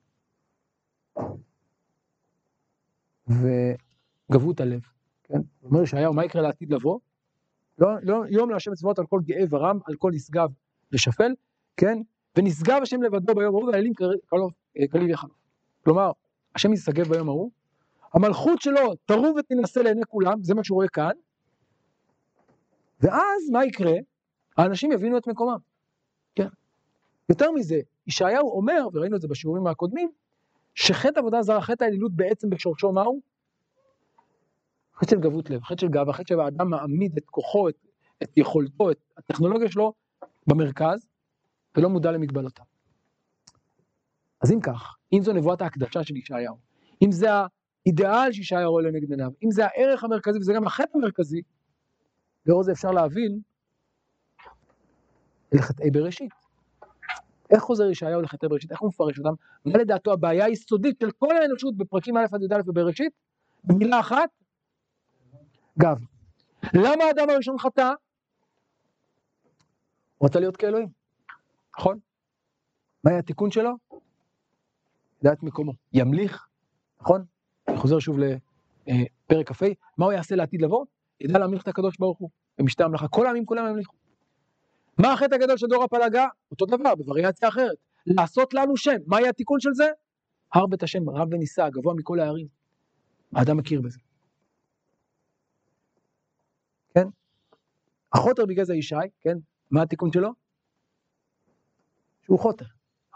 וגבות 4.30 4.60
הלב, 4.60 4.80
כן? 5.24 5.38
אומר 5.62 5.82
ישעיהו, 5.82 6.14
מה 6.14 6.24
יקרה 6.24 6.42
לעתיד 6.42 6.72
לבוא? 6.72 6.98
לא, 7.78 7.88
לא, 8.02 8.22
יום 8.30 8.50
להשם 8.50 8.74
צבאות 8.74 8.98
על 8.98 9.06
כל 9.06 9.20
גאה 9.24 9.44
ורם, 9.50 9.78
על 9.84 9.94
כל 9.94 10.10
נשגב 10.14 10.48
ושפל, 10.92 11.32
כן? 11.76 11.98
ונשגב 12.36 12.78
השם 12.82 13.02
לבדו 13.02 13.34
ביום 13.34 13.54
ההוא, 13.54 13.70
והאלים 13.70 13.92
כליל 14.90 15.10
יחלוף. 15.10 15.32
כלומר, 15.84 16.10
השם 16.54 16.72
ישגב 16.72 17.08
ביום 17.08 17.28
ההוא, 17.28 17.50
המלכות 18.14 18.60
שלו 18.60 18.94
תרום 19.04 19.34
ותינשא 19.38 19.78
לעיני 19.78 20.04
כולם, 20.08 20.42
זה 20.42 20.54
מה 20.54 20.64
שהוא 20.64 20.76
רואה 20.76 20.88
כאן, 20.88 21.12
ואז 23.00 23.50
מה 23.52 23.64
יקרה? 23.64 23.92
האנשים 24.56 24.92
יבינו 24.92 25.18
את 25.18 25.26
מקומם. 25.26 25.58
כן. 26.34 26.48
יותר 27.28 27.50
מזה, 27.50 27.80
ישעיהו 28.06 28.50
אומר, 28.50 28.88
וראינו 28.92 29.16
את 29.16 29.20
זה 29.20 29.28
בשיעורים 29.28 29.66
הקודמים, 29.66 30.10
שחטא 30.74 31.18
עבודה 31.18 31.42
זרה, 31.42 31.60
חטא 31.60 31.84
האלילות 31.84 32.12
בעצם 32.12 32.50
בשורשו 32.50 32.92
מהו? 32.92 33.20
חטא 35.00 35.10
של 35.10 35.20
גבות 35.20 35.50
לב, 35.50 35.62
חטא 35.62 35.80
של 35.80 35.88
גאווה, 35.88 36.12
חטא 36.12 36.24
שהאדם 36.28 36.70
מעמיד 36.70 37.16
את 37.16 37.30
כוחו, 37.30 37.68
את, 37.68 37.74
את 38.22 38.36
יכולתו, 38.36 38.90
את 38.90 38.96
הטכנולוגיה 39.16 39.70
שלו 39.70 39.92
במרכז, 40.46 41.06
ולא 41.76 41.88
מודע 41.88 42.12
למגבלותיו. 42.12 42.64
אז 44.42 44.52
אם 44.52 44.60
כך, 44.60 44.96
אם 45.12 45.22
זו 45.22 45.32
נבואת 45.32 45.62
ההקדשה 45.62 46.04
של 46.04 46.16
ישעיהו, 46.16 46.56
אם 47.04 47.12
זה 47.12 47.28
האידיאל 47.86 48.32
שישעיהו 48.32 48.70
רואה 48.70 48.82
לנגד 48.82 49.10
עיניו, 49.10 49.30
אם 49.44 49.50
זה 49.50 49.66
הערך 49.66 50.04
המרכזי 50.04 50.38
וזה 50.38 50.52
גם 50.52 50.66
החטא 50.66 50.90
המרכזי, 50.94 51.42
לאור 52.46 52.62
זה 52.62 52.72
אפשר 52.72 52.90
להבין 52.90 53.40
אל 55.54 55.58
חטאי 55.58 55.90
בראשית. 55.90 56.30
איך 57.50 57.62
חוזר 57.62 57.90
ישעיהו 57.90 58.22
לחטאי 58.22 58.48
בראשית? 58.48 58.72
איך 58.72 58.80
הוא 58.80 58.88
מפרש 58.88 59.18
אותם? 59.18 59.34
מה 59.64 59.78
לדעתו 59.78 60.12
הבעיה 60.12 60.44
היסודית 60.44 60.96
של 61.00 61.10
כל 61.10 61.36
האנושות 61.36 61.76
בפרקים 61.76 62.16
א' 62.16 62.24
עד 62.32 62.42
י"א 62.42 62.62
בבראשית? 62.66 63.12
במילה 63.64 64.00
אחת? 64.00 64.39
גב. 65.80 65.98
למה 66.74 67.04
האדם 67.04 67.30
הראשון 67.30 67.58
חטא? 67.58 67.92
הוא 70.18 70.28
רצה 70.28 70.40
להיות 70.40 70.56
כאלוהים, 70.56 70.88
נכון? 71.78 71.98
מה 73.04 73.10
היה 73.10 73.18
התיקון 73.18 73.50
שלו? 73.50 73.70
ידע 75.22 75.32
מקומו. 75.42 75.72
ימליך, 75.92 76.46
נכון? 77.00 77.24
אני 77.68 77.76
חוזר 77.76 77.98
שוב 77.98 78.16
לפרק 78.18 79.52
כ"ה, 79.52 79.66
מה 79.98 80.04
הוא 80.04 80.12
יעשה 80.12 80.36
לעתיד 80.36 80.62
לבוא? 80.62 80.84
ידע 81.20 81.38
להמליך 81.38 81.62
את 81.62 81.68
הקדוש 81.68 81.98
ברוך 81.98 82.18
הוא, 82.18 82.30
במשתה 82.58 82.84
המלאכה. 82.84 83.08
כל 83.08 83.26
העמים 83.26 83.46
כולם 83.46 83.66
ימליכו. 83.66 83.96
מה 84.98 85.12
החטא 85.12 85.34
הגדול 85.34 85.56
של 85.56 85.66
דור 85.66 85.84
הפלגה? 85.84 86.26
אותו 86.50 86.66
דבר, 86.66 86.94
בווריאציה 86.94 87.48
אחרת. 87.48 87.76
לעשות 88.06 88.54
לנו 88.54 88.76
שם. 88.76 88.96
מה 89.06 89.20
יהיה 89.20 89.30
התיקון 89.30 89.60
של 89.60 89.70
זה? 89.74 89.90
הר 90.54 90.66
בית 90.66 90.82
השם, 90.82 91.10
רב 91.10 91.28
ונישא, 91.32 91.68
גבוה 91.68 91.94
מכל 91.94 92.20
הערים. 92.20 92.46
האדם 93.34 93.56
מכיר 93.56 93.80
בזה. 93.80 93.98
כן? 96.94 97.06
החוטר 98.12 98.46
בגזע 98.46 98.74
ישי, 98.74 98.94
כן? 99.20 99.38
מה 99.70 99.82
התיקון 99.82 100.12
שלו? 100.12 100.30
שהוא 102.24 102.38
חוטר, 102.38 102.64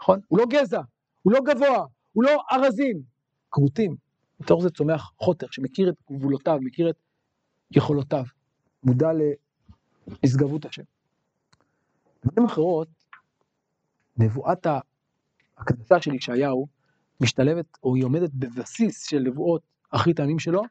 נכון? 0.01 0.19
הוא 0.27 0.39
לא 0.39 0.45
גזע, 0.49 0.81
הוא 1.21 1.33
לא 1.33 1.39
גבוה, 1.45 1.85
הוא 2.13 2.23
לא 2.23 2.41
ארזים, 2.51 3.01
כרותים. 3.51 3.95
מתוך 4.39 4.61
זה 4.61 4.69
צומח 4.69 5.11
חוטר 5.17 5.47
שמכיר 5.51 5.89
את 5.89 5.95
גבולותיו, 6.11 6.57
מכיר 6.61 6.89
את 6.89 6.95
יכולותיו, 7.71 8.23
מודע 8.83 9.07
לנשגבות 10.23 10.65
השם. 10.65 10.83
במילים 12.23 12.45
אחרות, 12.45 12.87
נבואת 14.17 14.67
ההקדשה 15.57 16.01
של 16.01 16.13
ישעיהו 16.13 16.67
משתלבת, 17.21 17.77
או 17.83 17.95
היא 17.95 18.03
עומדת 18.03 18.29
בבסיס 18.33 19.07
של 19.09 19.19
נבואות 19.19 19.61
אחרית 19.89 20.19
הימים 20.19 20.39
שלו, 20.39 20.61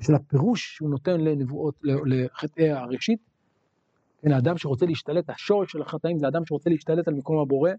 ושל 0.00 0.14
הפירוש 0.14 0.76
שהוא 0.76 0.90
נותן 0.90 1.20
לנבואות, 1.20 1.74
לחטאי 1.82 2.70
הראשית. 2.70 3.20
כן, 4.22 4.32
האדם 4.32 4.58
שרוצה 4.58 4.86
להשתלט, 4.86 5.30
השורש 5.30 5.72
של 5.72 5.82
החטאים 5.82 6.18
זה 6.18 6.28
אדם 6.28 6.46
שרוצה 6.46 6.70
להשתלט 6.70 7.08
על 7.08 7.14
מקום 7.14 7.38
הבורא, 7.38 7.70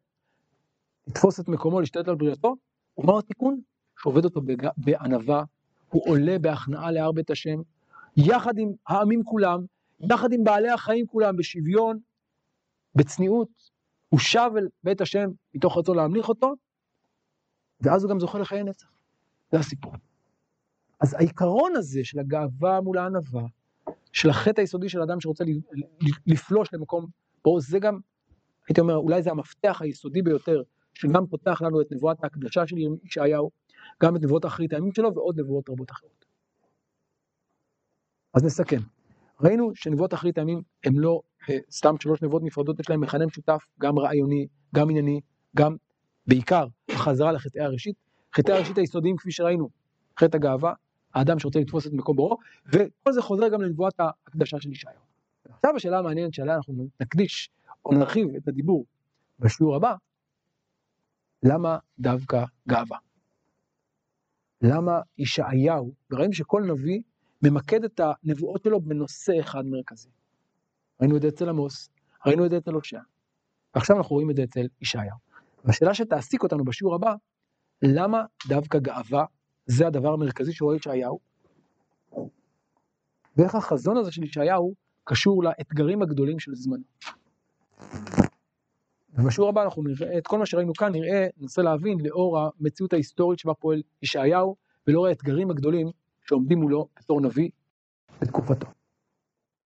לתפוס 1.07 1.39
את 1.39 1.47
מקומו, 1.47 1.79
להשתלט 1.79 2.07
על 2.07 2.15
בריאתו, 2.15 2.55
ומה 2.97 3.19
התיקון? 3.19 3.61
שעובד 4.01 4.25
אותו 4.25 4.41
בענווה, 4.77 5.43
הוא 5.89 6.01
עולה 6.05 6.39
בהכנעה 6.39 6.91
להר 6.91 7.11
בית 7.11 7.29
השם, 7.29 7.61
יחד 8.17 8.57
עם 8.57 8.71
העמים 8.87 9.23
כולם, 9.23 9.59
יחד 9.99 10.33
עם 10.33 10.43
בעלי 10.43 10.69
החיים 10.69 11.07
כולם, 11.07 11.35
בשוויון, 11.35 11.99
בצניעות, 12.95 13.49
הוא 14.09 14.19
שב 14.19 14.51
אל 14.57 14.67
בית 14.83 15.01
השם 15.01 15.29
מתוך 15.53 15.77
רצון 15.77 15.97
להמליך 15.97 16.29
אותו, 16.29 16.53
ואז 17.81 18.03
הוא 18.03 18.09
גם 18.09 18.19
זוכה 18.19 18.39
לחיי 18.39 18.63
נצח. 18.63 18.87
זה 19.51 19.59
הסיפור. 19.59 19.93
אז 20.99 21.13
העיקרון 21.13 21.75
הזה 21.75 22.03
של 22.03 22.19
הגאווה 22.19 22.81
מול 22.81 22.97
הענווה, 22.97 23.43
של 24.13 24.29
החטא 24.29 24.61
היסודי 24.61 24.89
של 24.89 25.01
אדם 25.01 25.21
שרוצה 25.21 25.43
לפלוש 26.27 26.73
למקום 26.73 27.05
פה, 27.41 27.57
זה 27.59 27.79
גם, 27.79 27.99
הייתי 28.69 28.81
אומר, 28.81 28.95
אולי 28.95 29.23
זה 29.23 29.31
המפתח 29.31 29.81
היסודי 29.81 30.21
ביותר, 30.21 30.61
שגם 30.93 31.27
פותח 31.27 31.61
לנו 31.61 31.81
את 31.81 31.87
נבואת 31.91 32.23
ההקדשה 32.23 32.67
של 32.67 32.75
ישעיהו, 33.03 33.49
גם 34.03 34.15
את 34.15 34.21
נבואות 34.21 34.45
אחרית 34.45 34.73
הימים 34.73 34.93
שלו 34.93 35.15
ועוד 35.15 35.39
נבואות 35.39 35.69
רבות 35.69 35.91
אחרות. 35.91 36.25
אז 38.33 38.43
נסכם. 38.43 38.79
ראינו 39.41 39.71
שנבואות 39.75 40.13
אחרית 40.13 40.37
הימים 40.37 40.61
הם 40.83 40.99
לא 40.99 41.21
אה, 41.49 41.57
סתם 41.71 41.95
שלוש 41.99 42.21
נבואות 42.21 42.43
נפרדות, 42.43 42.79
יש 42.79 42.89
להם 42.89 43.01
מכנה 43.01 43.25
משותף, 43.25 43.67
גם 43.79 43.99
רעיוני, 43.99 44.47
גם 44.75 44.89
ענייני, 44.89 45.21
גם 45.55 45.75
בעיקר 46.27 46.67
חזרה 46.91 47.31
לחטאי 47.31 47.61
הראשית. 47.61 47.95
חטאי 48.35 48.55
הראשית 48.55 48.77
היסודיים 48.77 49.17
כפי 49.17 49.31
שראינו, 49.31 49.69
חטא 50.19 50.37
הגאווה, 50.37 50.73
האדם 51.13 51.39
שרוצה 51.39 51.59
לתפוס 51.59 51.87
את 51.87 51.93
מקום 51.93 52.15
בוראו, 52.15 52.37
וכל 52.65 53.11
זה 53.11 53.21
חוזר 53.21 53.47
גם 53.47 53.61
לנבואת 53.61 53.99
ההקדשה 53.99 54.59
של 54.59 54.71
ישעיהו. 54.71 55.01
עכשיו 55.49 55.75
השאלה 55.75 55.99
המעניינת 55.99 56.33
שעליה 56.33 56.55
אנחנו 56.55 56.87
נקדיש 57.01 57.49
או 57.85 57.93
נרחיב 57.93 58.27
את 58.37 58.47
הדיבור 58.47 58.85
בשיעור 59.39 59.75
הבא, 59.75 59.95
למה 61.43 61.77
דווקא 61.99 62.43
גאווה? 62.67 62.97
למה 64.61 65.01
ישעיהו, 65.17 65.93
וראינו 66.11 66.33
שכל 66.33 66.63
נביא 66.63 67.01
ממקד 67.41 67.83
את 67.83 67.99
הנבואות 67.99 68.63
שלו 68.63 68.81
בנושא 68.81 69.33
אחד 69.39 69.65
מרכזי. 69.65 70.09
ראינו 71.01 71.17
את 71.17 71.21
זה 71.21 71.27
אצל 71.27 71.49
עמוס, 71.49 71.89
ראינו 72.25 72.45
את 72.45 72.51
זה 72.51 72.57
אצל 72.57 72.73
הושע, 72.73 72.99
ועכשיו 73.75 73.97
אנחנו 73.97 74.13
רואים 74.13 74.29
את 74.29 74.35
זה 74.35 74.43
אצל 74.43 74.67
ישעיהו. 74.81 75.17
והשאלה 75.65 75.93
שתעסיק 75.93 76.43
אותנו 76.43 76.63
בשיעור 76.63 76.95
הבא, 76.95 77.13
למה 77.81 78.23
דווקא 78.47 78.79
גאווה 78.79 79.25
זה 79.71 79.87
הדבר 79.87 80.13
המרכזי 80.13 80.53
שרואה 80.53 80.75
ישעיהו? 80.75 81.19
ואיך 83.37 83.55
החזון 83.55 83.97
הזה 83.97 84.11
של 84.11 84.23
ישעיהו 84.23 84.73
קשור 85.03 85.43
לאתגרים 85.43 86.01
הגדולים 86.01 86.39
של 86.39 86.51
זמנו. 86.55 86.83
ובשיעור 89.13 89.49
הבא 89.49 89.63
אנחנו 89.63 89.83
נראה 89.83 90.17
את 90.17 90.27
כל 90.27 90.37
מה 90.37 90.45
שראינו 90.45 90.73
כאן, 90.73 90.91
נראה, 90.91 91.27
ננסה 91.37 91.61
להבין 91.61 91.97
לאור 92.05 92.39
המציאות 92.39 92.93
ההיסטורית 92.93 93.39
שבה 93.39 93.53
פועל 93.53 93.81
ישעיהו, 94.03 94.55
ולאור 94.87 95.07
האתגרים 95.07 95.51
הגדולים 95.51 95.87
שעומדים 96.25 96.59
מולו 96.59 96.87
בתור 96.99 97.21
נביא 97.21 97.49
בתקופתו. 98.21 98.78